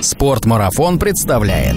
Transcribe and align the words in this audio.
Спортмарафон 0.00 0.98
представляет. 0.98 1.76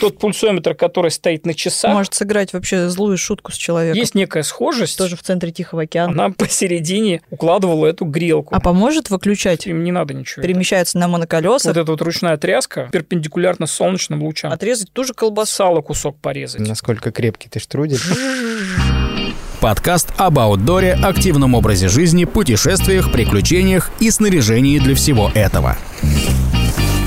Тот 0.00 0.18
пульсометр, 0.18 0.74
который 0.74 1.10
стоит 1.10 1.44
на 1.44 1.52
часах, 1.52 1.92
Может 1.92 2.14
сыграть 2.14 2.54
вообще 2.54 2.88
злую 2.88 3.18
шутку 3.18 3.52
с 3.52 3.56
человеком. 3.56 3.98
есть 4.00 4.14
некая 4.14 4.42
схожесть. 4.42 4.96
Тоже 4.96 5.14
в 5.16 5.22
центре 5.22 5.52
Тихого 5.52 5.82
океана. 5.82 6.12
Она 6.24 6.34
посередине 6.34 7.20
укладывала 7.30 7.84
эту 7.86 8.06
грелку. 8.06 8.54
А 8.54 8.60
поможет 8.60 9.10
выключать? 9.10 9.66
Им 9.66 9.84
не 9.84 9.92
надо 9.92 10.14
ничего. 10.14 10.42
Перемещается 10.42 10.96
на 10.96 11.06
моноколесах. 11.06 11.74
Вот 11.74 11.80
эта 11.82 11.90
вот 11.92 12.00
ручная 12.00 12.38
тряска 12.38 12.88
перпендикулярно 12.90 13.66
солнечным 13.66 14.22
лучам. 14.22 14.50
Отрезать 14.50 14.90
ту 14.90 15.04
же 15.04 15.12
колбасу. 15.12 15.50
Сало 15.52 15.82
кусок 15.82 16.16
порезать. 16.18 16.66
Насколько 16.66 17.12
крепкий 17.12 17.50
ты 17.50 17.60
штрудель. 17.60 18.00
Подкаст 19.60 20.08
об 20.16 20.38
аутдоре, 20.38 20.94
активном 20.94 21.54
образе 21.54 21.88
жизни, 21.88 22.24
путешествиях, 22.24 23.12
приключениях 23.12 23.90
и 24.00 24.10
снаряжении 24.10 24.78
для 24.78 24.94
всего 24.94 25.30
этого. 25.34 25.76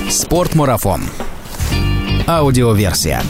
Спортмарафон. 0.09 1.01
Аудиоверсия. 2.27 3.21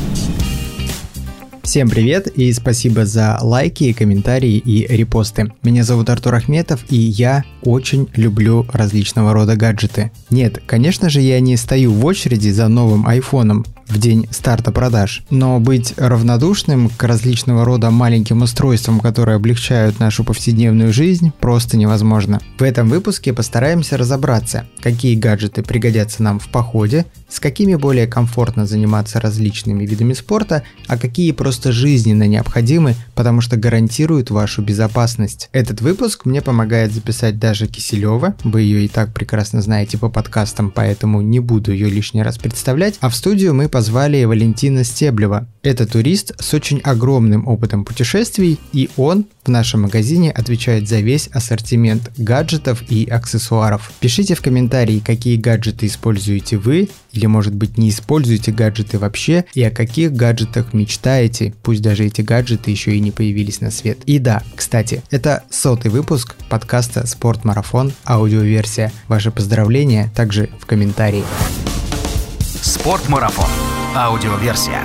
Всем 1.63 1.89
привет 1.89 2.27
и 2.27 2.51
спасибо 2.51 3.05
за 3.05 3.37
лайки, 3.41 3.93
комментарии 3.93 4.57
и 4.57 4.85
репосты. 4.87 5.53
Меня 5.63 5.83
зовут 5.83 6.09
Артур 6.09 6.35
Ахметов 6.35 6.83
и 6.89 6.97
я 6.97 7.43
очень 7.65 8.07
люблю 8.15 8.65
различного 8.71 9.33
рода 9.33 9.55
гаджеты. 9.55 10.11
Нет, 10.29 10.61
конечно 10.65 11.09
же 11.09 11.21
я 11.21 11.39
не 11.39 11.57
стою 11.57 11.93
в 11.93 12.05
очереди 12.05 12.49
за 12.49 12.67
новым 12.67 13.07
айфоном 13.07 13.65
в 13.87 13.99
день 13.99 14.27
старта 14.31 14.71
продаж, 14.71 15.23
но 15.29 15.59
быть 15.59 15.93
равнодушным 15.97 16.89
к 16.89 17.03
различного 17.03 17.65
рода 17.65 17.91
маленьким 17.91 18.41
устройствам, 18.41 18.99
которые 18.99 19.35
облегчают 19.35 19.99
нашу 19.99 20.23
повседневную 20.23 20.93
жизнь, 20.93 21.31
просто 21.39 21.77
невозможно. 21.77 22.39
В 22.57 22.63
этом 22.63 22.89
выпуске 22.89 23.33
постараемся 23.33 23.97
разобраться, 23.97 24.67
какие 24.81 25.15
гаджеты 25.15 25.63
пригодятся 25.63 26.23
нам 26.23 26.39
в 26.39 26.49
походе, 26.49 27.05
с 27.29 27.39
какими 27.39 27.75
более 27.75 28.07
комфортно 28.07 28.65
заниматься 28.65 29.19
различными 29.19 29.85
видами 29.85 30.13
спорта, 30.13 30.63
а 30.87 30.97
какие 30.97 31.31
просто 31.31 31.71
жизненно 31.71 32.27
необходимы, 32.27 32.95
потому 33.15 33.41
что 33.41 33.57
гарантируют 33.57 34.31
вашу 34.31 34.61
безопасность. 34.61 35.49
Этот 35.51 35.81
выпуск 35.81 36.25
мне 36.25 36.41
помогает 36.41 36.93
записать 36.93 37.39
даже 37.39 37.52
Киселева, 37.67 38.35
вы 38.43 38.61
ее 38.61 38.85
и 38.85 38.87
так 38.87 39.13
прекрасно 39.13 39.61
знаете 39.61 39.97
по 39.97 40.09
подкастам, 40.09 40.71
поэтому 40.71 41.21
не 41.21 41.39
буду 41.39 41.71
ее 41.71 41.89
лишний 41.89 42.23
раз 42.23 42.37
представлять, 42.37 42.95
а 42.99 43.09
в 43.09 43.15
студию 43.15 43.53
мы 43.53 43.69
позвали 43.69 44.23
Валентина 44.23 44.83
Стеблева. 44.83 45.47
Это 45.61 45.85
турист 45.85 46.33
с 46.39 46.53
очень 46.53 46.79
огромным 46.79 47.47
опытом 47.47 47.85
путешествий, 47.85 48.59
и 48.73 48.89
он 48.97 49.25
в 49.43 49.49
нашем 49.49 49.81
магазине 49.81 50.31
отвечает 50.31 50.87
за 50.87 50.99
весь 50.99 51.27
ассортимент 51.27 52.11
гаджетов 52.17 52.83
и 52.89 53.05
аксессуаров. 53.09 53.91
Пишите 53.99 54.35
в 54.35 54.41
комментарии, 54.41 54.99
какие 54.99 55.37
гаджеты 55.37 55.87
используете 55.87 56.57
вы, 56.57 56.89
или 57.11 57.25
может 57.25 57.53
быть 57.53 57.77
не 57.77 57.89
используете 57.89 58.51
гаджеты 58.51 58.97
вообще, 58.97 59.45
и 59.53 59.63
о 59.63 59.71
каких 59.71 60.13
гаджетах 60.13 60.73
мечтаете, 60.73 61.53
пусть 61.61 61.81
даже 61.81 62.05
эти 62.05 62.21
гаджеты 62.21 62.71
еще 62.71 62.95
и 62.95 62.99
не 62.99 63.11
появились 63.11 63.61
на 63.61 63.71
свет. 63.71 63.99
И 64.05 64.19
да, 64.19 64.43
кстати, 64.55 65.03
это 65.11 65.43
сотый 65.49 65.91
выпуск 65.91 66.35
подкаста 66.49 67.05
«Спортмарафон. 67.05 67.93
Аудиоверсия». 68.05 68.91
Ваши 69.07 69.31
поздравления 69.31 70.11
также 70.15 70.49
в 70.59 70.65
комментарии. 70.65 71.23
Спортмарафон. 72.61 73.49
Аудиоверсия. 73.95 74.83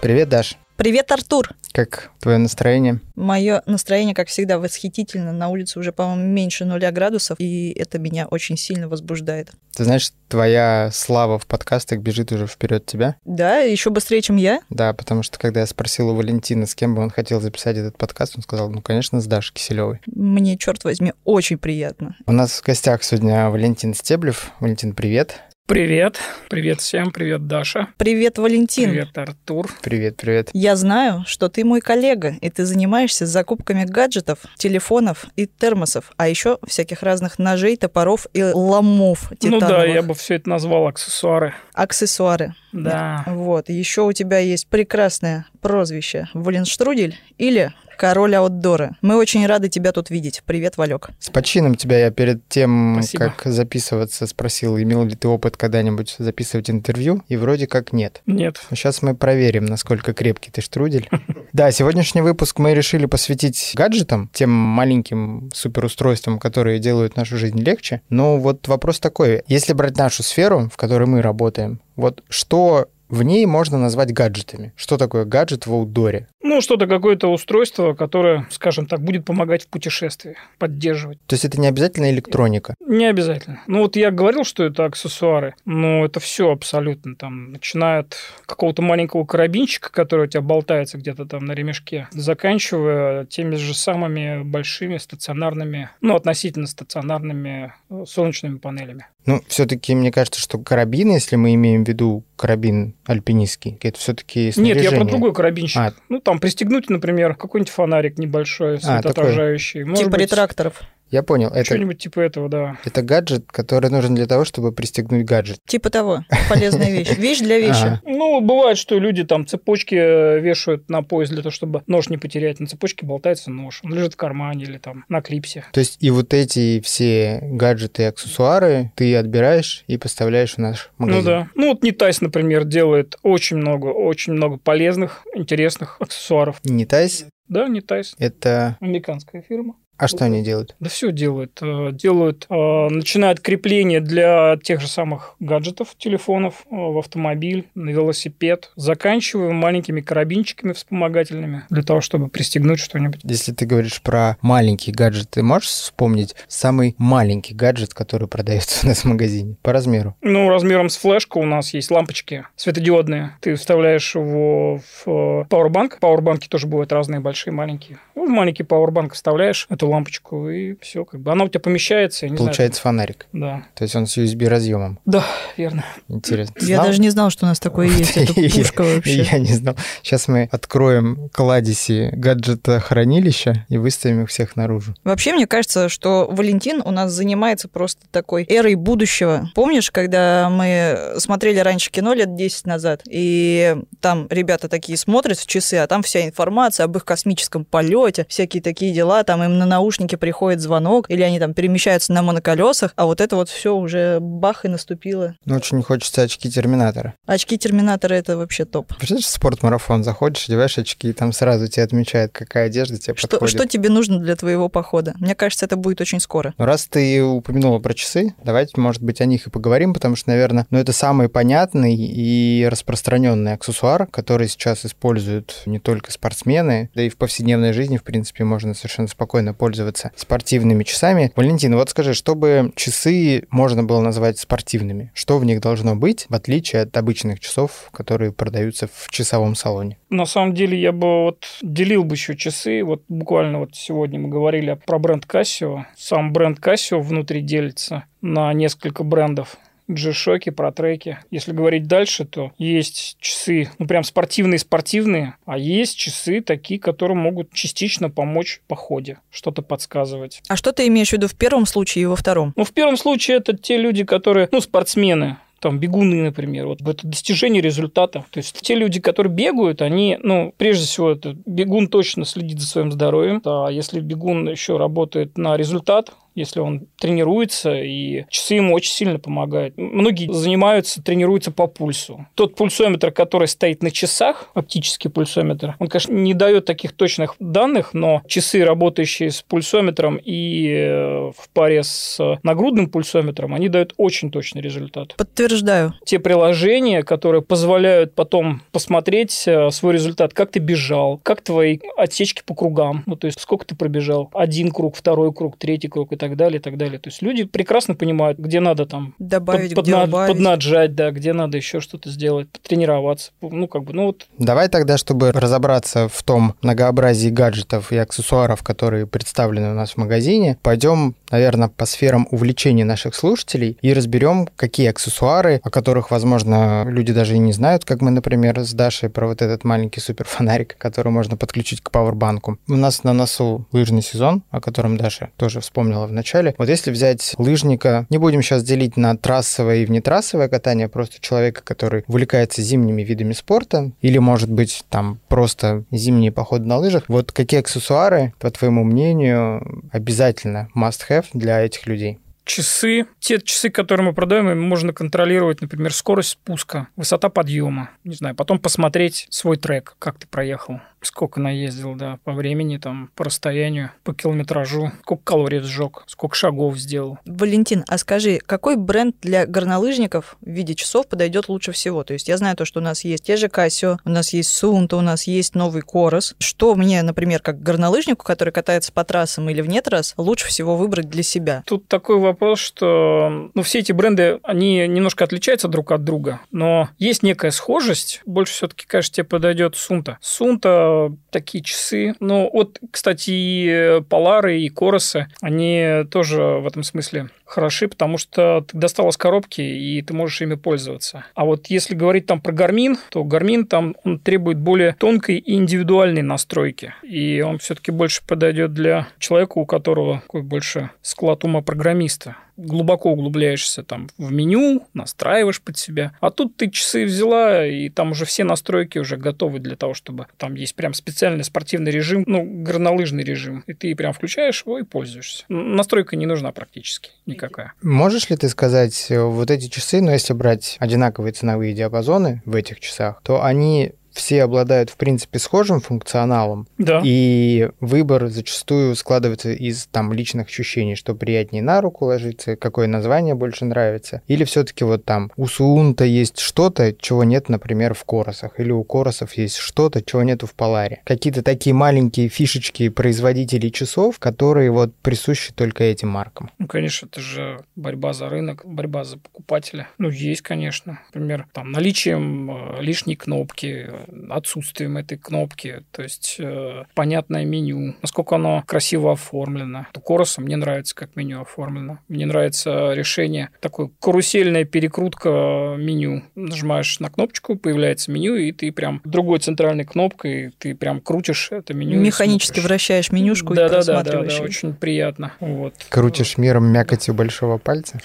Привет, 0.00 0.28
Даш. 0.28 0.56
Привет, 0.76 1.12
Артур. 1.12 1.50
Как 1.72 2.10
твое 2.20 2.38
настроение? 2.38 3.00
Мое 3.14 3.62
настроение, 3.64 4.14
как 4.14 4.26
всегда, 4.26 4.58
восхитительно. 4.58 5.32
На 5.32 5.48
улице 5.48 5.78
уже, 5.78 5.92
по-моему, 5.92 6.24
меньше 6.24 6.64
нуля 6.64 6.90
градусов, 6.90 7.38
и 7.38 7.70
это 7.72 8.00
меня 8.00 8.26
очень 8.26 8.56
сильно 8.56 8.88
возбуждает. 8.88 9.52
Ты 9.76 9.84
знаешь, 9.84 10.12
твоя 10.28 10.90
слава 10.92 11.38
в 11.38 11.46
подкастах 11.46 12.00
бежит 12.00 12.32
уже 12.32 12.48
вперед 12.48 12.86
тебя. 12.86 13.14
Да, 13.24 13.58
еще 13.58 13.90
быстрее, 13.90 14.20
чем 14.20 14.36
я. 14.36 14.62
Да, 14.68 14.92
потому 14.94 15.22
что 15.22 15.38
когда 15.38 15.60
я 15.60 15.66
спросил 15.66 16.10
у 16.10 16.14
Валентина, 16.14 16.66
с 16.66 16.74
кем 16.74 16.96
бы 16.96 17.02
он 17.02 17.10
хотел 17.10 17.40
записать 17.40 17.76
этот 17.76 17.96
подкаст, 17.96 18.34
он 18.36 18.42
сказал, 18.42 18.68
ну, 18.68 18.82
конечно, 18.82 19.20
с 19.20 19.26
Дашей 19.26 19.54
Киселевой. 19.54 20.00
Мне, 20.06 20.58
черт 20.58 20.82
возьми, 20.82 21.12
очень 21.24 21.58
приятно. 21.58 22.16
У 22.26 22.32
нас 22.32 22.60
в 22.60 22.64
гостях 22.64 23.04
сегодня 23.04 23.48
Валентин 23.48 23.94
Стеблев. 23.94 24.50
Валентин, 24.58 24.92
привет. 24.92 25.40
Привет. 25.66 26.18
Привет 26.50 26.82
всем. 26.82 27.10
Привет, 27.10 27.46
Даша. 27.46 27.88
Привет, 27.96 28.36
Валентин. 28.36 28.90
Привет, 28.90 29.16
Артур. 29.16 29.70
Привет, 29.80 30.18
привет. 30.18 30.50
Я 30.52 30.76
знаю, 30.76 31.24
что 31.26 31.48
ты 31.48 31.64
мой 31.64 31.80
коллега, 31.80 32.34
и 32.42 32.50
ты 32.50 32.66
занимаешься 32.66 33.24
закупками 33.24 33.84
гаджетов, 33.84 34.40
телефонов 34.58 35.24
и 35.36 35.46
термосов, 35.46 36.12
а 36.18 36.28
еще 36.28 36.58
всяких 36.66 37.02
разных 37.02 37.38
ножей, 37.38 37.78
топоров 37.78 38.26
и 38.34 38.42
ломов 38.42 39.30
Ну 39.30 39.36
титановых. 39.38 39.68
да, 39.68 39.84
я 39.86 40.02
бы 40.02 40.12
все 40.12 40.34
это 40.34 40.50
назвал 40.50 40.86
аксессуары. 40.86 41.54
Аксессуары. 41.72 42.54
Да. 42.72 43.24
Вот. 43.26 43.70
Еще 43.70 44.02
у 44.02 44.12
тебя 44.12 44.40
есть 44.40 44.66
прекрасное 44.68 45.46
прозвище 45.62 46.28
Валенштрудель 46.34 47.18
или 47.38 47.72
Король 47.96 48.34
аутдора. 48.34 48.96
Мы 49.02 49.16
очень 49.16 49.46
рады 49.46 49.68
тебя 49.68 49.92
тут 49.92 50.10
видеть. 50.10 50.42
Привет, 50.44 50.76
Валек. 50.76 51.10
С 51.18 51.30
почином 51.30 51.74
тебя 51.74 51.98
я 51.98 52.10
перед 52.10 52.46
тем, 52.48 52.98
Спасибо. 53.00 53.24
как 53.24 53.52
записываться, 53.52 54.26
спросил, 54.26 54.78
имел 54.78 55.04
ли 55.04 55.14
ты 55.14 55.28
опыт 55.28 55.56
когда-нибудь 55.56 56.16
записывать 56.18 56.70
интервью, 56.70 57.22
и 57.28 57.36
вроде 57.36 57.66
как 57.66 57.92
нет. 57.92 58.22
Нет. 58.26 58.60
Но 58.70 58.76
сейчас 58.76 59.02
мы 59.02 59.14
проверим, 59.14 59.66
насколько 59.66 60.12
крепкий 60.12 60.50
ты 60.50 60.60
штрудель. 60.60 61.08
Да, 61.52 61.70
сегодняшний 61.70 62.20
выпуск 62.20 62.58
мы 62.58 62.74
решили 62.74 63.06
посвятить 63.06 63.74
гаджетам, 63.76 64.28
тем 64.32 64.50
маленьким 64.50 65.50
суперустройствам, 65.54 66.40
которые 66.40 66.80
делают 66.80 67.16
нашу 67.16 67.38
жизнь 67.38 67.60
легче. 67.60 68.02
Но 68.08 68.38
вот 68.38 68.66
вопрос 68.66 68.98
такой, 68.98 69.44
если 69.46 69.72
брать 69.72 69.96
нашу 69.96 70.24
сферу, 70.24 70.68
в 70.72 70.76
которой 70.76 71.06
мы 71.06 71.22
работаем, 71.22 71.80
вот 71.94 72.24
что 72.28 72.88
в 73.08 73.22
ней 73.22 73.46
можно 73.46 73.78
назвать 73.78 74.12
гаджетами? 74.12 74.72
Что 74.76 74.96
такое 74.96 75.24
гаджет 75.24 75.66
в 75.66 75.72
аутдоре? 75.72 76.28
Ну, 76.42 76.60
что-то 76.60 76.86
какое-то 76.86 77.28
устройство, 77.28 77.94
которое, 77.94 78.46
скажем 78.50 78.86
так, 78.86 79.02
будет 79.02 79.24
помогать 79.24 79.64
в 79.64 79.68
путешествии, 79.68 80.36
поддерживать. 80.58 81.18
То 81.26 81.34
есть 81.34 81.44
это 81.44 81.60
не 81.60 81.66
обязательно 81.66 82.10
электроника. 82.10 82.74
Не 82.86 83.06
обязательно. 83.06 83.62
Ну 83.66 83.80
вот 83.80 83.96
я 83.96 84.10
говорил, 84.10 84.44
что 84.44 84.64
это 84.64 84.84
аксессуары, 84.84 85.54
но 85.64 86.04
это 86.04 86.20
все 86.20 86.50
абсолютно 86.50 87.16
там, 87.16 87.52
начиная 87.52 88.00
от 88.00 88.16
какого-то 88.46 88.82
маленького 88.82 89.24
карабинчика, 89.24 89.90
который 89.90 90.26
у 90.26 90.28
тебя 90.28 90.42
болтается 90.42 90.98
где-то 90.98 91.24
там 91.24 91.44
на 91.44 91.52
ремешке, 91.52 92.08
заканчивая 92.10 93.24
теми 93.24 93.56
же 93.56 93.74
самыми 93.74 94.42
большими 94.42 94.98
стационарными, 94.98 95.90
ну 96.00 96.14
относительно 96.14 96.66
стационарными 96.66 97.72
э, 97.90 98.04
солнечными 98.06 98.58
панелями. 98.58 99.06
Ну, 99.26 99.40
все-таки 99.48 99.94
мне 99.94 100.12
кажется, 100.12 100.40
что 100.40 100.58
карабин, 100.58 101.10
если 101.10 101.36
мы 101.36 101.54
имеем 101.54 101.84
в 101.84 101.88
виду 101.88 102.24
карабин 102.36 102.94
альпинистский, 103.06 103.78
это 103.82 103.98
все-таки 103.98 104.52
Нет, 104.56 104.80
я 104.80 104.90
про 104.90 105.04
другой 105.04 105.34
карабинчик. 105.34 105.76
А. 105.76 105.94
Ну 106.08 106.20
там 106.20 106.38
пристегнуть, 106.38 106.88
например, 106.90 107.34
какой-нибудь 107.34 107.72
фонарик 107.72 108.18
небольшой, 108.18 108.76
А, 108.76 108.80
светоотражающий. 108.80 109.84
Может 109.84 110.04
типа 110.04 110.16
быть, 110.16 110.22
ретракторов. 110.22 110.80
Я 111.14 111.22
понял. 111.22 111.48
Это, 111.50 111.64
Что-нибудь 111.64 111.98
типа 111.98 112.18
этого, 112.18 112.48
да. 112.48 112.76
это 112.84 113.00
гаджет, 113.02 113.44
который 113.46 113.88
нужен 113.88 114.16
для 114.16 114.26
того, 114.26 114.44
чтобы 114.44 114.72
пристегнуть 114.72 115.24
гаджет. 115.24 115.58
Типа 115.64 115.88
того. 115.88 116.24
Полезная 116.48 116.90
вещь. 116.90 117.16
Вещь 117.18 117.38
для 117.38 117.60
вещи. 117.60 117.84
Ага. 117.84 118.00
Ну, 118.04 118.40
бывает, 118.40 118.76
что 118.76 118.98
люди 118.98 119.22
там 119.22 119.46
цепочки 119.46 119.94
э, 119.94 120.40
вешают 120.40 120.90
на 120.90 121.02
пояс 121.04 121.30
для 121.30 121.42
того, 121.42 121.52
чтобы 121.52 121.84
нож 121.86 122.08
не 122.08 122.16
потерять. 122.18 122.58
На 122.58 122.66
цепочке 122.66 123.06
болтается 123.06 123.52
нож. 123.52 123.78
Он 123.84 123.94
лежит 123.94 124.14
в 124.14 124.16
кармане 124.16 124.64
или 124.64 124.78
там 124.78 125.04
на 125.08 125.22
клипсе. 125.22 125.64
То 125.70 125.78
есть 125.78 125.98
и 126.00 126.10
вот 126.10 126.34
эти 126.34 126.80
все 126.80 127.38
гаджеты 127.42 128.02
и 128.02 128.06
аксессуары 128.06 128.90
ты 128.96 129.14
отбираешь 129.14 129.84
и 129.86 129.96
поставляешь 129.96 130.54
в 130.54 130.58
наш 130.58 130.90
магазин. 130.98 131.20
Ну 131.20 131.24
да. 131.24 131.48
Ну 131.54 131.68
вот 131.68 131.84
Nite 131.84 132.03
Ize, 132.03 132.22
например, 132.22 132.64
делает 132.64 133.14
очень 133.22 133.58
много, 133.58 133.86
очень 133.86 134.32
много 134.32 134.56
полезных, 134.56 135.22
интересных 135.32 135.96
аксессуаров. 136.00 136.58
Nite 136.64 136.86
Ize, 136.86 137.26
Да, 137.46 137.68
Nite 137.68 137.92
Ize. 137.92 138.16
это... 138.18 138.76
Американская 138.80 139.40
фирма. 139.42 139.76
А 139.96 140.08
что 140.08 140.24
они 140.24 140.42
делают? 140.42 140.74
Да 140.80 140.90
все 140.90 141.12
делают. 141.12 141.58
Э, 141.62 141.90
Делают, 141.92 142.46
э, 142.50 142.54
начинают 142.88 143.40
крепление 143.40 144.00
для 144.00 144.56
тех 144.62 144.80
же 144.80 144.88
самых 144.88 145.36
гаджетов, 145.38 145.94
телефонов, 145.96 146.64
э, 146.66 146.74
в 146.74 146.98
автомобиль, 146.98 147.68
на 147.74 147.90
велосипед, 147.90 148.72
заканчивая 148.76 149.52
маленькими 149.52 150.00
карабинчиками 150.00 150.72
вспомогательными 150.72 151.64
для 151.70 151.82
того, 151.82 152.00
чтобы 152.00 152.28
пристегнуть 152.28 152.80
что-нибудь. 152.80 153.20
Если 153.22 153.52
ты 153.52 153.66
говоришь 153.66 154.02
про 154.02 154.36
маленькие 154.40 154.94
гаджеты, 154.94 155.42
можешь 155.42 155.68
вспомнить 155.68 156.34
самый 156.48 156.94
маленький 156.98 157.54
гаджет, 157.54 157.94
который 157.94 158.26
продается 158.28 158.80
у 158.86 158.88
нас 158.88 159.00
в 159.00 159.04
магазине 159.04 159.56
по 159.62 159.72
размеру? 159.72 160.16
Ну, 160.20 160.48
размером 160.48 160.88
с 160.88 160.96
флешку 160.96 161.40
у 161.40 161.46
нас 161.46 161.72
есть 161.72 161.90
лампочки 161.90 162.44
светодиодные. 162.56 163.36
Ты 163.40 163.54
вставляешь 163.54 164.14
его 164.14 164.80
в 165.04 165.46
пауэрбанк. 165.48 165.98
Пауэрбанки 166.00 166.48
тоже 166.48 166.66
бывают 166.66 166.92
разные, 166.92 167.20
большие, 167.20 167.52
маленькие. 167.52 167.98
Ну, 168.14 168.26
в 168.26 168.30
маленький 168.30 168.64
пауэрбанк 168.64 169.14
вставляешь 169.14 169.66
эту 169.70 169.83
эту 169.84 169.90
лампочку, 169.90 170.48
и 170.48 170.76
все, 170.80 171.04
как 171.04 171.20
бы 171.20 171.32
она 171.32 171.44
у 171.44 171.48
тебя 171.48 171.60
помещается. 171.60 172.28
Не 172.28 172.36
Получается 172.36 172.80
фонарик. 172.80 173.26
знаю. 173.32 173.62
Да. 173.62 173.66
То 173.74 173.84
есть 173.84 173.94
он 173.96 174.06
с 174.06 174.16
USB-разъемом. 174.16 174.98
Да, 175.04 175.24
верно. 175.56 175.84
Интересно. 176.08 176.54
Я 176.60 176.76
Знал? 176.76 176.86
даже 176.86 177.00
не 177.00 177.10
знал, 177.10 177.30
что 177.30 177.44
у 177.44 177.48
нас 177.48 177.60
такое 177.60 177.88
есть, 177.88 178.16
эта 178.16 178.34
пушка 178.34 178.82
вообще. 178.94 179.22
Я 179.22 179.38
не 179.38 179.52
знал. 179.52 179.76
Сейчас 180.02 180.28
мы 180.28 180.48
откроем 180.50 181.28
кладези 181.32 182.10
гаджета 182.12 182.80
хранилища 182.80 183.66
и 183.68 183.76
выставим 183.78 184.22
их 184.22 184.30
всех 184.30 184.56
наружу. 184.56 184.94
Вообще, 185.04 185.32
мне 185.34 185.46
кажется, 185.46 185.88
что 185.88 186.26
Валентин 186.30 186.82
у 186.84 186.90
нас 186.90 187.12
занимается 187.12 187.68
просто 187.68 188.02
такой 188.10 188.46
эрой 188.48 188.74
будущего. 188.74 189.50
Помнишь, 189.54 189.90
когда 189.90 190.48
мы 190.50 191.14
смотрели 191.18 191.58
раньше 191.58 191.90
кино 191.90 192.14
лет 192.14 192.34
10 192.34 192.66
назад, 192.66 193.02
и 193.08 193.76
там 194.00 194.26
ребята 194.30 194.68
такие 194.68 194.96
смотрят 194.96 195.38
в 195.38 195.46
часы, 195.46 195.74
а 195.74 195.86
там 195.86 196.02
вся 196.02 196.24
информация 196.24 196.84
об 196.84 196.96
их 196.96 197.04
космическом 197.04 197.64
полете, 197.64 198.26
всякие 198.28 198.62
такие 198.62 198.92
дела, 198.94 199.22
там 199.24 199.42
им 199.42 199.58
на 199.58 199.66
наушники 199.74 200.14
приходит 200.14 200.60
звонок, 200.60 201.10
или 201.10 201.22
они 201.22 201.38
там 201.40 201.52
перемещаются 201.52 202.12
на 202.12 202.22
моноколесах, 202.22 202.92
а 202.96 203.06
вот 203.06 203.20
это 203.20 203.34
вот 203.36 203.48
все 203.48 203.74
уже 203.74 204.18
бах 204.20 204.64
и 204.64 204.68
наступило. 204.68 205.34
Ну, 205.44 205.56
очень 205.56 205.82
хочется 205.82 206.22
очки 206.22 206.48
Терминатора. 206.50 207.14
Очки 207.26 207.58
Терминатора 207.58 208.14
это 208.14 208.36
вообще 208.36 208.64
топ. 208.64 208.86
Представляешь, 208.96 209.26
в 209.26 209.30
спортмарафон 209.30 210.04
заходишь, 210.04 210.44
одеваешь 210.46 210.78
очки, 210.78 211.08
и 211.08 211.12
там 211.12 211.32
сразу 211.32 211.66
тебе 211.66 211.82
отмечают, 211.82 212.30
какая 212.32 212.66
одежда 212.66 212.98
тебе 212.98 213.16
Что, 213.16 213.26
подходит. 213.28 213.56
что 213.56 213.66
тебе 213.68 213.88
нужно 213.88 214.18
для 214.20 214.36
твоего 214.36 214.68
похода? 214.68 215.14
Мне 215.18 215.34
кажется, 215.34 215.66
это 215.66 215.76
будет 215.76 216.00
очень 216.00 216.20
скоро. 216.20 216.54
Ну, 216.56 216.64
раз 216.66 216.86
ты 216.86 217.22
упомянула 217.22 217.80
про 217.80 217.94
часы, 217.94 218.34
давайте, 218.44 218.80
может 218.80 219.02
быть, 219.02 219.20
о 219.20 219.24
них 219.24 219.46
и 219.46 219.50
поговорим, 219.50 219.92
потому 219.92 220.14
что, 220.14 220.30
наверное, 220.30 220.66
ну, 220.70 220.78
это 220.78 220.92
самый 220.92 221.28
понятный 221.28 221.96
и 221.96 222.64
распространенный 222.70 223.54
аксессуар, 223.54 224.06
который 224.06 224.48
сейчас 224.48 224.86
используют 224.86 225.62
не 225.66 225.80
только 225.80 226.12
спортсмены, 226.12 226.90
да 226.94 227.02
и 227.02 227.08
в 227.08 227.16
повседневной 227.16 227.72
жизни, 227.72 227.96
в 227.96 228.04
принципе, 228.04 228.44
можно 228.44 228.74
совершенно 228.74 229.08
спокойно 229.08 229.52
пользоваться 229.64 230.12
спортивными 230.14 230.84
часами. 230.84 231.32
Валентин, 231.36 231.74
вот 231.74 231.88
скажи, 231.88 232.12
чтобы 232.12 232.70
часы 232.76 233.46
можно 233.48 233.82
было 233.82 234.02
назвать 234.02 234.38
спортивными, 234.38 235.10
что 235.14 235.38
в 235.38 235.44
них 235.46 235.62
должно 235.62 235.96
быть, 235.96 236.26
в 236.28 236.34
отличие 236.34 236.82
от 236.82 236.94
обычных 236.98 237.40
часов, 237.40 237.88
которые 237.90 238.30
продаются 238.30 238.90
в 238.92 239.08
часовом 239.08 239.54
салоне? 239.54 239.96
На 240.10 240.26
самом 240.26 240.52
деле 240.52 240.78
я 240.78 240.92
бы 240.92 241.24
вот 241.24 241.46
делил 241.62 242.04
бы 242.04 242.14
еще 242.14 242.36
часы. 242.36 242.84
Вот 242.84 243.04
буквально 243.08 243.60
вот 243.60 243.70
сегодня 243.74 244.20
мы 244.20 244.28
говорили 244.28 244.78
про 244.84 244.98
бренд 244.98 245.24
Casio. 245.24 245.84
Сам 245.96 246.34
бренд 246.34 246.58
Casio 246.58 247.00
внутри 247.00 247.40
делится 247.40 248.04
на 248.20 248.52
несколько 248.52 249.02
брендов. 249.02 249.56
G-Shock, 249.88 250.50
протреки. 250.52 251.18
Если 251.30 251.52
говорить 251.52 251.86
дальше, 251.86 252.24
то 252.24 252.52
есть 252.58 253.16
часы, 253.20 253.70
ну 253.78 253.86
прям 253.86 254.04
спортивные-спортивные, 254.04 255.36
а 255.46 255.58
есть 255.58 255.96
часы 255.96 256.40
такие, 256.40 256.80
которые 256.80 257.16
могут 257.16 257.52
частично 257.52 258.10
помочь 258.10 258.60
в 258.64 258.68
походе, 258.68 259.18
что-то 259.30 259.62
подсказывать. 259.62 260.42
А 260.48 260.56
что 260.56 260.72
ты 260.72 260.86
имеешь 260.88 261.10
в 261.10 261.12
виду 261.12 261.28
в 261.28 261.34
первом 261.34 261.66
случае 261.66 262.04
и 262.04 262.06
во 262.06 262.16
втором? 262.16 262.52
Ну, 262.56 262.64
в 262.64 262.72
первом 262.72 262.96
случае 262.96 263.38
это 263.38 263.56
те 263.56 263.76
люди, 263.76 264.04
которые, 264.04 264.48
ну, 264.52 264.60
спортсмены, 264.60 265.38
там, 265.60 265.78
бегуны, 265.78 266.22
например, 266.22 266.66
вот 266.66 266.82
это 266.82 267.06
достижение 267.06 267.62
результата. 267.62 268.26
То 268.30 268.38
есть 268.38 268.60
те 268.60 268.74
люди, 268.74 269.00
которые 269.00 269.32
бегают, 269.32 269.80
они, 269.80 270.18
ну, 270.22 270.52
прежде 270.58 270.84
всего, 270.84 271.10
это 271.12 271.34
бегун 271.46 271.88
точно 271.88 272.26
следит 272.26 272.60
за 272.60 272.66
своим 272.66 272.92
здоровьем, 272.92 273.40
а 273.46 273.68
если 273.68 274.00
бегун 274.00 274.46
еще 274.46 274.76
работает 274.76 275.38
на 275.38 275.56
результат, 275.56 276.12
если 276.34 276.60
он 276.60 276.86
тренируется, 276.98 277.74
и 277.74 278.24
часы 278.28 278.54
ему 278.54 278.74
очень 278.74 278.92
сильно 278.92 279.18
помогают. 279.18 279.76
Многие 279.76 280.32
занимаются, 280.32 281.02
тренируются 281.02 281.50
по 281.50 281.66
пульсу. 281.66 282.26
Тот 282.34 282.56
пульсометр, 282.56 283.10
который 283.10 283.48
стоит 283.48 283.82
на 283.82 283.90
часах, 283.90 284.50
оптический 284.54 285.10
пульсометр, 285.10 285.76
он, 285.78 285.88
конечно, 285.88 286.12
не 286.12 286.34
дает 286.34 286.64
таких 286.64 286.92
точных 286.92 287.36
данных, 287.38 287.94
но 287.94 288.22
часы, 288.26 288.64
работающие 288.64 289.30
с 289.30 289.42
пульсометром 289.42 290.18
и 290.22 290.68
э, 290.68 291.32
в 291.36 291.48
паре 291.52 291.82
с 291.82 292.38
нагрудным 292.42 292.88
пульсометром, 292.88 293.54
они 293.54 293.68
дают 293.68 293.94
очень 293.96 294.30
точный 294.30 294.62
результат. 294.62 295.14
Подтверждаю. 295.16 295.94
Те 296.04 296.18
приложения, 296.18 297.02
которые 297.02 297.42
позволяют 297.42 298.14
потом 298.14 298.62
посмотреть 298.72 299.44
э, 299.46 299.70
свой 299.70 299.94
результат, 299.94 300.34
как 300.34 300.50
ты 300.50 300.58
бежал, 300.58 301.20
как 301.22 301.40
твои 301.42 301.78
отсечки 301.96 302.42
по 302.44 302.54
кругам, 302.54 303.02
ну, 303.06 303.16
то 303.16 303.26
есть 303.26 303.40
сколько 303.40 303.64
ты 303.66 303.76
пробежал, 303.76 304.30
один 304.34 304.70
круг, 304.70 304.96
второй 304.96 305.32
круг, 305.32 305.56
третий 305.58 305.88
круг 305.88 306.12
и 306.12 306.16
так 306.16 306.23
далее, 306.36 306.58
и 306.58 306.62
так 306.62 306.76
далее. 306.76 306.98
То 306.98 307.08
есть 307.08 307.22
люди 307.22 307.44
прекрасно 307.44 307.94
понимают, 307.94 308.38
где 308.38 308.60
надо 308.60 308.86
там 308.86 309.14
Добавить, 309.18 309.74
под- 309.74 309.84
где 309.84 309.92
подна- 309.92 310.04
убавить. 310.04 310.34
поднаджать, 310.34 310.94
да, 310.94 311.10
где 311.10 311.32
надо 311.32 311.56
еще 311.56 311.80
что-то 311.80 312.10
сделать, 312.10 312.48
тренироваться. 312.62 313.32
Ну, 313.40 313.68
как 313.68 313.84
бы, 313.84 313.92
ну 313.92 314.06
вот 314.06 314.26
Давай 314.38 314.68
тогда, 314.68 314.96
чтобы 314.98 315.32
разобраться 315.32 316.08
в 316.08 316.22
том 316.22 316.54
многообразии 316.62 317.28
гаджетов 317.30 317.92
и 317.92 317.96
аксессуаров, 317.96 318.62
которые 318.62 319.06
представлены 319.06 319.70
у 319.70 319.74
нас 319.74 319.92
в 319.92 319.96
магазине, 319.98 320.56
пойдем, 320.62 321.14
наверное, 321.30 321.68
по 321.68 321.84
сферам 321.86 322.26
увлечений 322.30 322.84
наших 322.84 323.14
слушателей 323.14 323.78
и 323.82 323.92
разберем, 323.92 324.48
какие 324.56 324.88
аксессуары, 324.88 325.60
о 325.62 325.70
которых, 325.70 326.10
возможно, 326.10 326.84
люди 326.88 327.12
даже 327.12 327.34
и 327.34 327.38
не 327.38 327.52
знают, 327.52 327.84
как 327.84 328.00
мы, 328.00 328.10
например, 328.10 328.60
с 328.60 328.72
Дашей 328.72 329.10
про 329.10 329.26
вот 329.26 329.42
этот 329.42 329.64
маленький 329.64 330.00
суперфонарик, 330.00 330.76
который 330.78 331.12
можно 331.12 331.36
подключить 331.36 331.80
к 331.80 331.90
пауэрбанку. 331.90 332.58
У 332.68 332.74
нас 332.76 333.04
на 333.04 333.12
носу 333.12 333.66
лыжный 333.72 334.02
сезон, 334.02 334.42
о 334.50 334.60
котором 334.60 334.96
Даша 334.96 335.30
тоже 335.36 335.60
вспомнила 335.60 336.06
в 336.06 336.12
начале. 336.14 336.54
Вот 336.58 336.68
если 336.68 336.90
взять 336.90 337.34
лыжника, 337.38 338.06
не 338.10 338.18
будем 338.18 338.42
сейчас 338.42 338.62
делить 338.62 338.96
на 338.96 339.16
трассовое 339.16 339.76
и 339.76 339.86
внетрассовое 339.86 340.48
катание, 340.48 340.88
просто 340.88 341.20
человека, 341.20 341.62
который 341.62 342.04
увлекается 342.06 342.62
зимними 342.62 343.02
видами 343.02 343.32
спорта, 343.32 343.92
или, 344.00 344.18
может 344.18 344.50
быть, 344.50 344.84
там 344.88 345.20
просто 345.28 345.84
зимние 345.90 346.32
походы 346.32 346.66
на 346.66 346.78
лыжах, 346.78 347.04
вот 347.08 347.32
какие 347.32 347.60
аксессуары, 347.60 348.32
по 348.38 348.50
твоему 348.50 348.84
мнению, 348.84 349.84
обязательно 349.92 350.68
must-have 350.74 351.26
для 351.32 351.60
этих 351.60 351.86
людей? 351.86 352.18
часы, 352.44 353.06
те 353.20 353.40
часы, 353.40 353.70
которые 353.70 354.06
мы 354.06 354.12
продаем, 354.12 354.50
им 354.50 354.62
можно 354.62 354.92
контролировать, 354.92 355.60
например, 355.60 355.92
скорость 355.92 356.30
спуска, 356.30 356.88
высота 356.96 357.28
подъема, 357.28 357.90
не 358.04 358.14
знаю, 358.14 358.34
потом 358.34 358.58
посмотреть 358.58 359.26
свой 359.30 359.56
трек, 359.56 359.96
как 359.98 360.18
ты 360.18 360.26
проехал, 360.26 360.80
сколько 361.06 361.40
наездил, 361.40 361.94
да, 361.94 362.18
по 362.24 362.32
времени, 362.32 362.78
там, 362.78 363.10
по 363.14 363.24
расстоянию, 363.24 363.90
по 364.02 364.14
километражу, 364.14 364.92
сколько 365.02 365.22
калорий 365.24 365.60
сжег, 365.60 366.04
сколько 366.06 366.34
шагов 366.34 366.76
сделал. 366.78 367.18
Валентин, 367.24 367.84
а 367.88 367.98
скажи, 367.98 368.38
какой 368.44 368.76
бренд 368.76 369.16
для 369.20 369.46
горнолыжников 369.46 370.36
в 370.40 370.48
виде 370.48 370.74
часов 370.74 371.06
подойдет 371.08 371.48
лучше 371.48 371.72
всего? 371.72 372.04
То 372.04 372.12
есть 372.12 372.28
я 372.28 372.36
знаю 372.36 372.56
то, 372.56 372.64
что 372.64 372.80
у 372.80 372.82
нас 372.82 373.04
есть 373.04 373.24
те 373.24 373.36
же 373.36 373.46
Casio, 373.46 373.98
у 374.04 374.10
нас 374.10 374.32
есть 374.32 374.50
Сунта, 374.50 374.96
у 374.96 375.00
нас 375.00 375.26
есть 375.26 375.54
новый 375.54 375.82
Корос. 375.82 376.34
Что 376.38 376.74
мне, 376.74 377.02
например, 377.02 377.40
как 377.40 377.62
горнолыжнику, 377.62 378.24
который 378.24 378.52
катается 378.52 378.92
по 378.92 379.04
трассам 379.04 379.48
или 379.50 379.60
вне 379.60 379.82
трасс, 379.82 380.14
лучше 380.16 380.48
всего 380.48 380.76
выбрать 380.76 381.08
для 381.08 381.22
себя? 381.22 381.62
Тут 381.66 381.88
такой 381.88 382.18
вопрос, 382.18 382.60
что 382.60 383.50
ну, 383.54 383.62
все 383.62 383.80
эти 383.80 383.92
бренды, 383.92 384.40
они 384.42 384.86
немножко 384.86 385.24
отличаются 385.24 385.68
друг 385.68 385.92
от 385.92 386.04
друга, 386.04 386.40
но 386.50 386.88
есть 386.98 387.22
некая 387.22 387.50
схожесть. 387.50 388.22
Больше 388.26 388.52
все-таки, 388.52 388.86
конечно, 388.86 389.14
тебе 389.14 389.24
подойдет 389.24 389.76
Сунта. 389.76 390.18
Сунта 390.20 390.93
такие 391.30 391.62
часы. 391.62 392.14
Ну, 392.20 392.50
вот, 392.52 392.78
кстати, 392.90 393.30
и 393.30 394.00
Полары, 394.08 394.60
и 394.60 394.68
Коросы, 394.68 395.28
они 395.40 396.04
тоже 396.10 396.42
в 396.42 396.66
этом 396.66 396.82
смысле 396.82 397.28
хороши, 397.44 397.88
потому 397.88 398.18
что 398.18 398.64
ты 398.66 398.76
достал 398.76 399.08
из 399.08 399.16
коробки, 399.16 399.60
и 399.60 400.02
ты 400.02 400.12
можешь 400.14 400.40
ими 400.42 400.54
пользоваться. 400.54 401.24
А 401.34 401.44
вот 401.44 401.66
если 401.68 401.94
говорить 401.94 402.26
там 402.26 402.40
про 402.40 402.52
Гармин, 402.52 402.96
то 403.10 403.22
Гармин 403.24 403.66
там 403.66 403.94
он 404.04 404.18
требует 404.18 404.58
более 404.58 404.94
тонкой 404.98 405.38
и 405.38 405.54
индивидуальной 405.54 406.22
настройки. 406.22 406.94
И 407.02 407.40
он 407.42 407.58
все-таки 407.58 407.90
больше 407.90 408.22
подойдет 408.26 408.72
для 408.72 409.08
человека, 409.18 409.58
у 409.58 409.66
которого 409.66 410.20
такой 410.22 410.42
больше 410.42 410.90
склад 411.02 411.44
ума 411.44 411.62
программиста 411.62 412.36
глубоко 412.56 413.12
углубляешься 413.12 413.82
там 413.82 414.08
в 414.18 414.32
меню, 414.32 414.86
настраиваешь 414.94 415.60
под 415.60 415.78
себя. 415.78 416.16
А 416.20 416.30
тут 416.30 416.56
ты 416.56 416.70
часы 416.70 417.04
взяла, 417.04 417.66
и 417.66 417.88
там 417.88 418.12
уже 418.12 418.24
все 418.24 418.44
настройки 418.44 418.98
уже 418.98 419.16
готовы 419.16 419.58
для 419.58 419.76
того, 419.76 419.94
чтобы 419.94 420.26
там 420.36 420.54
есть 420.54 420.74
прям 420.74 420.94
специальный 420.94 421.44
спортивный 421.44 421.90
режим, 421.90 422.24
ну, 422.26 422.44
горнолыжный 422.44 423.24
режим. 423.24 423.64
И 423.66 423.74
ты 423.74 423.94
прям 423.94 424.12
включаешь 424.12 424.62
его 424.64 424.78
и 424.78 424.82
пользуешься. 424.82 425.44
Настройка 425.48 426.16
не 426.16 426.26
нужна 426.26 426.52
практически 426.52 427.10
никакая. 427.26 427.72
Можешь 427.82 428.30
ли 428.30 428.36
ты 428.36 428.48
сказать, 428.48 429.06
э, 429.10 429.20
вот 429.20 429.50
эти 429.50 429.68
часы, 429.68 430.00
ну, 430.00 430.10
если 430.10 430.32
брать 430.32 430.76
одинаковые 430.78 431.32
ценовые 431.32 431.74
диапазоны 431.74 432.42
в 432.44 432.54
этих 432.54 432.80
часах, 432.80 433.20
то 433.22 433.42
они 433.42 433.92
все 434.14 434.42
обладают, 434.44 434.90
в 434.90 434.96
принципе, 434.96 435.38
схожим 435.38 435.80
функционалом, 435.80 436.66
Да. 436.78 437.00
и 437.04 437.68
выбор 437.80 438.28
зачастую 438.28 438.94
складывается 438.96 439.50
из 439.52 439.86
там 439.86 440.12
личных 440.12 440.46
ощущений, 440.46 440.94
что 440.94 441.14
приятнее 441.14 441.62
на 441.62 441.80
руку 441.80 442.06
ложится, 442.06 442.56
какое 442.56 442.86
название 442.86 443.34
больше 443.34 443.64
нравится. 443.64 444.22
Или 444.28 444.44
все-таки 444.44 444.84
вот 444.84 445.04
там 445.04 445.30
у 445.36 445.46
Суунта 445.46 446.04
есть 446.04 446.38
что-то, 446.38 446.92
чего 446.94 447.24
нет, 447.24 447.48
например, 447.48 447.94
в 447.94 448.04
Коросах, 448.04 448.60
или 448.60 448.70
у 448.70 448.84
Коросов 448.84 449.34
есть 449.34 449.56
что-то, 449.56 450.00
чего 450.02 450.22
нету 450.22 450.46
в 450.46 450.54
Поларе. 450.54 451.02
Какие-то 451.04 451.42
такие 451.42 451.74
маленькие 451.74 452.28
фишечки 452.28 452.88
производителей 452.88 453.70
часов, 453.72 454.18
которые 454.18 454.70
вот 454.70 454.94
присущи 455.02 455.52
только 455.52 455.84
этим 455.84 456.08
маркам. 456.08 456.50
Ну, 456.58 456.66
конечно, 456.66 457.06
это 457.06 457.20
же 457.20 457.60
борьба 457.76 458.12
за 458.12 458.28
рынок, 458.28 458.62
борьба 458.64 459.04
за 459.04 459.18
покупателя. 459.18 459.88
Ну, 459.98 460.08
есть, 460.08 460.42
конечно. 460.42 461.00
Например, 461.12 461.46
там 461.52 461.72
наличием 461.72 462.50
э, 462.50 462.82
лишней 462.82 463.16
кнопки, 463.16 463.90
отсутствием 464.30 464.96
этой 464.96 465.18
кнопки, 465.18 465.84
то 465.90 466.02
есть 466.02 466.36
э, 466.38 466.84
понятное 466.94 467.44
меню, 467.44 467.96
насколько 468.02 468.36
оно 468.36 468.62
красиво 468.66 469.12
оформлено. 469.12 469.86
У 469.94 470.00
Короса 470.00 470.40
мне 470.40 470.56
нравится, 470.56 470.94
как 470.94 471.16
меню 471.16 471.40
оформлено. 471.40 471.98
Мне 472.08 472.26
нравится 472.26 472.92
решение, 472.92 473.50
такое 473.60 473.90
карусельная 474.00 474.64
перекрутка 474.64 475.76
меню. 475.78 476.22
Нажимаешь 476.34 477.00
на 477.00 477.10
кнопочку, 477.10 477.56
появляется 477.56 478.10
меню, 478.10 478.36
и 478.36 478.52
ты 478.52 478.72
прям 478.72 479.00
другой 479.04 479.38
центральной 479.38 479.84
кнопкой, 479.84 480.52
ты 480.58 480.74
прям 480.74 481.00
крутишь 481.00 481.48
это 481.50 481.74
меню. 481.74 482.00
Механически 482.00 482.60
вращаешь 482.60 483.12
менюшку 483.12 483.54
да, 483.54 483.66
и 483.66 483.70
да, 483.70 483.82
да, 483.82 484.02
да, 484.02 484.22
да, 484.22 484.40
очень 484.40 484.74
приятно. 484.74 485.32
Вот. 485.40 485.74
Крутишь 485.88 486.38
миром 486.38 486.66
мякотью 486.66 487.14
большого 487.14 487.58
пальца? 487.58 488.00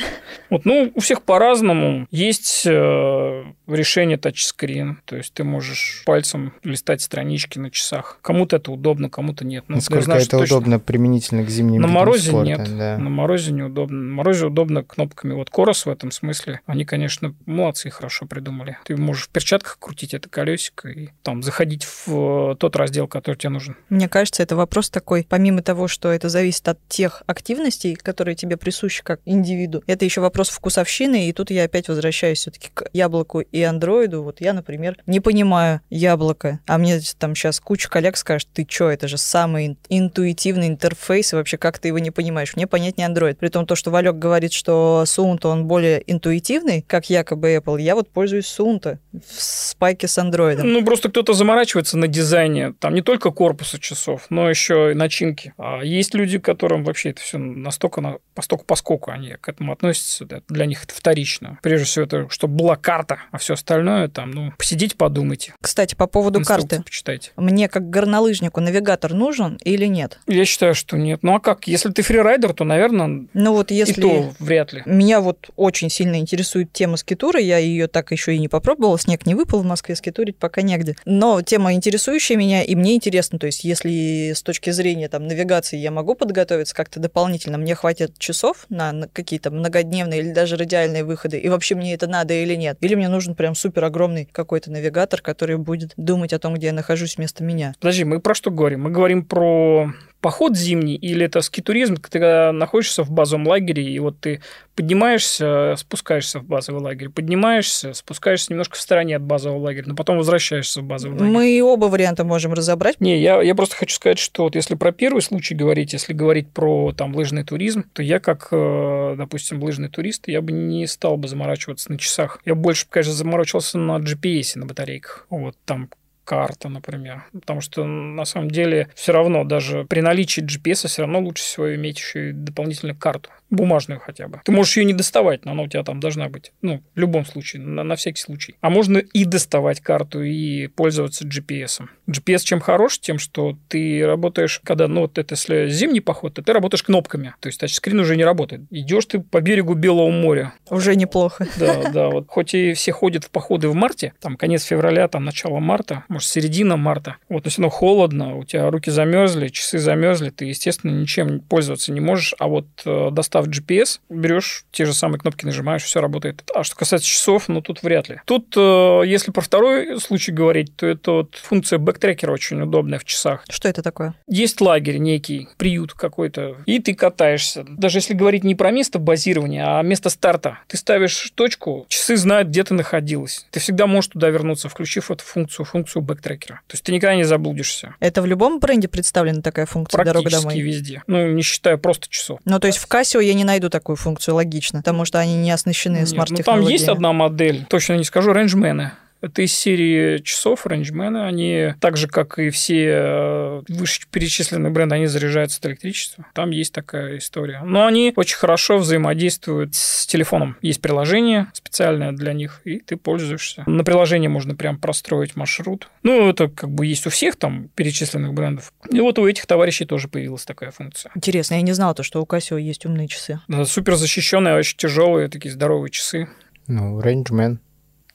Вот, 0.50 0.66
ну, 0.66 0.92
у 0.94 1.00
всех 1.00 1.24
по-разному. 1.24 2.08
Есть 2.12 2.64
э, 2.66 3.44
решение 3.68 4.18
тачскрин, 4.18 5.00
то 5.06 5.16
есть 5.16 5.34
ты 5.34 5.44
можешь 5.44 5.89
пальцем 6.06 6.54
листать 6.64 7.02
странички 7.02 7.60
на 7.60 7.72
часах. 7.72 8.20
Кому-то 8.22 8.58
это 8.58 8.72
удобно, 8.72 9.10
кому-то 9.10 9.46
нет. 9.46 9.66
Ну, 9.68 9.76
Насколько 9.76 10.04
знаю, 10.04 10.22
это 10.22 10.38
точно 10.38 10.58
удобно 10.58 10.80
применительно 10.80 11.44
к 11.44 11.50
зимним 11.50 11.82
На 11.82 11.88
морозе 11.88 12.30
спорта, 12.30 12.46
нет. 12.48 12.78
да. 12.78 12.98
На 12.98 13.10
морозе 13.10 13.52
неудобно. 13.52 13.98
На 13.98 14.14
морозе 14.16 14.46
удобно 14.48 14.84
кнопками. 14.84 15.34
Вот 15.34 15.50
Корос 15.50 15.86
в 15.86 15.90
этом 15.90 16.12
смысле, 16.12 16.62
они, 16.66 16.86
конечно, 16.86 17.36
молодцы 17.46 17.88
и 17.88 17.92
хорошо 17.92 18.26
придумали. 18.26 18.78
Ты 18.86 18.98
можешь 18.98 19.26
в 19.26 19.30
перчатках 19.30 19.78
крутить 19.80 20.14
это 20.14 20.30
колесико 20.30 20.90
и 20.90 21.10
там 21.24 21.44
заходить 21.44 21.84
в 21.86 22.52
э, 22.52 22.56
тот 22.56 22.76
раздел, 22.76 23.08
который 23.08 23.36
тебе 23.36 23.50
нужен. 23.50 23.76
Мне 23.90 24.08
кажется, 24.10 24.44
это 24.44 24.56
вопрос 24.56 24.90
такой, 24.90 25.26
помимо 25.28 25.62
того, 25.62 25.88
что 25.88 26.12
это 26.12 26.30
зависит 26.30 26.68
от 26.68 26.80
тех 26.88 27.24
активностей, 27.28 27.96
которые 27.96 28.36
тебе 28.36 28.58
присущи 28.58 29.04
как 29.04 29.22
индивиду, 29.26 29.84
это 29.88 30.06
еще 30.06 30.22
вопрос 30.22 30.50
вкусовщины, 30.50 31.30
и 31.30 31.34
тут 31.34 31.52
я 31.52 31.64
опять 31.64 31.88
возвращаюсь 31.88 32.40
все-таки 32.40 32.70
к 32.74 32.90
яблоку 32.94 33.42
и 33.42 33.62
андроиду. 33.62 34.24
Вот 34.24 34.42
я, 34.42 34.54
например, 34.54 34.98
не 35.06 35.20
понимаю 35.20 35.79
яблоко, 35.90 36.60
а 36.68 36.78
мне 36.78 37.00
там 37.18 37.36
сейчас 37.36 37.60
куча 37.60 37.90
коллег 37.90 38.18
скажет, 38.18 38.48
ты 38.54 38.66
чё, 38.66 38.90
это 38.90 39.08
же 39.08 39.18
самый 39.18 39.68
ин- 39.68 39.78
интуитивный 39.90 40.68
интерфейс, 40.68 41.34
и 41.34 41.36
вообще 41.36 41.58
как 41.58 41.80
ты 41.80 41.90
его 41.90 42.00
не 42.00 42.12
понимаешь? 42.12 42.56
Мне 42.56 42.68
понятнее 42.68 43.08
Android. 43.08 43.36
При 43.36 43.50
том, 43.50 43.66
то, 43.66 43.76
что 43.76 43.92
Валек 43.92 44.16
говорит, 44.16 44.54
что 44.54 45.04
Suunto, 45.06 45.48
он 45.48 45.66
более 45.66 46.02
интуитивный, 46.12 46.82
как 46.82 47.10
якобы 47.10 47.56
Apple, 47.56 47.82
я 47.82 47.96
вот 47.96 48.10
пользуюсь 48.10 48.46
Suunto 48.46 48.98
в 49.14 49.42
спайке 49.42 50.08
с 50.08 50.18
Android. 50.18 50.62
Ну, 50.64 50.84
просто 50.84 51.10
кто-то 51.10 51.34
заморачивается 51.34 51.98
на 51.98 52.08
дизайне, 52.08 52.74
там 52.80 52.94
не 52.94 53.02
только 53.02 53.32
корпуса 53.32 53.80
часов, 53.80 54.26
но 54.30 54.50
еще 54.50 54.92
и 54.92 54.96
начинки. 54.96 55.54
А 55.58 55.82
есть 55.82 56.14
люди, 56.14 56.40
которым 56.40 56.84
вообще 56.84 57.12
это 57.12 57.22
все 57.22 57.38
настолько 57.38 58.02
на 58.02 58.18
постоку 58.34 58.66
поскольку 58.66 59.12
они 59.12 59.36
к 59.42 59.50
этому 59.50 59.74
относятся, 59.74 60.26
да, 60.26 60.42
для 60.48 60.66
них 60.66 60.84
это 60.84 60.94
вторично. 60.94 61.60
Прежде 61.62 61.86
всего, 61.86 62.06
это 62.06 62.30
чтобы 62.30 62.56
была 62.56 62.76
карта, 62.76 63.20
а 63.32 63.38
все 63.38 63.54
остальное 63.54 64.08
там, 64.08 64.32
ну, 64.32 64.54
посидите, 64.58 64.96
подумайте. 64.96 65.54
Кстати, 65.70 65.94
по 65.94 66.08
поводу 66.08 66.44
карты. 66.44 66.82
почитайте. 66.84 67.30
Мне 67.36 67.70
как 67.70 67.92
горнолыжнику 67.92 68.60
навигатор 68.60 69.14
нужен 69.14 69.60
или 69.64 69.86
нет? 69.86 70.18
Я 70.26 70.44
считаю, 70.44 70.74
что 70.74 70.98
нет. 70.98 71.20
Ну 71.22 71.36
а 71.36 71.40
как? 71.40 71.68
Если 71.68 71.92
ты 71.92 72.02
фрирайдер, 72.02 72.54
то, 72.54 72.64
наверное, 72.64 73.28
Ну 73.36 73.54
вот 73.54 73.70
и 73.70 73.76
если... 73.76 74.02
то 74.02 74.34
вряд 74.40 74.74
ли. 74.74 74.82
Меня 74.88 75.22
вот 75.22 75.52
очень 75.56 75.92
сильно 75.92 76.16
интересует 76.16 76.74
тема 76.74 76.98
скитура. 76.98 77.40
Я 77.40 77.60
ее 77.60 77.86
так 77.88 78.12
еще 78.12 78.34
и 78.34 78.40
не 78.40 78.48
попробовала. 78.48 78.98
Снег 78.98 79.28
не 79.28 79.36
выпал 79.36 79.60
в 79.62 79.64
Москве, 79.64 79.96
скитурить 79.96 80.38
пока 80.38 80.64
негде. 80.64 80.96
Но 81.06 81.40
тема 81.44 81.72
интересующая 81.74 82.36
меня, 82.36 82.64
и 82.64 82.74
мне 82.74 82.96
интересно. 82.96 83.38
То 83.38 83.46
есть, 83.46 83.64
если 83.64 84.32
с 84.34 84.42
точки 84.42 84.72
зрения 84.72 85.08
там, 85.08 85.28
навигации 85.28 85.78
я 85.78 85.92
могу 85.92 86.16
подготовиться 86.16 86.74
как-то 86.74 87.00
дополнительно, 87.00 87.60
мне 87.60 87.76
хватит 87.76 88.18
часов 88.18 88.66
на 88.70 89.08
какие-то 89.14 89.52
многодневные 89.52 90.22
или 90.22 90.32
даже 90.32 90.58
радиальные 90.58 91.04
выходы, 91.04 91.38
и 91.38 91.48
вообще 91.48 91.76
мне 91.76 91.94
это 91.94 92.08
надо 92.08 92.34
или 92.34 92.56
нет? 92.56 92.80
Или 92.82 92.96
мне 92.96 93.08
нужен 93.08 93.36
прям 93.36 93.54
супер 93.54 93.86
огромный 93.86 94.28
какой-то 94.32 94.72
навигатор, 94.72 95.22
который 95.22 95.59
будет 95.60 95.94
думать 95.98 96.34
о 96.34 96.40
том, 96.40 96.56
где 96.56 96.68
я 96.68 96.74
нахожусь 96.74 97.18
вместо 97.18 97.44
меня? 97.44 97.74
Подожди, 97.80 98.04
мы 98.04 98.20
про 98.20 98.34
что 98.34 98.52
говорим? 98.52 98.84
Мы 98.84 98.92
говорим 98.92 99.24
про 99.24 99.94
поход 100.22 100.58
зимний 100.58 100.96
или 100.96 101.26
это 101.26 101.42
скитуризм, 101.42 101.98
когда 101.98 102.52
находишься 102.52 103.04
в 103.04 103.12
базовом 103.12 103.48
лагере, 103.48 103.84
и 103.84 104.00
вот 104.00 104.20
ты 104.20 104.42
поднимаешься, 104.76 105.76
спускаешься 105.78 106.40
в 106.40 106.46
базовый 106.46 106.82
лагерь, 106.82 107.10
поднимаешься, 107.10 107.94
спускаешься 107.94 108.52
немножко 108.52 108.76
в 108.76 108.82
стороне 108.82 109.16
от 109.16 109.22
базового 109.22 109.60
лагеря, 109.60 109.86
но 109.88 109.96
потом 109.96 110.18
возвращаешься 110.18 110.82
в 110.82 110.84
базовый 110.84 111.20
лагерь. 111.20 111.34
Мы 111.34 111.62
оба 111.62 111.86
варианта 111.86 112.24
можем 112.24 112.54
разобрать. 112.54 113.00
Не, 113.00 113.22
я, 113.22 113.42
я 113.42 113.56
просто 113.56 113.76
хочу 113.76 113.96
сказать, 113.96 114.20
что 114.20 114.44
вот 114.44 114.56
если 114.56 114.76
про 114.76 114.92
первый 114.92 115.22
случай 115.22 115.56
говорить, 115.56 115.94
если 115.94 116.14
говорить 116.14 116.50
про 116.50 116.94
там 116.94 117.16
лыжный 117.16 117.44
туризм, 117.44 117.84
то 117.94 118.04
я 118.04 118.20
как, 118.20 118.50
э, 118.52 119.16
допустим, 119.18 119.64
лыжный 119.64 119.90
турист, 119.90 120.28
я 120.28 120.42
бы 120.42 120.52
не 120.52 120.88
стал 120.88 121.18
бы 121.18 121.28
заморачиваться 121.28 121.92
на 121.92 121.98
часах. 121.98 122.40
Я 122.46 122.56
больше, 122.56 122.88
конечно, 122.90 123.14
заморачивался 123.14 123.78
на 123.78 123.98
GPS, 123.98 124.58
на 124.58 124.66
батарейках. 124.66 125.26
Вот 125.30 125.56
там 125.66 125.90
карта, 126.30 126.70
например. 126.70 127.24
Потому 127.34 127.60
что 127.60 127.86
на 127.86 128.24
самом 128.24 128.52
деле 128.52 128.90
все 128.94 129.14
равно 129.14 129.44
даже 129.44 129.86
при 129.86 130.02
наличии 130.02 130.42
GPS 130.42 130.88
все 130.88 131.02
равно 131.02 131.20
лучше 131.22 131.44
всего 131.44 131.74
иметь 131.74 131.98
еще 131.98 132.30
и 132.30 132.34
дополнительную 132.34 132.96
карту. 132.96 133.32
Бумажную 133.50 134.00
хотя 134.00 134.28
бы. 134.28 134.40
Ты 134.46 134.52
можешь 134.52 134.78
ее 134.78 134.86
не 134.86 134.94
доставать, 134.94 135.44
но 135.44 135.54
она 135.54 135.64
у 135.64 135.68
тебя 135.68 135.84
там 135.84 136.00
должна 136.00 136.30
быть. 136.30 136.52
Ну, 136.62 136.84
в 136.94 137.00
любом 137.00 137.26
случае, 137.26 137.64
на, 137.64 137.82
на 137.84 137.96
всякий 137.96 138.22
случай. 138.22 138.56
А 138.62 138.70
можно 138.70 139.00
и 139.00 139.26
доставать 139.26 139.82
карту, 139.82 140.22
и 140.22 140.68
пользоваться 140.68 141.26
GPS. 141.26 141.82
GPS 142.08 142.42
чем 142.44 142.60
хорош? 142.60 143.00
Тем, 143.00 143.18
что 143.18 143.58
ты 143.68 144.06
работаешь, 144.06 144.62
когда, 144.64 144.88
ну, 144.88 145.02
вот 145.02 145.18
это 145.18 145.34
если 145.34 145.68
зимний 145.70 146.00
поход, 146.00 146.36
то 146.36 146.44
ты 146.44 146.54
работаешь 146.54 146.84
кнопками. 146.84 147.34
То 147.40 147.48
есть 147.48 147.60
тачскрин 147.60 148.00
уже 148.00 148.16
не 148.16 148.24
работает. 148.24 148.62
Идешь 148.70 149.08
ты 149.08 149.20
по 149.20 149.42
берегу 149.42 149.74
Белого 149.74 150.12
моря. 150.12 150.54
Уже 150.70 150.96
неплохо. 150.96 151.48
Да, 151.58 151.90
да. 151.92 152.10
Вот 152.10 152.28
хоть 152.28 152.54
и 152.54 152.74
все 152.74 152.92
ходят 152.92 153.24
в 153.24 153.32
походы 153.32 153.68
в 153.68 153.74
марте, 153.74 154.14
там 154.22 154.38
конец 154.38 154.64
февраля, 154.64 155.08
там 155.08 155.26
начало 155.26 155.58
марта, 155.58 156.04
может, 156.20 156.30
середина 156.30 156.76
марта. 156.76 157.16
Вот, 157.30 157.46
но 157.46 157.50
все 157.50 157.62
равно 157.62 157.70
холодно, 157.70 158.36
у 158.36 158.44
тебя 158.44 158.70
руки 158.70 158.92
замерзли, 158.92 159.48
часы 159.48 159.80
замерзли, 159.80 160.30
ты, 160.30 160.46
естественно, 160.46 160.92
ничем 160.92 161.40
пользоваться 161.40 161.94
не 161.94 162.02
можешь. 162.02 162.36
А 162.40 162.48
вот 162.48 162.68
э, 162.86 163.10
достав 163.12 163.48
GPS, 163.48 164.00
берешь 164.10 164.66
те 164.72 164.86
же 164.86 164.94
самые 164.94 165.20
кнопки, 165.20 165.46
нажимаешь, 165.46 165.84
все 165.84 166.02
работает. 166.02 166.44
А 166.54 166.64
что 166.66 166.76
касается 166.76 167.08
часов, 167.08 167.48
ну 167.48 167.62
тут 167.62 167.84
вряд 167.84 168.10
ли. 168.10 168.20
Тут, 168.26 168.54
э, 168.58 169.04
если 169.06 169.32
про 169.32 169.42
второй 169.42 170.00
случай 170.02 170.34
говорить, 170.34 170.76
то 170.76 170.86
это 170.86 171.12
вот 171.12 171.36
функция 171.36 171.80
backtracker 171.80 172.29
а 172.29 172.34
очень 172.34 172.62
удобная 172.62 173.00
в 173.00 173.06
часах. 173.06 173.46
Что 173.50 173.70
это 173.70 173.82
такое? 173.82 174.14
Есть 174.28 174.60
лагерь 174.60 174.98
некий, 174.98 175.48
приют 175.58 175.94
какой-то, 175.94 176.58
и 176.66 176.80
ты 176.80 176.96
катаешься. 176.96 177.66
Даже 177.66 178.00
если 178.00 178.14
говорить 178.14 178.44
не 178.44 178.56
про 178.56 178.72
место 178.72 179.00
базирования, 179.00 179.80
а 179.80 179.82
место 179.84 180.10
старта. 180.10 180.60
Ты 180.68 180.76
ставишь 180.76 181.32
точку, 181.36 181.86
часы 181.88 182.18
знают, 182.18 182.50
где 182.50 182.66
ты 182.66 182.74
находилась. 182.74 183.48
Ты 183.52 183.62
всегда 183.62 183.88
можешь 183.88 184.10
туда 184.10 184.30
вернуться, 184.30 184.68
включив 184.68 185.12
эту 185.12 185.24
функцию, 185.24 185.66
функцию 185.66 186.04
backtracker 186.10 186.54
а. 186.54 186.62
То 186.68 186.74
есть 186.74 186.84
ты 186.84 186.92
никогда 186.92 187.16
не 187.16 187.24
заблудишься. 187.24 187.96
Это 188.00 188.22
в 188.22 188.26
любом 188.26 188.60
бренде 188.60 188.88
представлена 188.88 189.42
такая 189.42 189.66
функция 189.66 190.04
«Дорога 190.04 190.30
Практически 190.30 190.50
домой»? 190.50 190.62
везде. 190.62 191.04
Ну, 191.08 191.32
не 191.32 191.42
считая 191.42 191.78
просто 191.78 192.10
часов. 192.10 192.40
Ну, 192.46 192.60
то 192.60 192.68
есть 192.68 192.80
в 192.80 192.88
Casio 192.88 193.24
я 193.24 193.34
не 193.34 193.44
найду 193.44 193.70
такую 193.70 193.96
функцию, 193.96 194.36
логично, 194.36 194.80
потому 194.80 195.06
что 195.06 195.20
они 195.20 195.36
не 195.36 195.52
оснащены 195.52 196.00
Нет, 196.00 196.10
ну, 196.12 196.16
там 196.16 196.16
смарт-технологиями. 196.28 196.74
есть 196.74 196.90
одна 196.90 197.14
модель, 197.14 197.66
точно 197.70 197.94
не 197.94 198.04
скажу, 198.04 198.34
рейнджмены. 198.34 198.92
Это 199.22 199.42
из 199.42 199.54
серии 199.54 200.20
часов 200.20 200.66
рейнджмены. 200.66 201.26
Они 201.26 201.74
так 201.80 201.98
же, 201.98 202.08
как 202.08 202.40
и 202.40 202.50
все 202.50 202.88
э, 202.90 203.62
вышеперечисленные 203.68 204.72
бренды, 204.72 204.96
они 204.96 205.08
заряжаются 205.08 205.60
от 205.60 205.66
электричества. 205.66 206.26
Там 206.34 206.52
есть 206.52 206.74
такая 206.74 207.18
история. 207.18 207.62
Но 207.64 207.86
они 207.86 208.14
очень 208.16 208.38
хорошо 208.38 208.78
взаимодействуют 208.78 209.76
с 209.76 210.06
телефоном. 210.08 210.58
Есть 210.62 210.82
приложение 210.82 211.48
специальное 211.54 212.12
для 212.12 212.34
них, 212.34 212.62
и 212.64 212.80
ты 212.80 212.98
пользуешься. 212.98 213.64
На 213.68 213.84
приложении 213.84 214.28
можно 214.28 214.56
прям 214.56 214.78
простроить 214.78 215.36
маршрут. 215.36 215.90
Ну, 216.04 216.30
это 216.30 216.48
как 216.48 216.70
бы 216.70 216.86
есть 216.86 217.06
у 217.06 217.10
всех 217.10 217.36
там 217.36 217.70
перечисленных 217.76 218.34
брендов. 218.34 218.74
И 218.90 219.00
вот 219.02 219.20
у 219.20 219.28
этих 219.28 219.46
товарищей 219.46 219.86
тоже 219.86 220.08
появилась 220.08 220.46
такая 220.46 220.72
функция. 220.72 221.12
Интересно, 221.16 221.56
я 221.56 221.62
не 221.62 221.74
знала 221.74 221.94
то, 221.94 222.04
что 222.04 222.22
у 222.22 222.26
Casio 222.26 222.60
есть 222.60 222.86
умные 222.86 223.08
часы. 223.08 223.40
Да, 223.48 223.66
Супер 223.66 223.96
защищенные, 223.96 224.56
очень 224.56 224.78
тяжелые, 224.78 225.28
такие 225.28 225.52
здоровые 225.52 225.92
часы. 225.92 226.30
Ну, 226.68 227.00
Rangeman. 227.02 227.58